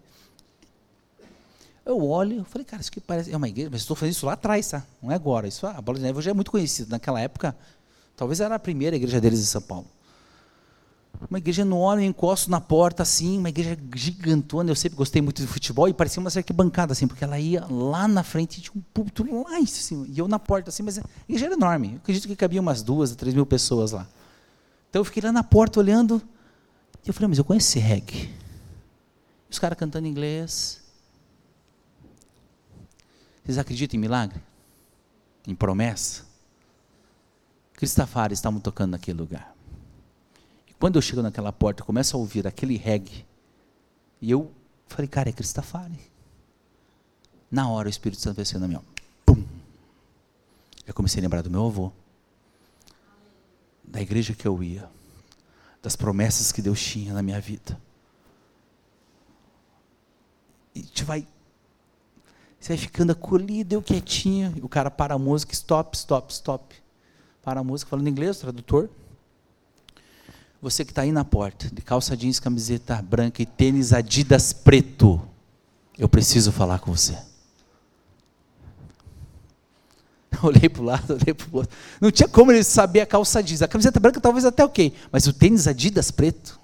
Eu 1.86 2.06
olho, 2.06 2.38
eu 2.38 2.46
falei, 2.46 2.64
cara, 2.64 2.80
isso 2.80 2.92
aqui 2.92 3.02
parece. 3.02 3.32
É 3.32 3.38
uma 3.38 3.50
igreja, 3.50 3.70
mas 3.72 3.82
estou 3.82 3.96
fazendo 3.96 4.14
isso 4.14 4.26
lá 4.26 4.34
atrás, 4.34 4.70
tá? 4.70 4.84
Não 5.02 5.12
é 5.12 5.16
agora. 5.16 5.48
Isso, 5.48 5.66
a 5.66 5.82
Bola 5.82 5.98
de 5.98 6.04
Neve 6.04 6.22
já 6.22 6.32
é 6.32 6.34
muito 6.34 6.52
conhecida. 6.52 6.92
Naquela 6.92 7.20
época, 7.20 7.56
talvez 8.16 8.39
era 8.39 8.54
a 8.54 8.60
primeira 8.60 8.96
igreja 8.96 9.20
deles 9.20 9.39
em 9.39 9.46
São 9.46 9.62
Paulo. 9.62 9.88
Uma 11.30 11.38
igreja 11.38 11.64
enorme, 11.64 12.04
eu 12.04 12.10
encosto 12.10 12.50
na 12.50 12.62
porta 12.62 13.04
assim, 13.04 13.38
uma 13.38 13.50
igreja 13.50 13.78
gigantona. 13.96 14.70
Eu 14.70 14.76
sempre 14.76 14.96
gostei 14.96 15.22
muito 15.22 15.42
de 15.42 15.48
futebol 15.48 15.89
e 15.89 15.94
parecia 15.94 16.22
uma 16.22 16.30
arquibancada 16.34 16.94
assim, 16.94 17.08
porque 17.08 17.24
ela 17.24 17.39
ia 17.39 17.66
lá 17.68 18.08
na 18.08 18.24
frente 18.24 18.62
tinha 18.62 18.74
um 18.76 18.82
púlpito 18.94 19.24
lá 19.44 19.60
em 19.60 19.66
cima. 19.66 20.06
E 20.08 20.18
eu 20.20 20.28
na 20.28 20.39
porta 20.39 20.70
assim, 20.70 20.84
mas 20.84 21.00
a 21.00 21.04
igreja 21.28 21.48
era 21.48 21.56
enorme. 21.56 21.94
Eu 21.94 21.98
acredito 21.98 22.28
que 22.28 22.36
cabia 22.36 22.62
umas 22.62 22.82
duas, 22.84 23.16
três 23.16 23.34
mil 23.34 23.46
pessoas 23.46 23.92
lá. 23.92 24.08
Então 24.92 25.00
eu 25.00 25.06
fiquei 25.06 25.24
lá 25.24 25.32
na 25.32 25.42
porta 25.42 25.80
olhando. 25.80 26.22
E 27.06 27.08
eu 27.08 27.14
falei, 27.14 27.30
mas 27.30 27.38
eu 27.38 27.46
conheço 27.46 27.70
esse 27.70 27.80
reggae. 27.80 28.30
Os 29.50 29.58
caras 29.58 29.80
cantando 29.80 30.06
inglês. 30.06 30.84
Vocês 33.42 33.58
acreditam 33.58 33.98
em 33.98 34.02
milagre? 34.02 34.39
Em 35.48 35.56
promessa? 35.56 36.26
Cristafari 37.74 38.34
estavam 38.34 38.60
tocando 38.60 38.92
naquele 38.92 39.18
lugar. 39.18 39.56
Quando 40.78 40.98
eu 40.98 41.02
chego 41.02 41.22
naquela 41.22 41.54
porta, 41.54 41.82
eu 41.82 41.86
começo 41.86 42.18
a 42.18 42.20
ouvir 42.20 42.46
aquele 42.46 42.76
reggae. 42.76 43.26
E 44.22 44.30
eu 44.30 44.52
falei, 44.88 45.08
cara, 45.08 45.30
é 45.30 45.32
Cristafari. 45.32 46.00
Na 47.50 47.70
hora 47.70 47.88
o 47.88 47.89
Espírito 47.89 48.22
Santo 48.22 48.44
veio 48.44 48.60
na 48.60 48.68
minha. 48.68 48.82
Pum! 49.26 49.42
Eu 50.86 50.94
comecei 50.94 51.22
a 51.22 51.24
lembrar 51.24 51.42
do 51.42 51.50
meu 51.50 51.66
avô. 51.66 51.94
Da 53.92 54.02
igreja 54.02 54.34
que 54.34 54.48
eu 54.48 54.64
ia. 54.64 54.89
Das 55.84 55.96
promessas 55.96 56.52
que 56.52 56.62
Deus 56.62 56.82
tinha 56.82 57.14
na 57.14 57.22
minha 57.22 57.39
vida. 57.39 57.80
E 60.74 60.80
gente 60.80 61.04
vai. 61.04 61.28
Você 62.60 62.74
vai 62.74 62.78
ficando 62.78 63.12
acolhido, 63.12 63.76
eu 63.76 63.82
quietinho. 63.82 64.54
E 64.56 64.62
o 64.62 64.70
cara 64.70 64.89
para 64.89 65.16
a 65.16 65.20
música, 65.20 65.54
stop, 65.54 65.96
stop, 65.98 66.32
stop. 66.32 66.76
Para 67.44 67.60
a 67.60 67.64
música, 67.64 67.89
falando 67.89 68.08
inglês, 68.08 68.38
tradutor. 68.38 68.89
Você 70.62 70.86
que 70.86 70.92
está 70.92 71.02
aí 71.02 71.12
na 71.12 71.26
porta, 71.26 71.70
de 71.70 71.82
calça 71.82 72.16
jeans, 72.16 72.39
camiseta 72.39 73.02
branca 73.02 73.42
e 73.42 73.46
tênis 73.48 73.92
Adidas 73.92 74.54
preto, 74.54 75.20
eu 75.98 76.08
preciso 76.08 76.52
falar 76.52 76.80
com 76.80 76.96
você. 76.96 77.30
olhei 80.48 80.70
para 80.70 80.82
o 80.82 80.86
lado, 80.86 81.14
olhei 81.22 81.34
para 81.34 81.48
o 81.52 81.58
outro. 81.58 81.76
Não 82.00 82.12
tinha 82.12 82.28
como 82.28 82.52
ele 82.52 82.64
saber 82.64 83.02
a 83.02 83.06
calça 83.06 83.42
jeans. 83.42 83.62
A 83.62 83.68
camiseta 83.68 84.00
branca 84.00 84.20
talvez 84.20 84.46
até 84.46 84.64
ok, 84.64 84.94
mas 85.12 85.28
o 85.28 85.34
tênis 85.34 85.68
Adidas 85.68 86.12
preto. 86.12 86.60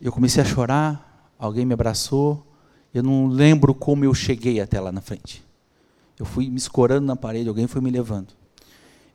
Eu 0.00 0.12
comecei 0.12 0.42
a 0.42 0.46
chorar, 0.46 1.32
alguém 1.38 1.64
me 1.64 1.74
abraçou. 1.74 2.46
Eu 2.92 3.02
não 3.02 3.28
lembro 3.28 3.74
como 3.74 4.04
eu 4.04 4.12
cheguei 4.12 4.60
até 4.60 4.80
lá 4.80 4.90
na 4.90 5.00
frente. 5.00 5.42
Eu 6.18 6.26
fui 6.26 6.50
me 6.50 6.56
escorando 6.56 7.06
na 7.06 7.16
parede, 7.16 7.48
alguém 7.48 7.66
foi 7.66 7.80
me 7.80 7.90
levando. 7.90 8.28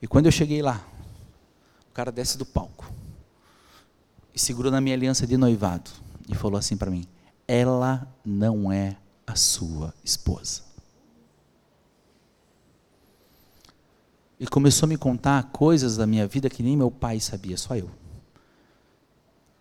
E 0.02 0.08
quando 0.08 0.28
eu 0.28 0.32
cheguei 0.32 0.62
lá, 0.62 0.86
o 1.90 1.94
cara 1.94 2.12
desce 2.12 2.38
do 2.38 2.46
palco 2.46 2.92
e 4.34 4.40
segurou 4.40 4.72
na 4.72 4.80
minha 4.80 4.96
aliança 4.96 5.26
de 5.28 5.36
noivado 5.36 5.92
e 6.30 6.36
falou 6.36 6.58
assim 6.58 6.78
para 6.78 6.92
mim: 6.92 7.06
Ela 7.48 8.08
não 8.24 8.72
é 8.72 8.96
a 9.28 9.36
sua 9.36 9.94
esposa. 10.04 10.62
E 14.40 14.48
começou 14.48 14.88
a 14.88 14.90
me 14.90 14.98
contar 14.98 15.52
coisas 15.52 15.98
da 15.98 16.08
minha 16.08 16.26
vida 16.26 16.50
que 16.50 16.64
nem 16.64 16.76
meu 16.76 16.90
pai 16.90 17.20
sabia, 17.20 17.58
só 17.58 17.76
eu. 17.76 17.92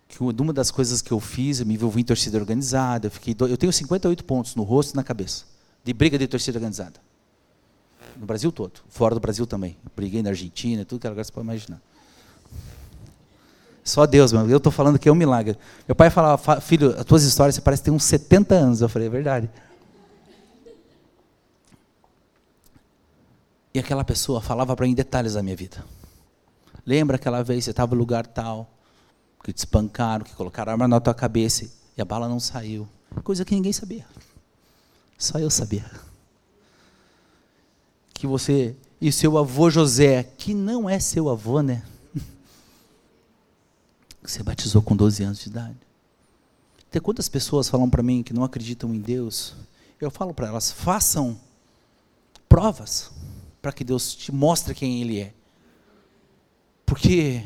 Que 0.06 0.22
uma 0.22 0.52
das 0.52 0.70
coisas 0.70 1.02
que 1.02 1.12
eu 1.12 1.20
fiz, 1.20 1.60
eu 1.60 1.66
me 1.66 1.74
envolvi 1.74 2.00
em 2.00 2.04
torcida 2.04 2.38
organizada, 2.38 3.08
eu, 3.08 3.10
fiquei 3.10 3.34
do... 3.34 3.46
eu 3.46 3.56
tenho 3.56 3.72
58 3.72 4.24
pontos 4.24 4.54
no 4.54 4.62
rosto 4.62 4.94
e 4.94 4.96
na 4.96 5.02
cabeça, 5.02 5.44
de 5.82 5.92
briga 5.92 6.16
de 6.16 6.26
torcida 6.28 6.56
organizada 6.56 7.00
no 8.18 8.26
Brasil 8.26 8.50
todo, 8.50 8.80
fora 8.88 9.14
do 9.14 9.20
Brasil 9.20 9.46
também. 9.46 9.76
briguei 9.94 10.22
na 10.22 10.30
Argentina, 10.30 10.84
tudo 10.84 11.00
que 11.00 11.08
lugar 11.08 11.24
você 11.24 11.32
pode 11.32 11.44
imaginar. 11.44 11.80
Só 13.86 14.04
Deus, 14.04 14.32
meu. 14.32 14.50
Eu 14.50 14.56
estou 14.56 14.72
falando 14.72 14.98
que 14.98 15.08
é 15.08 15.12
um 15.12 15.14
milagre. 15.14 15.56
Meu 15.86 15.94
pai 15.94 16.10
falava, 16.10 16.60
filho, 16.60 16.92
as 16.98 17.04
tuas 17.04 17.22
histórias, 17.22 17.54
você 17.54 17.60
parece 17.60 17.84
ter 17.84 17.92
uns 17.92 18.02
70 18.02 18.52
anos. 18.52 18.80
Eu 18.80 18.88
falei, 18.88 19.06
é 19.06 19.10
verdade. 19.10 19.48
E 23.72 23.78
aquela 23.78 24.02
pessoa 24.02 24.40
falava 24.40 24.74
para 24.74 24.86
mim 24.86 24.92
detalhes 24.92 25.34
da 25.34 25.42
minha 25.42 25.54
vida. 25.54 25.84
Lembra 26.84 27.14
aquela 27.14 27.44
vez 27.44 27.62
você 27.62 27.70
estava 27.70 27.94
no 27.94 28.00
lugar 28.00 28.26
tal, 28.26 28.68
que 29.44 29.52
te 29.52 29.58
espancaram, 29.58 30.24
que 30.24 30.34
colocaram 30.34 30.72
arma 30.72 30.88
na 30.88 30.98
tua 30.98 31.14
cabeça 31.14 31.70
e 31.96 32.02
a 32.02 32.04
bala 32.04 32.28
não 32.28 32.40
saiu. 32.40 32.88
Coisa 33.22 33.44
que 33.44 33.54
ninguém 33.54 33.72
sabia. 33.72 34.04
Só 35.16 35.38
eu 35.38 35.48
sabia 35.48 35.84
que 38.12 38.26
você 38.26 38.74
e 39.00 39.12
seu 39.12 39.38
avô 39.38 39.70
José, 39.70 40.24
que 40.24 40.54
não 40.54 40.90
é 40.90 40.98
seu 40.98 41.28
avô, 41.28 41.60
né? 41.60 41.82
Você 44.26 44.42
batizou 44.42 44.82
com 44.82 44.96
12 44.96 45.22
anos 45.22 45.38
de 45.38 45.48
idade. 45.48 45.76
Tem 46.90 47.00
quantas 47.00 47.28
pessoas 47.28 47.68
falam 47.68 47.88
para 47.88 48.02
mim 48.02 48.22
que 48.22 48.32
não 48.32 48.42
acreditam 48.42 48.92
em 48.92 49.00
Deus? 49.00 49.54
Eu 50.00 50.10
falo 50.10 50.34
para 50.34 50.48
elas: 50.48 50.72
façam 50.72 51.38
provas 52.48 53.10
para 53.62 53.72
que 53.72 53.84
Deus 53.84 54.14
te 54.14 54.32
mostre 54.32 54.74
quem 54.74 55.00
Ele 55.00 55.20
é. 55.20 55.34
Porque, 56.84 57.44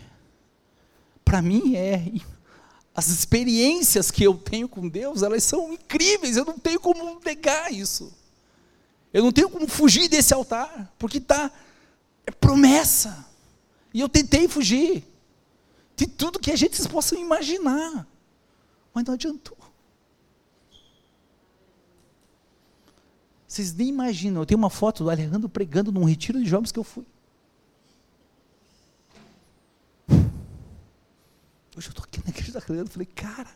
para 1.24 1.42
mim, 1.42 1.76
é. 1.76 2.12
As 2.94 3.08
experiências 3.08 4.10
que 4.10 4.24
eu 4.24 4.34
tenho 4.34 4.68
com 4.68 4.88
Deus, 4.88 5.22
elas 5.22 5.44
são 5.44 5.72
incríveis, 5.72 6.36
eu 6.36 6.44
não 6.44 6.58
tenho 6.58 6.80
como 6.80 7.20
negar 7.24 7.72
isso. 7.72 8.12
Eu 9.12 9.22
não 9.22 9.32
tenho 9.32 9.48
como 9.48 9.66
fugir 9.68 10.08
desse 10.08 10.34
altar, 10.34 10.92
porque 10.98 11.18
está 11.18 11.50
é 12.26 12.30
promessa. 12.30 13.26
E 13.94 14.00
eu 14.00 14.08
tentei 14.08 14.48
fugir 14.48 15.09
de 16.00 16.06
tudo 16.06 16.38
que 16.38 16.50
a 16.50 16.56
gente 16.56 16.88
possa 16.88 17.14
imaginar, 17.14 18.06
mas 18.94 19.04
não 19.04 19.12
adiantou. 19.12 19.58
Vocês 23.46 23.74
nem 23.74 23.88
imaginam, 23.88 24.40
eu 24.40 24.46
tenho 24.46 24.56
uma 24.56 24.70
foto 24.70 25.04
do 25.04 25.10
Alejandro 25.10 25.46
pregando 25.46 25.92
num 25.92 26.04
retiro 26.04 26.42
de 26.42 26.48
jovens 26.48 26.72
que 26.72 26.78
eu 26.78 26.84
fui. 26.84 27.04
Hoje 31.76 31.88
eu 31.88 31.90
estou 31.90 32.04
aqui 32.04 32.22
na 32.24 32.30
igreja 32.30 32.52
da 32.52 32.60
falei, 32.62 33.06
cara, 33.06 33.50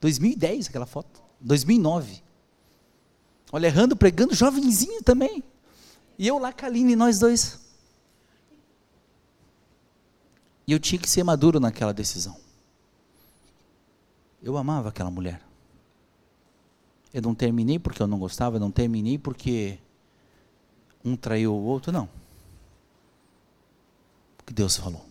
2010 0.00 0.66
aquela 0.66 0.86
foto, 0.86 1.22
2009. 1.40 2.24
O 3.52 3.56
Alejandro 3.56 3.96
pregando, 3.96 4.34
jovenzinho 4.34 5.00
também. 5.04 5.44
E 6.18 6.26
eu 6.26 6.38
lá, 6.38 6.52
Kaline, 6.52 6.96
nós 6.96 7.20
dois. 7.20 7.60
E 10.66 10.72
eu 10.72 10.80
tinha 10.80 10.98
que 10.98 11.08
ser 11.08 11.22
maduro 11.22 11.60
naquela 11.60 11.92
decisão. 11.92 12.36
Eu 14.42 14.56
amava 14.56 14.88
aquela 14.88 15.10
mulher. 15.10 15.40
Eu 17.12 17.22
não 17.22 17.34
terminei 17.34 17.78
porque 17.78 18.02
eu 18.02 18.06
não 18.06 18.18
gostava, 18.18 18.56
eu 18.56 18.60
não 18.60 18.70
terminei 18.70 19.18
porque 19.18 19.78
um 21.04 21.16
traiu 21.16 21.54
o 21.54 21.62
outro, 21.62 21.92
não. 21.92 22.08
O 24.40 24.44
que 24.46 24.52
Deus 24.52 24.76
falou. 24.76 25.04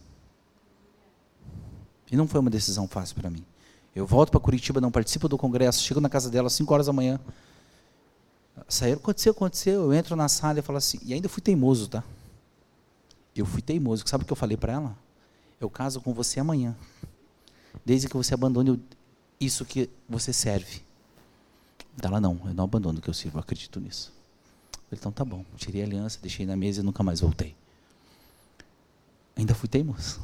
E 2.11 2.15
não 2.15 2.27
foi 2.27 2.39
uma 2.39 2.49
decisão 2.49 2.87
fácil 2.87 3.15
para 3.15 3.29
mim. 3.29 3.43
Eu 3.95 4.05
volto 4.05 4.31
para 4.31 4.39
Curitiba, 4.39 4.81
não 4.81 4.91
participo 4.91 5.27
do 5.27 5.37
congresso, 5.37 5.83
chego 5.83 6.01
na 6.01 6.09
casa 6.09 6.29
dela 6.29 6.47
às 6.47 6.53
5 6.53 6.73
horas 6.73 6.87
da 6.87 6.93
manhã, 6.93 7.19
Saíram, 8.67 8.99
aconteceu, 8.99 9.31
aconteceu. 9.31 9.81
Eu 9.83 9.93
entro 9.93 10.15
na 10.15 10.27
sala 10.29 10.59
e 10.59 10.61
falo 10.61 10.77
assim, 10.77 10.99
e 11.03 11.13
ainda 11.13 11.27
fui 11.27 11.41
teimoso, 11.41 11.87
tá? 11.87 12.03
Eu 13.35 13.45
fui 13.45 13.61
teimoso. 13.61 14.03
Sabe 14.05 14.23
o 14.23 14.27
que 14.27 14.33
eu 14.33 14.37
falei 14.37 14.57
para 14.57 14.73
ela? 14.73 14.97
Eu 15.59 15.69
caso 15.69 16.01
com 16.01 16.13
você 16.13 16.39
amanhã. 16.39 16.75
Desde 17.85 18.07
que 18.07 18.15
você 18.15 18.33
abandone 18.33 18.81
isso 19.39 19.65
que 19.65 19.89
você 20.07 20.31
serve. 20.31 20.81
Ela 22.01 22.19
não, 22.19 22.39
eu 22.45 22.53
não 22.53 22.63
abandono 22.63 22.99
o 22.99 23.01
que 23.01 23.09
eu 23.09 23.13
sirvo, 23.13 23.37
eu 23.37 23.41
acredito 23.41 23.79
nisso. 23.79 24.11
então 24.91 25.11
tá 25.11 25.23
bom. 25.23 25.45
Tirei 25.55 25.81
a 25.81 25.85
aliança, 25.85 26.19
deixei 26.21 26.45
na 26.45 26.55
mesa 26.55 26.81
e 26.81 26.83
nunca 26.83 27.03
mais 27.03 27.19
voltei. 27.19 27.55
Ainda 29.35 29.53
fui 29.53 29.67
teimoso. 29.69 30.21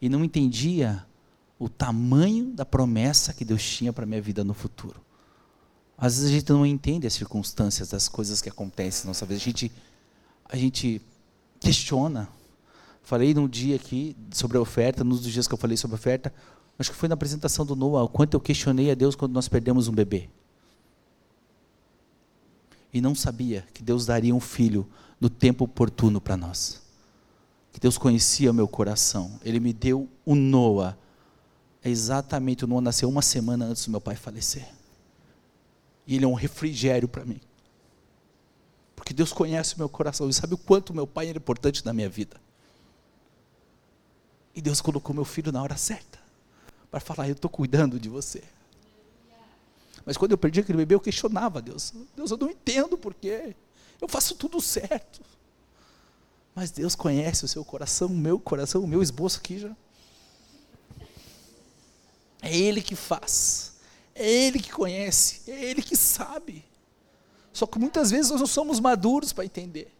E 0.00 0.08
não 0.08 0.24
entendia 0.24 1.04
o 1.58 1.68
tamanho 1.68 2.52
da 2.52 2.64
promessa 2.64 3.34
que 3.34 3.44
Deus 3.44 3.62
tinha 3.62 3.92
para 3.92 4.06
minha 4.06 4.20
vida 4.20 4.42
no 4.42 4.54
futuro. 4.54 5.00
Às 5.96 6.14
vezes 6.14 6.30
a 6.30 6.32
gente 6.32 6.50
não 6.50 6.64
entende 6.64 7.06
as 7.06 7.12
circunstâncias 7.12 7.90
das 7.90 8.08
coisas 8.08 8.40
que 8.40 8.48
acontecem 8.48 9.04
na 9.04 9.08
nossa 9.08 9.26
vida. 9.26 9.36
A 9.38 9.44
gente, 9.44 9.70
a 10.46 10.56
gente 10.56 11.02
questiona. 11.60 12.28
Falei 13.02 13.34
num 13.34 13.48
dia 13.48 13.76
aqui 13.76 14.16
sobre 14.30 14.56
a 14.56 14.60
oferta, 14.60 15.02
nos 15.02 15.22
dias 15.22 15.48
que 15.48 15.54
eu 15.54 15.58
falei 15.58 15.76
sobre 15.76 15.94
a 15.94 15.98
oferta, 15.98 16.32
acho 16.78 16.90
que 16.90 16.96
foi 16.96 17.08
na 17.08 17.14
apresentação 17.14 17.66
do 17.66 17.74
Noah, 17.74 18.04
o 18.04 18.08
quanto 18.08 18.34
eu 18.34 18.40
questionei 18.40 18.90
a 18.90 18.94
Deus 18.94 19.14
quando 19.14 19.32
nós 19.32 19.48
perdemos 19.48 19.88
um 19.88 19.92
bebê. 19.92 20.28
e 22.92 23.00
não 23.00 23.14
sabia 23.14 23.64
que 23.72 23.82
Deus 23.82 24.06
daria 24.06 24.34
um 24.34 24.40
filho 24.40 24.88
no 25.20 25.30
tempo 25.30 25.64
oportuno 25.64 26.20
para 26.20 26.36
nós. 26.36 26.82
Que 27.72 27.78
Deus 27.78 27.96
conhecia 27.96 28.50
o 28.50 28.54
meu 28.54 28.66
coração. 28.66 29.38
Ele 29.44 29.60
me 29.60 29.72
deu 29.72 30.08
o 30.24 30.34
Noah. 30.34 30.98
Exatamente, 31.84 32.64
o 32.64 32.68
Noah 32.68 32.82
nasceu 32.82 33.08
uma 33.08 33.22
semana 33.22 33.64
antes 33.64 33.84
do 33.84 33.90
meu 33.90 34.00
pai 34.00 34.16
falecer. 34.16 34.66
E 36.06 36.16
ele 36.16 36.24
é 36.24 36.28
um 36.28 36.34
refrigério 36.34 37.06
para 37.06 37.24
mim. 37.24 37.40
Porque 38.96 39.14
Deus 39.14 39.32
conhece 39.32 39.76
o 39.76 39.78
meu 39.78 39.88
coração 39.88 40.28
e 40.28 40.32
sabe 40.32 40.54
o 40.54 40.58
quanto 40.58 40.92
meu 40.92 41.06
pai 41.06 41.28
era 41.28 41.38
importante 41.38 41.84
na 41.86 41.92
minha 41.92 42.08
vida. 42.08 42.36
E 44.60 44.62
Deus 44.62 44.82
colocou 44.82 45.14
meu 45.14 45.24
filho 45.24 45.50
na 45.50 45.62
hora 45.62 45.74
certa 45.74 46.18
para 46.90 47.00
falar: 47.00 47.26
Eu 47.26 47.32
estou 47.32 47.50
cuidando 47.50 47.98
de 47.98 48.10
você. 48.10 48.44
Mas 50.04 50.18
quando 50.18 50.32
eu 50.32 50.38
perdi 50.38 50.60
aquele 50.60 50.76
bebê, 50.76 50.94
eu 50.94 51.00
questionava 51.00 51.62
Deus. 51.62 51.94
Deus, 52.14 52.30
eu 52.30 52.36
não 52.36 52.50
entendo 52.50 52.98
porquê. 52.98 53.56
Eu 53.98 54.06
faço 54.06 54.34
tudo 54.34 54.60
certo. 54.60 55.22
Mas 56.54 56.70
Deus 56.70 56.94
conhece 56.94 57.42
o 57.42 57.48
seu 57.48 57.64
coração, 57.64 58.08
o 58.08 58.14
meu 58.14 58.38
coração, 58.38 58.84
o 58.84 58.86
meu 58.86 59.02
esboço 59.02 59.38
aqui 59.38 59.60
já. 59.60 59.74
É 62.42 62.54
Ele 62.54 62.82
que 62.82 62.94
faz. 62.94 63.72
É 64.14 64.30
Ele 64.30 64.58
que 64.58 64.70
conhece. 64.70 65.50
É 65.50 65.64
Ele 65.64 65.80
que 65.80 65.96
sabe. 65.96 66.66
Só 67.50 67.66
que 67.66 67.78
muitas 67.78 68.10
vezes 68.10 68.30
nós 68.30 68.40
não 68.40 68.46
somos 68.46 68.78
maduros 68.78 69.32
para 69.32 69.46
entender. 69.46 69.90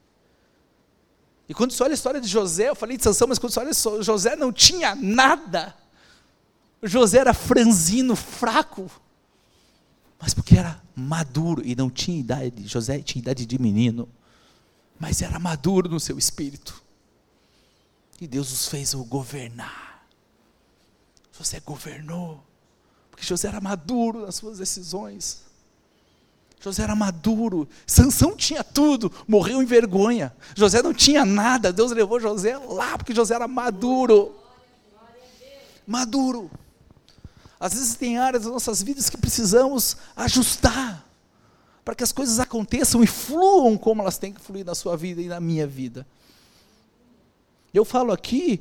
E 1.51 1.53
quando 1.53 1.73
você 1.73 1.83
olha 1.83 1.93
a 1.93 1.95
história 1.95 2.21
de 2.23 2.29
José, 2.29 2.71
eu 2.71 2.75
falei 2.75 2.97
de 2.97 3.03
Sansão, 3.03 3.27
mas 3.29 3.39
quando 3.39 3.53
você 3.53 3.61
olha, 3.61 4.03
José 4.03 4.37
não 4.37 4.51
tinha 4.51 4.95
nada. 4.95 5.77
José 6.83 7.19
era 7.19 7.35
franzino, 7.35 8.17
fraco 8.17 8.91
mas 10.21 10.35
porque 10.35 10.57
era 10.57 10.81
maduro 10.95 11.67
e 11.67 11.75
não 11.75 11.89
tinha 11.89 12.21
idade, 12.21 12.69
José 12.69 13.01
tinha 13.01 13.21
idade 13.23 13.47
de 13.47 13.59
menino, 13.59 14.07
mas 14.99 15.23
era 15.23 15.39
maduro 15.39 15.89
no 15.89 15.99
seu 15.99 16.19
espírito. 16.19 16.83
E 18.21 18.29
Deus 18.29 18.53
os 18.53 18.69
fez 18.69 18.93
o 18.93 19.03
governar. 19.03 20.07
José 21.33 21.59
governou, 21.61 22.45
porque 23.11 23.25
José 23.25 23.49
era 23.49 23.63
maduro 23.63 24.27
nas 24.27 24.35
suas 24.35 24.59
decisões. 24.59 25.43
José 26.61 26.83
era 26.83 26.95
maduro, 26.95 27.67
Sansão 27.87 28.37
tinha 28.37 28.63
tudo, 28.63 29.11
morreu 29.27 29.63
em 29.63 29.67
vergonha. 29.67 30.33
José 30.55 30.83
não 30.83 30.93
tinha 30.93 31.25
nada, 31.25 31.73
Deus 31.73 31.91
levou 31.91 32.21
José 32.21 32.59
lá 32.59 32.99
porque 32.99 33.15
José 33.15 33.35
era 33.35 33.49
maduro. 33.49 34.35
Maduro. 35.87 36.51
Às 37.59 37.73
vezes 37.73 37.95
tem 37.95 38.19
áreas 38.19 38.45
das 38.45 38.53
nossas 38.53 38.83
vidas 38.83 39.09
que 39.09 39.17
precisamos 39.17 39.97
ajustar 40.15 41.07
para 41.83 41.95
que 41.95 42.05
as 42.05 42.13
coisas 42.13 42.39
aconteçam 42.39 43.03
e 43.03 43.07
fluam 43.07 43.77
como 43.79 44.03
elas 44.03 44.19
têm 44.19 44.33
que 44.33 44.41
fluir 44.41 44.65
na 44.65 44.75
sua 44.75 44.97
vida 44.97 45.23
e 45.23 45.29
na 45.29 45.41
minha 45.41 45.67
vida. 45.67 46.07
Eu 47.73 47.87
falo 47.87 48.13
aqui, 48.13 48.61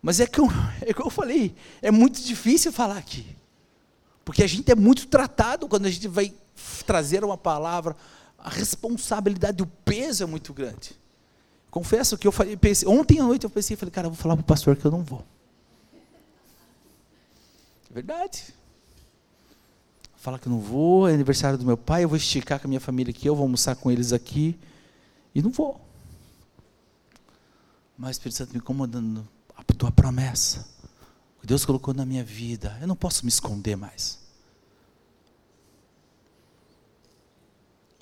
mas 0.00 0.20
é 0.20 0.26
que 0.26 0.40
eu, 0.40 0.48
é 0.82 0.94
que 0.94 1.02
eu 1.02 1.10
falei, 1.10 1.54
é 1.82 1.90
muito 1.90 2.20
difícil 2.22 2.72
falar 2.72 2.96
aqui. 2.96 3.26
Porque 4.24 4.44
a 4.44 4.46
gente 4.46 4.70
é 4.70 4.76
muito 4.76 5.08
tratado 5.08 5.66
quando 5.66 5.86
a 5.86 5.90
gente 5.90 6.06
vai 6.06 6.32
trazer 6.86 7.24
uma 7.24 7.38
palavra, 7.38 7.96
a 8.38 8.48
responsabilidade, 8.48 9.62
o 9.62 9.66
peso 9.66 10.22
é 10.22 10.26
muito 10.26 10.52
grande. 10.52 10.98
Confesso 11.70 12.18
que 12.18 12.26
eu 12.26 12.32
falei, 12.32 12.56
pensei, 12.56 12.88
ontem 12.88 13.20
à 13.20 13.24
noite 13.24 13.44
eu 13.44 13.50
pensei, 13.50 13.76
falei, 13.76 13.92
cara, 13.92 14.06
eu 14.06 14.10
vou 14.10 14.18
falar 14.18 14.36
para 14.36 14.42
o 14.42 14.46
pastor 14.46 14.76
que 14.76 14.84
eu 14.84 14.90
não 14.90 15.02
vou. 15.02 15.24
É 17.90 17.94
verdade. 17.94 18.54
Fala 20.16 20.38
que 20.38 20.48
não 20.48 20.60
vou, 20.60 21.08
é 21.08 21.14
aniversário 21.14 21.56
do 21.56 21.64
meu 21.64 21.76
pai, 21.76 22.04
eu 22.04 22.08
vou 22.08 22.16
esticar 22.16 22.60
com 22.60 22.66
a 22.66 22.68
minha 22.68 22.80
família 22.80 23.10
aqui, 23.10 23.26
eu 23.26 23.34
vou 23.34 23.44
almoçar 23.44 23.74
com 23.76 23.90
eles 23.90 24.12
aqui. 24.12 24.58
E 25.34 25.40
não 25.40 25.50
vou. 25.50 25.80
Mas 27.96 28.10
o 28.10 28.12
Espírito 28.12 28.36
Santo 28.36 28.52
me 28.52 28.58
incomodando, 28.58 29.26
a 29.56 29.62
tua 29.62 29.90
promessa, 29.90 30.66
o 31.38 31.40
que 31.40 31.46
Deus 31.46 31.64
colocou 31.64 31.94
na 31.94 32.04
minha 32.04 32.22
vida, 32.24 32.76
eu 32.80 32.86
não 32.86 32.96
posso 32.96 33.24
me 33.24 33.28
esconder 33.28 33.76
mais. 33.76 34.19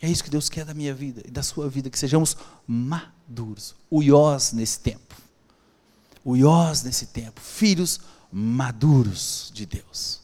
É 0.01 0.09
isso 0.09 0.23
que 0.23 0.31
Deus 0.31 0.49
quer 0.49 0.65
da 0.65 0.75
minha 0.75 0.95
vida 0.95 1.23
e 1.25 1.31
da 1.31 1.43
sua 1.43 1.69
vida, 1.69 1.91
que 1.91 1.99
sejamos 1.99 2.37
maduros, 2.67 3.75
uiós 3.91 4.53
nesse 4.53 4.81
tempo. 4.81 5.17
Uiós 6.25 6.83
nesse 6.83 7.07
tempo, 7.07 7.41
filhos 7.41 8.01
maduros 8.31 9.51
de 9.53 9.65
Deus. 9.67 10.21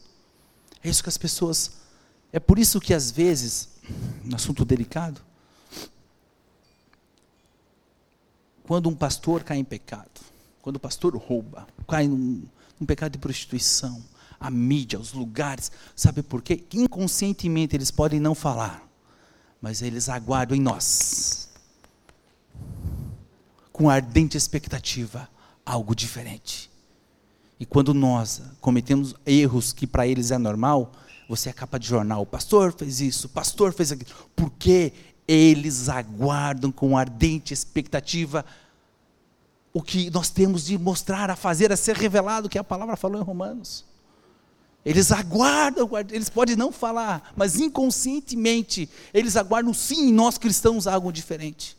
É 0.83 0.89
isso 0.89 1.01
que 1.01 1.09
as 1.09 1.17
pessoas. 1.17 1.71
É 2.31 2.39
por 2.39 2.59
isso 2.59 2.79
que 2.79 2.93
às 2.93 3.09
vezes, 3.09 3.69
um 4.23 4.35
assunto 4.35 4.63
delicado, 4.63 5.21
quando 8.63 8.89
um 8.89 8.95
pastor 8.95 9.43
cai 9.43 9.57
em 9.57 9.63
pecado, 9.63 10.21
quando 10.61 10.77
o 10.77 10.79
pastor 10.79 11.15
rouba, 11.15 11.67
cai 11.87 12.07
num, 12.07 12.43
num 12.79 12.85
pecado 12.85 13.13
de 13.13 13.17
prostituição, 13.17 14.03
a 14.39 14.49
mídia, 14.49 14.99
os 14.99 15.13
lugares, 15.13 15.71
sabe 15.95 16.21
por 16.21 16.41
quê? 16.41 16.63
Inconscientemente 16.73 17.75
eles 17.75 17.89
podem 17.89 18.19
não 18.19 18.35
falar, 18.35 18.84
mas 19.61 19.81
eles 19.81 20.09
aguardam 20.09 20.57
em 20.57 20.61
nós, 20.61 21.49
com 23.71 23.89
ardente 23.89 24.37
expectativa, 24.37 25.27
algo 25.65 25.95
diferente. 25.95 26.69
E 27.59 27.65
quando 27.65 27.93
nós 27.93 28.41
cometemos 28.59 29.15
erros 29.25 29.73
que 29.73 29.87
para 29.87 30.07
eles 30.07 30.31
é 30.31 30.37
normal, 30.37 30.91
você 31.27 31.49
é 31.49 31.53
capa 31.53 31.79
de 31.79 31.87
jornal, 31.87 32.21
o 32.21 32.25
pastor 32.25 32.73
fez 32.73 33.01
isso, 33.01 33.27
o 33.27 33.29
pastor 33.29 33.73
fez 33.73 33.91
aquilo. 33.91 34.11
Porque 34.35 34.93
eles 35.27 35.89
aguardam 35.89 36.71
com 36.71 36.97
ardente 36.97 37.53
expectativa 37.53 38.45
o 39.73 39.81
que 39.81 40.09
nós 40.09 40.29
temos 40.29 40.65
de 40.65 40.77
mostrar, 40.77 41.29
a 41.29 41.35
fazer, 41.35 41.71
a 41.71 41.77
ser 41.77 41.95
revelado, 41.95 42.47
que 42.47 42.57
a 42.57 42.63
palavra 42.63 42.95
falou 42.95 43.19
em 43.19 43.23
Romanos. 43.23 43.83
Eles 44.85 45.11
aguardam, 45.11 45.89
eles 46.11 46.29
podem 46.29 46.55
não 46.55 46.71
falar, 46.71 47.33
mas 47.35 47.59
inconscientemente, 47.59 48.87
eles 49.11 49.35
aguardam 49.35 49.73
sim 49.73 50.13
nós 50.13 50.37
cristãos 50.37 50.85
algo 50.85 51.11
diferente. 51.11 51.75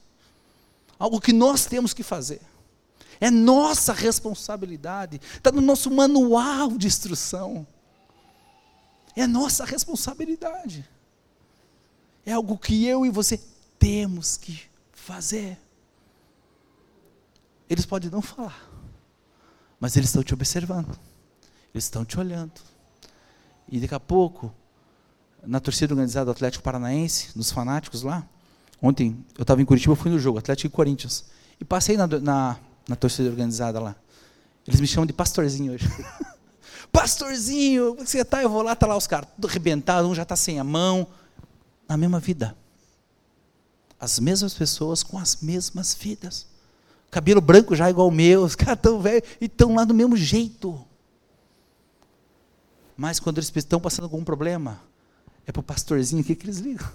Algo 0.99 1.21
que 1.21 1.33
nós 1.33 1.67
temos 1.67 1.95
que 1.95 2.03
fazer. 2.03 2.41
É 3.21 3.31
nossa 3.31 3.93
responsabilidade. 3.93 5.21
Está 5.37 5.53
no 5.53 5.61
nosso 5.61 5.91
manual 5.91 6.71
de 6.71 6.89
instrução. 6.89 7.65
É 9.15 9.27
nossa 9.27 9.65
responsabilidade. 9.65 10.85
É 12.25 12.33
algo 12.33 12.59
que 12.59 12.85
eu 12.85 13.07
e 13.07 13.11
você 13.11 13.41
temos 13.79 14.37
que 14.37 14.63
fazer. 14.93 15.57
Eles 17.71 17.87
podem 17.87 18.11
não 18.11 18.21
falar, 18.21 18.69
mas 19.79 19.97
eles 19.97 20.09
estão 20.09 20.23
te 20.23 20.35
observando. 20.35 20.99
Eles 21.73 21.85
estão 21.85 22.05
te 22.05 22.19
olhando. 22.19 22.61
E 23.69 23.81
daqui 23.81 23.95
a 23.95 24.01
pouco, 24.01 24.53
na 25.45 25.61
torcida 25.61 25.93
organizada 25.93 26.27
do 26.27 26.31
Atlético 26.31 26.63
Paranaense, 26.63 27.31
nos 27.37 27.51
fanáticos 27.51 28.03
lá, 28.03 28.27
ontem 28.81 29.17
eu 29.37 29.43
estava 29.43 29.61
em 29.61 29.65
Curitiba, 29.65 29.97
fui 29.97 30.11
no 30.11 30.19
jogo, 30.19 30.39
Atlético 30.39 30.67
e 30.67 30.71
Corinthians. 30.71 31.25
E 31.61 31.65
passei 31.65 31.97
na, 31.97 32.07
na 32.07 32.59
na 32.89 32.97
torcida 32.97 33.29
organizada 33.29 33.81
lá. 33.81 33.97
Eles 34.67 34.81
me 34.81 34.87
chamam 34.87 35.07
de 35.07 35.13
pastorzinho 35.13 35.73
hoje. 35.73 35.87
pastorzinho, 36.93 37.97
você 37.97 38.25
tá, 38.25 38.43
eu 38.43 38.51
vou 38.51 38.63
lá, 38.63 38.75
tá 38.75 38.87
lá 38.87 38.97
os 38.97 39.07
caras, 39.07 39.29
tudo 39.35 39.49
arrebentado, 39.49 40.09
um 40.09 40.15
já 40.15 40.23
está 40.23 40.37
sem 40.37 40.59
a 40.59 40.65
mão. 40.65 41.07
Na 41.89 41.97
mesma 41.97 42.19
vida. 42.19 42.57
As 43.99 44.19
mesmas 44.19 44.55
pessoas 44.55 45.03
com 45.03 45.19
as 45.19 45.37
mesmas 45.37 45.95
vidas. 45.95 46.47
Cabelo 47.11 47.41
branco 47.41 47.75
já 47.75 47.89
igual 47.89 48.09
o 48.09 48.13
meu, 48.13 48.43
os 48.43 48.55
caras 48.55 48.77
estão 48.77 49.01
velhos 49.01 49.29
e 49.41 49.47
estão 49.47 49.75
lá 49.75 49.85
do 49.85 49.95
mesmo 49.95 50.17
jeito. 50.17 50.85
Mas 52.97 53.21
quando 53.21 53.39
eles 53.39 53.53
estão 53.55 53.81
passando 53.81 54.05
algum 54.05 54.25
problema, 54.25 54.81
é 55.47 55.53
para 55.53 55.61
o 55.61 55.63
pastorzinho 55.63 56.23
aqui 56.23 56.35
que 56.35 56.47
eles 56.47 56.59
ligam. 56.59 56.89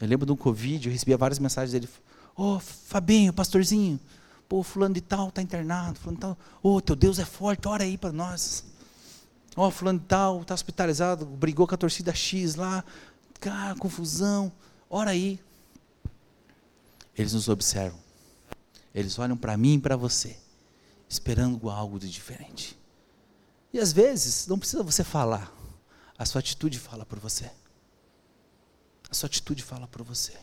Eu 0.00 0.08
lembro 0.08 0.24
de 0.24 0.32
um 0.32 0.36
Covid, 0.36 0.86
eu 0.86 0.92
recebia 0.92 1.16
várias 1.16 1.38
mensagens 1.38 1.72
dele. 1.72 1.88
Ô, 2.34 2.54
oh, 2.54 2.60
Fabinho, 2.60 3.32
pastorzinho, 3.32 4.00
pô, 4.48 4.62
fulano 4.62 4.94
de 4.94 5.00
tal 5.00 5.28
está 5.28 5.42
internado, 5.42 5.98
fulano 5.98 6.16
de 6.16 6.20
tal, 6.20 6.38
ô, 6.62 6.76
oh, 6.76 6.80
teu 6.80 6.96
Deus 6.96 7.18
é 7.18 7.24
forte, 7.24 7.68
ora 7.68 7.84
aí 7.84 7.98
para 7.98 8.12
nós. 8.12 8.64
Ó, 9.54 9.68
oh, 9.68 9.70
fulano 9.70 9.98
de 9.98 10.06
tal 10.06 10.40
está 10.40 10.54
hospitalizado, 10.54 11.26
brigou 11.26 11.66
com 11.66 11.74
a 11.74 11.78
torcida 11.78 12.14
X 12.14 12.54
lá, 12.54 12.82
cara, 13.38 13.74
confusão, 13.76 14.50
ora 14.88 15.10
aí. 15.10 15.38
Eles 17.16 17.34
nos 17.34 17.48
observam. 17.48 17.98
Eles 18.94 19.18
olham 19.18 19.36
para 19.36 19.56
mim 19.56 19.74
e 19.74 19.80
para 19.80 19.96
você, 19.96 20.36
esperando 21.08 21.68
algo 21.68 21.98
de 21.98 22.08
diferente. 22.08 22.78
E 23.72 23.78
às 23.78 23.92
vezes, 23.92 24.46
não 24.46 24.58
precisa 24.58 24.82
você 24.82 25.02
falar, 25.02 25.52
a 26.18 26.26
sua 26.26 26.40
atitude 26.40 26.78
fala 26.78 27.06
por 27.06 27.18
você. 27.18 27.50
A 29.10 29.14
sua 29.14 29.26
atitude 29.26 29.62
fala 29.62 29.88
por 29.88 30.02
você. 30.02 30.36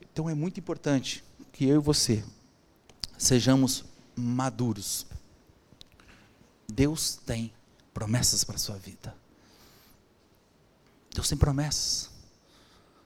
Então 0.00 0.28
é 0.28 0.34
muito 0.34 0.58
importante 0.58 1.24
que 1.52 1.66
eu 1.66 1.76
e 1.76 1.82
você 1.82 2.24
sejamos 3.16 3.84
maduros. 4.14 5.06
Deus 6.68 7.16
tem 7.16 7.52
promessas 7.94 8.44
para 8.44 8.56
a 8.56 8.58
sua 8.58 8.76
vida. 8.76 9.14
Deus 11.14 11.28
tem 11.28 11.38
promessas. 11.38 12.10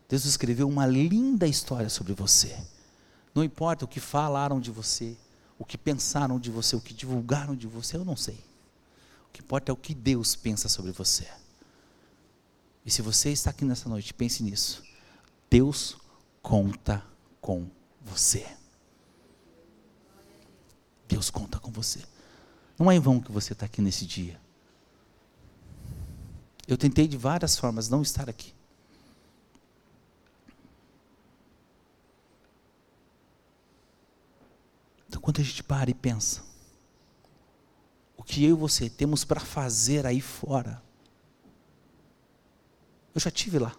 Deus 0.08 0.24
escreveu 0.24 0.68
uma 0.68 0.86
linda 0.86 1.46
história 1.46 1.88
sobre 1.88 2.12
você. 2.12 2.60
Não 3.34 3.44
importa 3.44 3.84
o 3.84 3.88
que 3.88 4.00
falaram 4.00 4.60
de 4.60 4.70
você, 4.70 5.16
o 5.58 5.64
que 5.64 5.78
pensaram 5.78 6.40
de 6.40 6.50
você, 6.50 6.74
o 6.74 6.80
que 6.80 6.92
divulgaram 6.92 7.54
de 7.54 7.68
você, 7.68 7.96
eu 7.96 8.04
não 8.04 8.16
sei. 8.16 8.49
O 9.30 9.32
que 9.32 9.40
importa 9.40 9.70
é 9.70 9.72
o 9.72 9.76
que 9.76 9.94
Deus 9.94 10.36
pensa 10.36 10.68
sobre 10.68 10.90
você. 10.92 11.26
E 12.84 12.90
se 12.90 13.00
você 13.00 13.30
está 13.30 13.50
aqui 13.50 13.64
nessa 13.64 13.88
noite, 13.88 14.12
pense 14.12 14.42
nisso. 14.42 14.82
Deus 15.48 15.96
conta 16.42 17.04
com 17.40 17.70
você. 18.00 18.46
Deus 21.08 21.30
conta 21.30 21.58
com 21.58 21.70
você. 21.70 22.02
Não 22.78 22.90
é 22.90 22.96
em 22.96 23.00
vão 23.00 23.20
que 23.20 23.30
você 23.30 23.52
está 23.52 23.66
aqui 23.66 23.80
nesse 23.80 24.06
dia. 24.06 24.40
Eu 26.66 26.78
tentei 26.78 27.06
de 27.06 27.16
várias 27.16 27.58
formas 27.58 27.88
não 27.88 28.02
estar 28.02 28.28
aqui. 28.28 28.54
Então, 35.08 35.20
quando 35.20 35.40
a 35.40 35.44
gente 35.44 35.64
para 35.64 35.90
e 35.90 35.94
pensa, 35.94 36.42
que 38.30 38.44
eu 38.44 38.50
e 38.50 38.52
você 38.52 38.88
temos 38.88 39.24
para 39.24 39.40
fazer 39.40 40.06
aí 40.06 40.20
fora, 40.20 40.80
eu 43.12 43.20
já 43.20 43.28
tive 43.28 43.58
lá. 43.58 43.74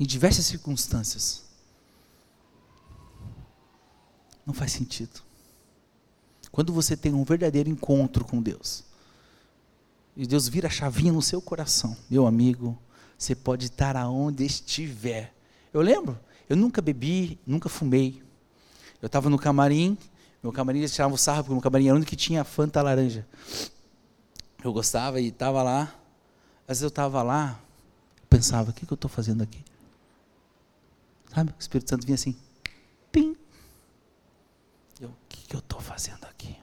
Em 0.00 0.06
diversas 0.06 0.46
circunstâncias. 0.46 1.44
Não 4.46 4.54
faz 4.54 4.72
sentido. 4.72 5.20
Quando 6.50 6.72
você 6.72 6.96
tem 6.96 7.12
um 7.12 7.22
verdadeiro 7.22 7.68
encontro 7.68 8.24
com 8.24 8.40
Deus, 8.40 8.82
e 10.16 10.26
Deus 10.26 10.48
vira 10.48 10.68
a 10.68 10.70
chavinha 10.70 11.12
no 11.12 11.20
seu 11.20 11.42
coração, 11.42 11.94
meu 12.08 12.26
amigo, 12.26 12.78
você 13.18 13.34
pode 13.34 13.66
estar 13.66 13.94
aonde 13.94 14.42
estiver. 14.42 15.34
Eu 15.70 15.82
lembro, 15.82 16.18
eu 16.48 16.56
nunca 16.56 16.80
bebi, 16.80 17.38
nunca 17.46 17.68
fumei. 17.68 18.22
Eu 19.02 19.06
estava 19.06 19.28
no 19.28 19.38
camarim, 19.38 19.98
meu 20.46 20.52
camarim 20.52 20.78
eles 20.78 20.94
tiravam 20.94 21.16
sarro, 21.16 21.42
porque 21.42 21.54
meu 21.54 21.60
camarim 21.60 21.86
era 21.86 21.94
o 21.94 21.96
único 21.96 22.08
que 22.08 22.14
tinha 22.14 22.44
Fanta 22.44 22.80
laranja. 22.80 23.26
Eu 24.62 24.72
gostava 24.72 25.20
e 25.20 25.26
estava 25.26 25.60
lá. 25.60 25.92
Às 26.62 26.78
vezes 26.78 26.82
eu 26.82 26.88
estava 26.88 27.20
lá, 27.20 27.60
pensava, 28.30 28.70
o 28.70 28.72
que, 28.72 28.86
que 28.86 28.92
eu 28.92 28.94
estou 28.94 29.10
fazendo 29.10 29.42
aqui? 29.42 29.64
Sabe? 31.34 31.50
O 31.50 31.54
Espírito 31.58 31.90
Santo 31.90 32.06
vinha 32.06 32.14
assim, 32.14 32.36
pim. 33.10 33.36
Eu, 35.00 35.08
o 35.08 35.16
que, 35.28 35.48
que 35.48 35.56
eu 35.56 35.58
estou 35.58 35.80
fazendo 35.80 36.24
aqui? 36.26 36.56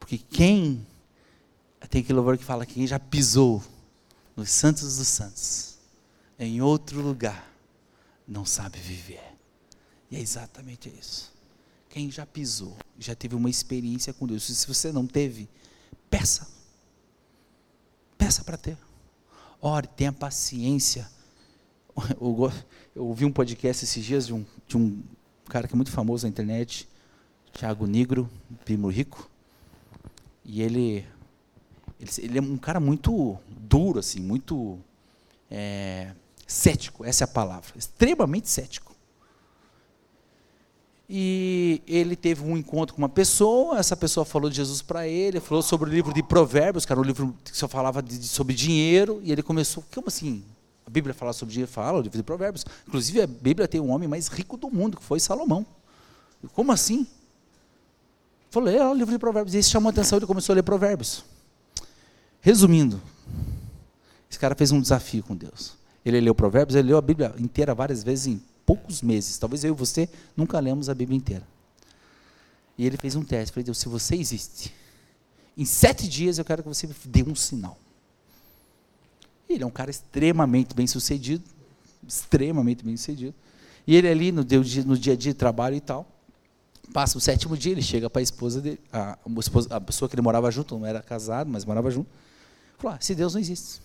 Porque 0.00 0.18
quem, 0.18 0.84
tem 1.88 2.00
aquele 2.00 2.16
louvor 2.16 2.36
que 2.38 2.44
fala 2.44 2.66
que 2.66 2.74
quem 2.74 2.88
já 2.88 2.98
pisou 2.98 3.62
nos 4.34 4.50
santos 4.50 4.96
dos 4.96 5.06
santos, 5.06 5.78
em 6.36 6.60
outro 6.60 7.00
lugar, 7.00 7.48
não 8.26 8.44
sabe 8.44 8.80
viver. 8.80 9.29
E 10.10 10.16
é 10.16 10.20
exatamente 10.20 10.92
isso. 10.98 11.32
Quem 11.88 12.10
já 12.10 12.26
pisou, 12.26 12.76
já 12.98 13.14
teve 13.14 13.34
uma 13.34 13.50
experiência 13.50 14.12
com 14.12 14.26
Deus, 14.26 14.44
se 14.44 14.66
você 14.66 14.92
não 14.92 15.06
teve, 15.06 15.48
peça. 16.08 16.48
Peça 18.16 18.44
para 18.44 18.56
ter. 18.56 18.76
Ore, 19.60 19.86
tenha 19.88 20.12
paciência. 20.12 21.08
Eu, 22.20 22.52
eu 22.94 23.06
ouvi 23.06 23.24
um 23.24 23.32
podcast 23.32 23.84
esses 23.84 24.02
dias 24.02 24.26
de 24.26 24.32
um, 24.32 24.44
de 24.66 24.76
um 24.76 25.02
cara 25.46 25.68
que 25.68 25.74
é 25.74 25.76
muito 25.76 25.90
famoso 25.90 26.24
na 26.24 26.30
internet, 26.30 26.88
Thiago 27.52 27.86
Negro, 27.86 28.30
primo 28.64 28.88
rico. 28.88 29.28
E 30.44 30.62
ele, 30.62 31.04
ele, 31.98 32.10
ele, 32.18 32.38
é 32.38 32.40
um 32.40 32.56
cara 32.56 32.80
muito 32.80 33.38
duro, 33.48 33.98
assim, 33.98 34.20
muito 34.20 34.78
é, 35.50 36.14
cético, 36.46 37.04
essa 37.04 37.24
é 37.24 37.26
a 37.26 37.28
palavra, 37.28 37.72
extremamente 37.76 38.48
cético. 38.48 38.89
E 41.12 41.82
ele 41.88 42.14
teve 42.14 42.40
um 42.44 42.56
encontro 42.56 42.94
com 42.94 43.02
uma 43.02 43.08
pessoa, 43.08 43.80
essa 43.80 43.96
pessoa 43.96 44.24
falou 44.24 44.48
de 44.48 44.54
Jesus 44.54 44.80
para 44.80 45.08
ele, 45.08 45.40
falou 45.40 45.60
sobre 45.60 45.90
o 45.90 45.92
livro 45.92 46.14
de 46.14 46.22
Provérbios, 46.22 46.86
que 46.86 46.92
era 46.92 47.00
um 47.00 47.02
livro 47.02 47.34
que 47.42 47.56
só 47.56 47.66
falava 47.66 48.00
de, 48.00 48.24
sobre 48.28 48.54
dinheiro, 48.54 49.20
e 49.24 49.32
ele 49.32 49.42
começou, 49.42 49.84
como 49.92 50.06
assim? 50.06 50.44
A 50.86 50.90
Bíblia 50.90 51.12
fala 51.12 51.32
sobre 51.32 51.52
dinheiro, 51.52 51.68
fala 51.68 51.98
o 51.98 52.00
livro 52.00 52.16
de 52.16 52.22
Provérbios. 52.22 52.64
Inclusive 52.86 53.22
a 53.22 53.26
Bíblia 53.26 53.66
tem 53.66 53.80
um 53.80 53.90
homem 53.90 54.08
mais 54.08 54.28
rico 54.28 54.56
do 54.56 54.70
mundo, 54.70 54.98
que 54.98 55.02
foi 55.02 55.18
Salomão. 55.18 55.66
Como 56.54 56.70
assim? 56.70 57.04
Falei, 58.48 58.76
é 58.76 58.86
o 58.86 58.94
livro 58.94 59.12
de 59.12 59.18
Provérbios. 59.18 59.56
E 59.56 59.58
isso 59.58 59.70
chamou 59.70 59.88
a 59.88 59.90
atenção, 59.90 60.16
ele 60.16 60.26
começou 60.26 60.52
a 60.52 60.54
ler 60.54 60.62
Provérbios. 60.62 61.24
Resumindo, 62.40 63.02
esse 64.30 64.38
cara 64.38 64.54
fez 64.54 64.70
um 64.70 64.80
desafio 64.80 65.24
com 65.24 65.34
Deus. 65.34 65.72
Ele 66.04 66.20
leu 66.20 66.36
Provérbios, 66.36 66.76
ele 66.76 66.86
leu 66.86 66.98
a 66.98 67.02
Bíblia 67.02 67.34
inteira 67.36 67.74
várias 67.74 68.04
vezes 68.04 68.28
em 68.28 68.40
poucos 68.70 69.02
meses. 69.02 69.36
Talvez 69.36 69.64
eu 69.64 69.74
e 69.74 69.76
você 69.76 70.08
nunca 70.36 70.60
lemos 70.60 70.88
a 70.88 70.94
Bíblia 70.94 71.16
inteira. 71.16 71.42
E 72.78 72.86
ele 72.86 72.96
fez 72.96 73.16
um 73.16 73.24
teste. 73.24 73.52
Falei, 73.52 73.64
Deus, 73.64 73.78
se 73.78 73.88
você 73.88 74.14
existe, 74.14 74.72
em 75.58 75.64
sete 75.64 76.08
dias 76.08 76.38
eu 76.38 76.44
quero 76.44 76.62
que 76.62 76.68
você 76.68 76.86
me 76.86 76.94
dê 77.04 77.24
um 77.24 77.34
sinal. 77.34 77.76
Ele 79.48 79.64
é 79.64 79.66
um 79.66 79.70
cara 79.72 79.90
extremamente 79.90 80.72
bem 80.72 80.86
sucedido, 80.86 81.42
extremamente 82.06 82.84
bem 82.84 82.96
sucedido. 82.96 83.34
E 83.84 83.96
ele 83.96 84.06
ali 84.06 84.30
no 84.30 84.44
dia, 84.44 84.60
no 84.84 84.96
dia 84.96 85.14
a 85.14 85.16
dia 85.16 85.32
de 85.32 85.34
trabalho 85.34 85.74
e 85.74 85.80
tal, 85.80 86.06
passa 86.92 87.18
o 87.18 87.20
sétimo 87.20 87.56
dia, 87.56 87.72
ele 87.72 87.82
chega 87.82 88.08
para 88.08 88.20
a 88.20 88.22
esposa 88.22 88.60
dele, 88.60 88.78
a, 88.92 89.18
a, 89.70 89.80
pessoa 89.80 90.08
que 90.08 90.14
ele 90.14 90.22
morava 90.22 90.48
junto, 90.48 90.78
não 90.78 90.86
era 90.86 91.02
casado, 91.02 91.50
mas 91.50 91.64
morava 91.64 91.90
junto, 91.90 92.08
falou, 92.78 92.96
ah, 92.96 93.00
se 93.00 93.16
Deus 93.16 93.34
não 93.34 93.40
existe. 93.40 93.80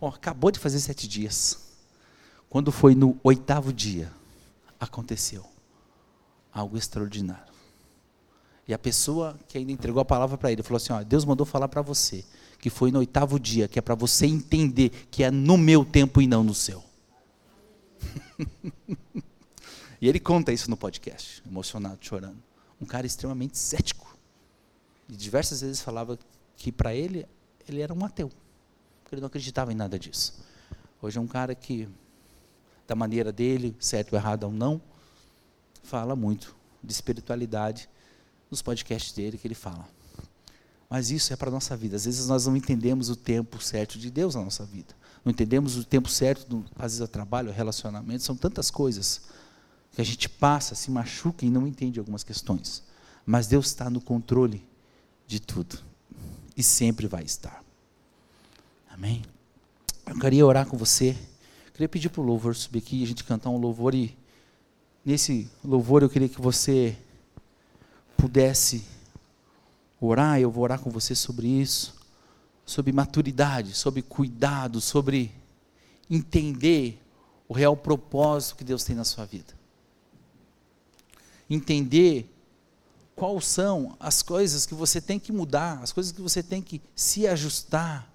Acabou 0.00 0.50
de 0.50 0.58
fazer 0.58 0.80
sete 0.80 1.06
dias. 1.06 1.71
Quando 2.52 2.70
foi 2.70 2.94
no 2.94 3.18
oitavo 3.24 3.72
dia, 3.72 4.12
aconteceu 4.78 5.42
algo 6.52 6.76
extraordinário. 6.76 7.50
E 8.68 8.74
a 8.74 8.78
pessoa 8.78 9.38
que 9.48 9.56
ainda 9.56 9.72
entregou 9.72 10.02
a 10.02 10.04
palavra 10.04 10.36
para 10.36 10.52
ele 10.52 10.62
falou 10.62 10.76
assim: 10.76 10.92
ó, 10.92 11.02
Deus 11.02 11.24
mandou 11.24 11.46
falar 11.46 11.66
para 11.66 11.80
você 11.80 12.22
que 12.58 12.68
foi 12.68 12.92
no 12.92 12.98
oitavo 12.98 13.40
dia, 13.40 13.68
que 13.68 13.78
é 13.78 13.82
para 13.82 13.94
você 13.94 14.26
entender 14.26 14.90
que 15.10 15.24
é 15.24 15.30
no 15.30 15.56
meu 15.56 15.82
tempo 15.82 16.20
e 16.20 16.26
não 16.26 16.44
no 16.44 16.52
seu. 16.52 16.84
e 19.98 20.06
ele 20.06 20.20
conta 20.20 20.52
isso 20.52 20.68
no 20.68 20.76
podcast, 20.76 21.42
emocionado, 21.46 22.00
chorando. 22.02 22.42
Um 22.78 22.84
cara 22.84 23.06
extremamente 23.06 23.56
cético. 23.56 24.14
E 25.08 25.16
diversas 25.16 25.62
vezes 25.62 25.80
falava 25.80 26.18
que 26.54 26.70
para 26.70 26.94
ele, 26.94 27.26
ele 27.66 27.80
era 27.80 27.94
um 27.94 28.04
ateu. 28.04 28.30
Ele 29.10 29.22
não 29.22 29.28
acreditava 29.28 29.72
em 29.72 29.74
nada 29.74 29.98
disso. 29.98 30.44
Hoje 31.00 31.16
é 31.16 31.20
um 31.20 31.26
cara 31.26 31.54
que 31.54 31.88
da 32.86 32.94
maneira 32.94 33.32
dele, 33.32 33.76
certo 33.78 34.12
ou 34.12 34.18
errado 34.18 34.44
ou 34.44 34.52
não, 34.52 34.80
fala 35.82 36.14
muito 36.16 36.54
de 36.82 36.92
espiritualidade 36.92 37.88
nos 38.50 38.62
podcasts 38.62 39.12
dele 39.12 39.38
que 39.38 39.46
ele 39.46 39.54
fala. 39.54 39.88
Mas 40.88 41.10
isso 41.10 41.32
é 41.32 41.36
para 41.36 41.48
a 41.48 41.52
nossa 41.52 41.74
vida. 41.76 41.96
Às 41.96 42.04
vezes 42.04 42.26
nós 42.26 42.46
não 42.46 42.54
entendemos 42.54 43.08
o 43.08 43.16
tempo 43.16 43.62
certo 43.62 43.98
de 43.98 44.10
Deus 44.10 44.34
na 44.34 44.42
nossa 44.42 44.64
vida. 44.64 44.94
Não 45.24 45.30
entendemos 45.30 45.76
o 45.76 45.84
tempo 45.84 46.08
certo, 46.08 46.46
do, 46.46 46.64
às 46.76 46.92
vezes, 46.92 47.00
o 47.00 47.08
trabalho, 47.08 47.48
o 47.48 47.52
relacionamento. 47.52 48.22
São 48.22 48.36
tantas 48.36 48.70
coisas 48.70 49.22
que 49.92 50.00
a 50.00 50.04
gente 50.04 50.28
passa, 50.28 50.74
se 50.74 50.90
machuca 50.90 51.46
e 51.46 51.50
não 51.50 51.66
entende 51.66 51.98
algumas 51.98 52.24
questões. 52.24 52.82
Mas 53.24 53.46
Deus 53.46 53.68
está 53.68 53.88
no 53.88 54.00
controle 54.00 54.66
de 55.26 55.40
tudo. 55.40 55.78
E 56.56 56.62
sempre 56.62 57.06
vai 57.06 57.22
estar. 57.22 57.64
Amém? 58.90 59.22
Eu 60.06 60.18
queria 60.18 60.44
orar 60.44 60.66
com 60.66 60.76
você. 60.76 61.16
Queria 61.72 61.88
pedir 61.88 62.10
para 62.10 62.20
o 62.20 62.24
louvor 62.24 62.54
subir 62.54 62.80
aqui 62.80 63.02
a 63.02 63.06
gente 63.06 63.24
cantar 63.24 63.48
um 63.48 63.56
louvor. 63.56 63.94
E 63.94 64.16
nesse 65.04 65.50
louvor 65.64 66.02
eu 66.02 66.10
queria 66.10 66.28
que 66.28 66.40
você 66.40 66.96
pudesse 68.16 68.84
orar. 69.98 70.38
Eu 70.38 70.50
vou 70.50 70.64
orar 70.64 70.78
com 70.78 70.90
você 70.90 71.14
sobre 71.14 71.46
isso. 71.46 71.94
Sobre 72.66 72.92
maturidade, 72.92 73.74
sobre 73.74 74.02
cuidado, 74.02 74.80
sobre 74.80 75.32
entender 76.10 77.00
o 77.48 77.54
real 77.54 77.76
propósito 77.76 78.56
que 78.56 78.64
Deus 78.64 78.84
tem 78.84 78.94
na 78.94 79.04
sua 79.04 79.24
vida. 79.24 79.54
Entender 81.48 82.30
quais 83.16 83.46
são 83.46 83.96
as 83.98 84.22
coisas 84.22 84.66
que 84.66 84.74
você 84.74 85.00
tem 85.00 85.18
que 85.18 85.32
mudar, 85.32 85.82
as 85.82 85.90
coisas 85.90 86.12
que 86.12 86.20
você 86.20 86.42
tem 86.42 86.60
que 86.60 86.82
se 86.94 87.26
ajustar 87.26 88.11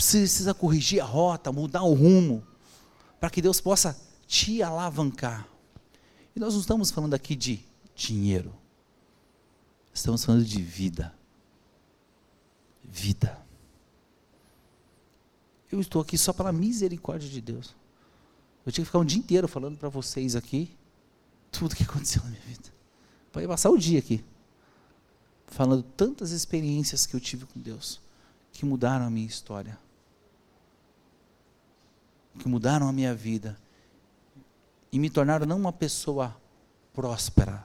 precisa 0.00 0.54
corrigir 0.54 1.02
a 1.02 1.04
rota, 1.04 1.52
mudar 1.52 1.82
o 1.82 1.92
rumo, 1.92 2.42
para 3.20 3.28
que 3.28 3.42
Deus 3.42 3.60
possa 3.60 3.94
te 4.26 4.62
alavancar. 4.62 5.46
E 6.34 6.40
nós 6.40 6.54
não 6.54 6.60
estamos 6.60 6.90
falando 6.90 7.12
aqui 7.12 7.36
de 7.36 7.62
dinheiro, 7.94 8.54
estamos 9.92 10.24
falando 10.24 10.42
de 10.42 10.62
vida. 10.62 11.14
Vida. 12.82 13.38
Eu 15.70 15.80
estou 15.80 16.00
aqui 16.00 16.16
só 16.16 16.32
pela 16.32 16.50
misericórdia 16.50 17.28
de 17.28 17.40
Deus. 17.40 17.76
Eu 18.64 18.72
tinha 18.72 18.82
que 18.82 18.88
ficar 18.88 18.98
um 18.98 19.04
dia 19.04 19.18
inteiro 19.18 19.46
falando 19.46 19.76
para 19.76 19.90
vocês 19.90 20.34
aqui 20.34 20.74
tudo 21.52 21.76
que 21.76 21.84
aconteceu 21.84 22.22
na 22.22 22.30
minha 22.30 22.42
vida. 22.42 22.70
Para 23.30 23.46
passar 23.46 23.68
o 23.68 23.76
dia 23.76 23.98
aqui, 23.98 24.24
falando 25.46 25.82
tantas 25.82 26.30
experiências 26.30 27.04
que 27.04 27.14
eu 27.14 27.20
tive 27.20 27.44
com 27.44 27.60
Deus 27.60 28.00
que 28.50 28.64
mudaram 28.64 29.06
a 29.06 29.10
minha 29.10 29.26
história, 29.26 29.78
que 32.38 32.48
mudaram 32.48 32.88
a 32.88 32.92
minha 32.92 33.14
vida 33.14 33.58
e 34.92 34.98
me 34.98 35.10
tornaram 35.10 35.46
não 35.46 35.56
uma 35.56 35.72
pessoa 35.72 36.36
próspera. 36.92 37.64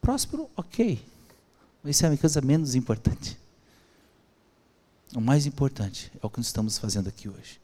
Próspero, 0.00 0.48
ok, 0.56 1.04
mas 1.82 1.96
isso 1.96 2.06
é 2.06 2.08
uma 2.08 2.16
coisa 2.16 2.40
menos 2.40 2.74
importante. 2.74 3.38
O 5.14 5.20
mais 5.20 5.46
importante 5.46 6.12
é 6.22 6.26
o 6.26 6.30
que 6.30 6.38
nós 6.38 6.46
estamos 6.46 6.78
fazendo 6.78 7.08
aqui 7.08 7.28
hoje, 7.28 7.60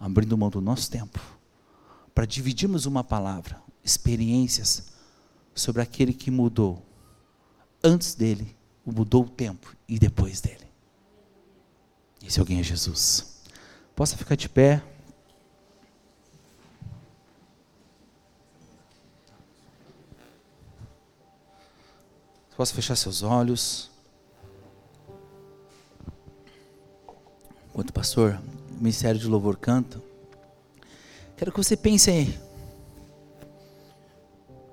abrindo 0.00 0.36
mão 0.36 0.50
do 0.50 0.60
nosso 0.60 0.90
tempo 0.90 1.20
para 2.18 2.26
dividirmos 2.26 2.84
uma 2.84 3.04
palavra, 3.04 3.62
experiências 3.84 4.88
sobre 5.54 5.82
aquele 5.82 6.12
que 6.12 6.32
mudou 6.32 6.84
antes 7.80 8.16
dele, 8.16 8.56
mudou 8.84 9.22
o 9.22 9.28
tempo 9.28 9.72
e 9.88 10.00
depois 10.00 10.40
dele. 10.40 10.66
Esse 12.20 12.40
alguém 12.40 12.58
é 12.58 12.62
Jesus. 12.64 13.40
Possa 13.94 14.16
ficar 14.16 14.34
de 14.34 14.48
pé. 14.48 14.82
Possa 22.58 22.74
fechar 22.74 22.96
seus 22.96 23.22
olhos. 23.22 23.88
Enquanto 27.70 27.90
o 27.90 27.92
pastor, 27.92 28.40
o 28.72 28.74
Ministério 28.74 29.20
de 29.20 29.28
Louvor 29.28 29.56
canta, 29.56 30.02
quero 31.36 31.52
que 31.52 31.58
você 31.58 31.76
pense 31.76 32.10
aí. 32.10 32.36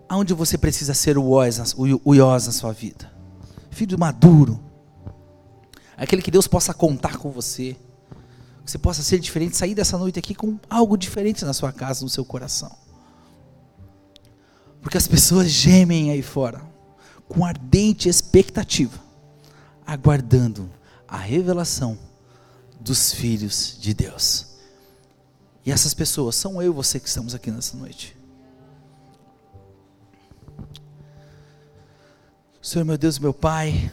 Aonde 0.09 0.33
você 0.33 0.57
precisa 0.57 0.95
ser 0.95 1.15
o 1.15 1.29
Iós 1.39 2.47
na 2.47 2.51
sua 2.51 2.73
vida? 2.73 3.13
Filho 3.69 3.99
maduro. 3.99 4.59
Aquele 5.95 6.23
que 6.23 6.31
Deus 6.31 6.47
possa 6.47 6.73
contar 6.73 7.17
com 7.17 7.29
você. 7.29 7.77
Que 8.63 8.71
você 8.71 8.79
possa 8.79 9.03
ser 9.03 9.19
diferente, 9.19 9.55
sair 9.55 9.75
dessa 9.75 9.95
noite 9.95 10.17
aqui 10.17 10.33
com 10.33 10.57
algo 10.67 10.97
diferente 10.97 11.45
na 11.45 11.53
sua 11.53 11.71
casa, 11.71 12.03
no 12.03 12.09
seu 12.09 12.25
coração. 12.25 12.75
Porque 14.81 14.97
as 14.97 15.07
pessoas 15.07 15.51
gemem 15.51 16.09
aí 16.09 16.23
fora 16.23 16.73
com 17.28 17.45
ardente 17.45 18.07
expectativa, 18.07 18.99
aguardando 19.86 20.69
a 21.07 21.17
revelação 21.17 21.97
dos 22.80 23.13
filhos 23.13 23.78
de 23.80 23.93
Deus. 23.93 24.47
E 25.65 25.71
essas 25.71 25.93
pessoas 25.93 26.36
são 26.36 26.61
eu 26.61 26.71
e 26.71 26.76
você 26.76 26.99
que 26.99 27.07
estamos 27.07 27.34
aqui 27.34 27.49
nessa 27.49 27.76
noite. 27.76 28.15
Senhor, 32.61 32.86
meu 32.86 32.97
Deus, 32.97 33.19
meu 33.19 33.34
Pai, 33.34 33.91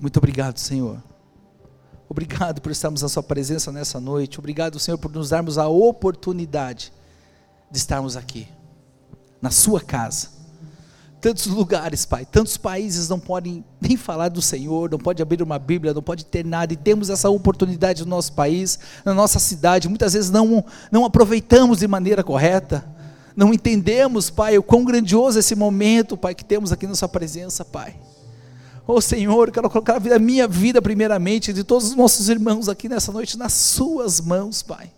muito 0.00 0.16
obrigado, 0.16 0.58
Senhor. 0.58 1.02
Obrigado 2.08 2.60
por 2.60 2.70
estarmos 2.70 3.02
na 3.02 3.08
Sua 3.08 3.22
presença 3.22 3.72
nessa 3.72 4.00
noite. 4.00 4.38
Obrigado, 4.38 4.78
Senhor, 4.78 4.98
por 4.98 5.10
nos 5.10 5.30
darmos 5.30 5.58
a 5.58 5.66
oportunidade 5.68 6.92
de 7.70 7.78
estarmos 7.78 8.16
aqui, 8.16 8.46
na 9.40 9.50
Sua 9.50 9.80
casa 9.80 10.43
tantos 11.24 11.46
lugares, 11.46 12.04
Pai, 12.04 12.26
tantos 12.30 12.58
países 12.58 13.08
não 13.08 13.18
podem 13.18 13.64
nem 13.80 13.96
falar 13.96 14.28
do 14.28 14.42
Senhor, 14.42 14.90
não 14.90 14.98
pode 14.98 15.22
abrir 15.22 15.42
uma 15.42 15.58
Bíblia, 15.58 15.94
não 15.94 16.02
pode 16.02 16.26
ter 16.26 16.44
nada, 16.44 16.74
e 16.74 16.76
temos 16.76 17.08
essa 17.08 17.30
oportunidade 17.30 18.02
no 18.04 18.10
nosso 18.10 18.34
país, 18.34 18.78
na 19.06 19.14
nossa 19.14 19.38
cidade, 19.38 19.88
muitas 19.88 20.12
vezes 20.12 20.30
não, 20.30 20.62
não 20.92 21.02
aproveitamos 21.02 21.78
de 21.78 21.88
maneira 21.88 22.22
correta, 22.22 22.86
não 23.34 23.54
entendemos, 23.54 24.28
Pai, 24.28 24.58
o 24.58 24.62
quão 24.62 24.84
grandioso 24.84 25.38
é 25.38 25.40
esse 25.40 25.54
momento, 25.54 26.14
Pai, 26.14 26.34
que 26.34 26.44
temos 26.44 26.70
aqui 26.72 26.86
na 26.86 26.94
Sua 26.94 27.08
presença, 27.08 27.64
Pai. 27.64 27.96
Oh 28.86 29.00
Senhor, 29.00 29.50
quero 29.50 29.70
colocar 29.70 29.96
a 29.96 30.18
minha 30.18 30.46
vida 30.46 30.82
primeiramente, 30.82 31.54
de 31.54 31.64
todos 31.64 31.88
os 31.88 31.96
nossos 31.96 32.28
irmãos 32.28 32.68
aqui 32.68 32.86
nessa 32.86 33.10
noite, 33.10 33.38
nas 33.38 33.54
Suas 33.54 34.20
mãos, 34.20 34.62
Pai. 34.62 34.92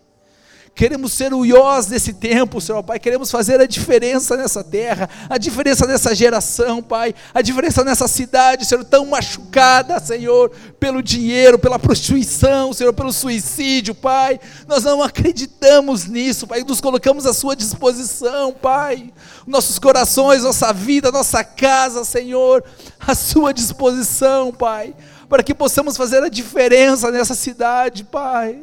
Queremos 0.77 1.11
ser 1.11 1.33
o 1.33 1.43
Iós 1.43 1.87
desse 1.87 2.13
tempo, 2.13 2.61
Senhor 2.61 2.83
Pai. 2.83 2.99
Queremos 2.99 3.31
fazer 3.31 3.59
a 3.59 3.65
diferença 3.65 4.37
nessa 4.37 4.63
terra, 4.63 5.09
a 5.27 5.35
diferença 5.39 5.87
nessa 5.87 6.13
geração, 6.13 6.83
Pai. 6.83 7.15
A 7.33 7.41
diferença 7.41 7.83
nessa 7.83 8.07
cidade, 8.07 8.63
Senhor, 8.63 8.83
tão 8.83 9.03
machucada, 9.07 9.99
Senhor, 9.99 10.51
pelo 10.79 11.01
dinheiro, 11.01 11.57
pela 11.57 11.79
prostituição, 11.79 12.73
Senhor, 12.73 12.93
pelo 12.93 13.11
suicídio, 13.11 13.95
Pai. 13.95 14.39
Nós 14.67 14.83
não 14.83 15.01
acreditamos 15.01 16.05
nisso, 16.05 16.45
Pai. 16.45 16.63
Nos 16.63 16.79
colocamos 16.79 17.25
à 17.25 17.33
Sua 17.33 17.55
disposição, 17.55 18.53
Pai. 18.53 19.11
Nossos 19.47 19.79
corações, 19.79 20.43
nossa 20.43 20.71
vida, 20.71 21.11
nossa 21.11 21.43
casa, 21.43 22.05
Senhor, 22.05 22.63
à 22.99 23.15
Sua 23.15 23.51
disposição, 23.51 24.53
Pai. 24.53 24.93
Para 25.27 25.41
que 25.41 25.55
possamos 25.55 25.97
fazer 25.97 26.21
a 26.21 26.29
diferença 26.29 27.09
nessa 27.09 27.33
cidade, 27.33 28.03
Pai. 28.03 28.59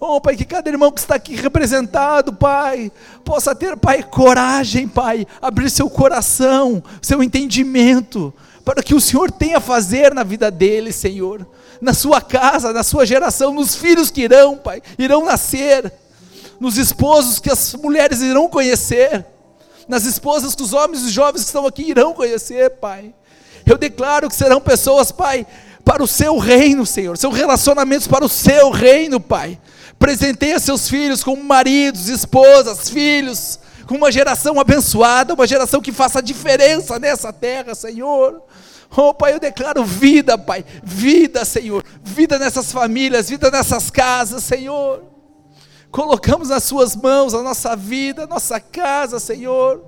Oh, 0.00 0.20
Pai, 0.20 0.36
que 0.36 0.44
cada 0.44 0.68
irmão 0.68 0.90
que 0.90 1.00
está 1.00 1.14
aqui 1.14 1.34
representado, 1.34 2.32
Pai, 2.32 2.90
possa 3.24 3.54
ter, 3.54 3.76
Pai, 3.76 4.02
coragem, 4.02 4.88
Pai, 4.88 5.26
abrir 5.40 5.70
seu 5.70 5.88
coração, 5.88 6.82
seu 7.00 7.22
entendimento, 7.22 8.34
para 8.64 8.82
que 8.82 8.94
o 8.94 9.00
Senhor 9.00 9.30
tenha 9.30 9.58
a 9.58 9.60
fazer 9.60 10.12
na 10.12 10.24
vida 10.24 10.50
dele, 10.50 10.92
Senhor, 10.92 11.46
na 11.80 11.94
sua 11.94 12.20
casa, 12.20 12.72
na 12.72 12.82
sua 12.82 13.06
geração, 13.06 13.54
nos 13.54 13.76
filhos 13.76 14.10
que 14.10 14.22
irão, 14.22 14.56
Pai, 14.56 14.82
irão 14.98 15.24
nascer, 15.24 15.92
nos 16.58 16.76
esposos 16.76 17.38
que 17.38 17.50
as 17.50 17.74
mulheres 17.74 18.20
irão 18.20 18.48
conhecer, 18.48 19.24
nas 19.88 20.04
esposas 20.04 20.54
que 20.54 20.62
os 20.62 20.72
homens 20.72 21.02
e 21.02 21.06
os 21.06 21.12
jovens 21.12 21.42
que 21.42 21.48
estão 21.48 21.66
aqui 21.66 21.82
irão 21.82 22.12
conhecer, 22.14 22.70
Pai. 22.70 23.14
Eu 23.64 23.78
declaro 23.78 24.28
que 24.28 24.34
serão 24.34 24.60
pessoas, 24.60 25.12
Pai, 25.12 25.46
para 25.84 26.02
o 26.02 26.08
seu 26.08 26.36
reino, 26.38 26.84
Senhor, 26.84 27.16
são 27.16 27.30
relacionamentos 27.30 28.08
para 28.08 28.24
o 28.24 28.28
seu 28.28 28.70
reino, 28.70 29.20
Pai 29.20 29.58
Presenteia 30.04 30.60
seus 30.60 30.86
filhos 30.86 31.24
com 31.24 31.34
maridos, 31.34 32.10
esposas, 32.10 32.90
filhos, 32.90 33.58
com 33.86 33.94
uma 33.94 34.12
geração 34.12 34.60
abençoada, 34.60 35.32
uma 35.32 35.46
geração 35.46 35.80
que 35.80 35.90
faça 35.90 36.20
diferença 36.20 36.98
nessa 36.98 37.32
terra, 37.32 37.74
Senhor. 37.74 38.42
Oh, 38.94 39.14
Pai, 39.14 39.32
eu 39.32 39.40
declaro 39.40 39.82
vida, 39.82 40.36
Pai, 40.36 40.62
vida, 40.82 41.42
Senhor, 41.46 41.82
vida 42.02 42.38
nessas 42.38 42.70
famílias, 42.70 43.30
vida 43.30 43.50
nessas 43.50 43.90
casas, 43.90 44.44
Senhor. 44.44 45.04
Colocamos 45.90 46.50
nas 46.50 46.64
Suas 46.64 46.94
mãos 46.94 47.32
a 47.32 47.42
nossa 47.42 47.74
vida, 47.74 48.24
a 48.24 48.26
nossa 48.26 48.60
casa, 48.60 49.18
Senhor. 49.18 49.82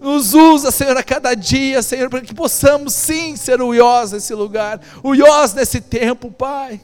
Nos 0.00 0.32
usa, 0.32 0.70
Senhor, 0.70 0.96
a 0.96 1.02
cada 1.02 1.34
dia, 1.34 1.82
Senhor, 1.82 2.08
para 2.08 2.22
que 2.22 2.34
possamos 2.34 2.94
sim 2.94 3.36
ser 3.36 3.60
o 3.60 3.74
Iós 3.74 4.12
nesse 4.12 4.32
lugar, 4.32 4.80
o 5.02 5.14
Iós 5.14 5.52
nesse 5.52 5.82
tempo, 5.82 6.30
Pai 6.30 6.80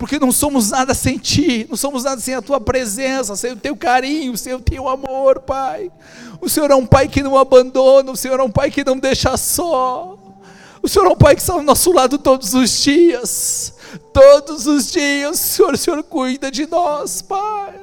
porque 0.00 0.18
não 0.18 0.32
somos 0.32 0.70
nada 0.70 0.94
sem 0.94 1.18
Ti, 1.18 1.66
não 1.68 1.76
somos 1.76 2.04
nada 2.04 2.18
sem 2.18 2.34
a 2.34 2.40
Tua 2.40 2.58
presença, 2.58 3.36
sem 3.36 3.52
o 3.52 3.56
Teu 3.56 3.76
carinho, 3.76 4.34
sem 4.34 4.54
o 4.54 4.58
Teu 4.58 4.88
amor, 4.88 5.40
Pai. 5.40 5.92
O 6.40 6.48
Senhor 6.48 6.70
é 6.70 6.74
um 6.74 6.86
Pai 6.86 7.06
que 7.06 7.22
não 7.22 7.36
abandona, 7.36 8.10
o 8.10 8.16
Senhor 8.16 8.40
é 8.40 8.42
um 8.42 8.50
Pai 8.50 8.70
que 8.70 8.82
não 8.82 8.98
deixa 8.98 9.36
só. 9.36 10.16
O 10.82 10.88
Senhor 10.88 11.04
é 11.04 11.10
um 11.10 11.16
Pai 11.16 11.34
que 11.34 11.42
está 11.42 11.52
ao 11.52 11.62
nosso 11.62 11.92
lado 11.92 12.16
todos 12.16 12.54
os 12.54 12.82
dias. 12.82 13.74
Todos 14.10 14.66
os 14.66 14.90
dias, 14.90 15.38
Senhor, 15.38 15.74
o 15.74 15.76
Senhor 15.76 16.02
cuida 16.02 16.50
de 16.50 16.66
nós, 16.66 17.20
Pai. 17.20 17.78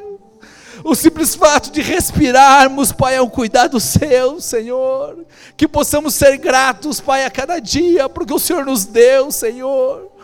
O 0.83 0.95
simples 0.95 1.35
fato 1.35 1.69
de 1.69 1.81
respirarmos, 1.81 2.91
Pai, 2.91 3.17
é 3.17 3.21
um 3.21 3.29
cuidado 3.29 3.79
seu, 3.79 4.41
Senhor. 4.41 5.23
Que 5.55 5.67
possamos 5.67 6.15
ser 6.15 6.37
gratos, 6.37 6.99
Pai, 6.99 7.25
a 7.25 7.29
cada 7.29 7.59
dia, 7.59 8.09
porque 8.09 8.33
o 8.33 8.39
Senhor 8.39 8.65
nos 8.65 8.85
deu, 8.85 9.31
Senhor 9.31 10.16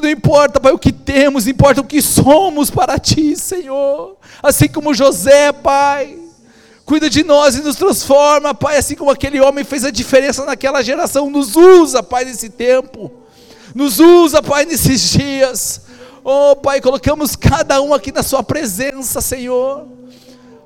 que 0.00 0.06
não 0.06 0.10
importa, 0.10 0.58
Pai, 0.60 0.72
o 0.72 0.78
que 0.78 0.92
temos, 0.92 1.46
importa 1.46 1.80
o 1.80 1.84
que 1.84 2.02
somos 2.02 2.70
para 2.70 2.98
Ti, 2.98 3.36
Senhor. 3.36 4.16
Assim 4.42 4.68
como 4.68 4.94
José, 4.94 5.52
Pai, 5.52 6.18
cuida 6.84 7.08
de 7.08 7.22
nós 7.22 7.56
e 7.56 7.62
nos 7.62 7.76
transforma, 7.76 8.54
Pai, 8.54 8.76
assim 8.76 8.96
como 8.96 9.10
aquele 9.10 9.40
homem 9.40 9.64
fez 9.64 9.84
a 9.84 9.90
diferença 9.90 10.44
naquela 10.44 10.82
geração, 10.82 11.30
nos 11.30 11.54
usa, 11.54 12.02
Pai, 12.02 12.24
nesse 12.24 12.48
tempo, 12.48 13.10
nos 13.74 14.00
usa, 14.00 14.42
Pai, 14.42 14.64
nesses 14.64 15.10
dias. 15.10 15.82
Oh, 16.24 16.56
Pai, 16.56 16.80
colocamos 16.80 17.36
cada 17.36 17.80
um 17.80 17.94
aqui 17.94 18.10
na 18.10 18.22
Sua 18.22 18.42
presença, 18.42 19.20
Senhor. 19.20 19.86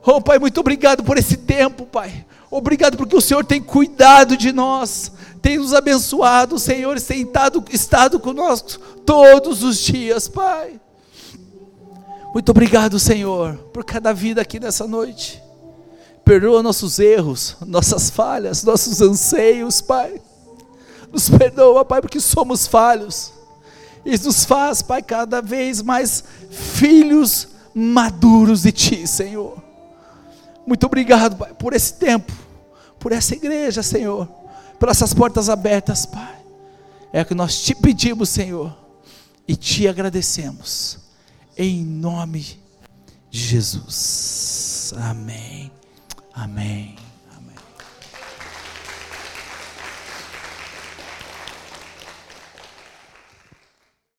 Oh, 0.05 0.21
Pai, 0.21 0.39
muito 0.39 0.59
obrigado 0.59 1.05
por 1.05 1.19
esse 1.19 1.37
tempo, 1.37 1.85
Pai. 1.85 2.25
Obrigado 2.51 2.97
porque 2.97 3.17
o 3.17 3.21
Senhor 3.21 3.45
tem 3.45 3.61
cuidado 3.61 4.37
de 4.37 4.53
nós 4.53 5.13
tem 5.39 5.59
nos 5.59 5.73
abençoado, 5.73 6.59
Senhor, 6.59 7.01
tem 7.01 7.23
estado, 7.23 7.65
estado 7.71 8.21
conosco 8.21 8.79
todos 9.07 9.63
os 9.63 9.79
dias, 9.79 10.29
Pai. 10.29 10.81
Muito 12.33 12.51
obrigado, 12.51 12.99
Senhor, 12.99 13.57
por 13.73 13.85
cada 13.85 14.13
vida 14.13 14.43
aqui 14.43 14.61
nessa 14.61 14.87
noite. 14.87 15.43
Perdoa 16.25 16.63
nossos 16.63 16.99
erros, 16.99 17.57
nossas 17.67 18.11
falhas, 18.11 18.63
nossos 18.63 19.01
anseios, 19.01 19.81
Pai. 19.81 20.21
Nos 21.11 21.31
perdoa, 21.31 21.85
Pai, 21.85 22.03
porque 22.03 22.21
somos 22.21 22.67
falhos. 22.67 23.33
E 24.05 24.11
nos 24.19 24.45
faz, 24.45 24.83
Pai, 24.83 25.03
cada 25.03 25.41
vez 25.41 25.81
mais 25.81 26.23
filhos 26.51 27.49
maduros 27.75 28.63
de 28.63 28.73
Ti, 28.73 29.07
Senhor. 29.07 29.68
Muito 30.69 30.87
obrigado, 30.87 31.37
Pai, 31.37 31.55
por 31.55 31.73
esse 31.73 31.95
tempo, 31.95 32.33
por 33.01 33.11
essa 33.11 33.35
igreja, 33.35 33.83
Senhor 33.83 34.29
por 34.79 34.89
essas 34.89 35.13
portas 35.13 35.49
abertas, 35.49 36.07
Pai. 36.07 36.39
É 37.13 37.23
o 37.23 37.27
que 37.27 37.35
nós 37.35 37.61
te 37.63 37.75
pedimos, 37.75 38.29
Senhor, 38.29 38.77
e 39.47 39.57
te 39.57 39.89
agradecemos, 39.89 40.99
em 41.57 41.85
nome 41.85 42.61
de 43.31 43.39
Jesus. 43.39 44.93
Amém. 44.97 45.73
Amém. 46.35 47.08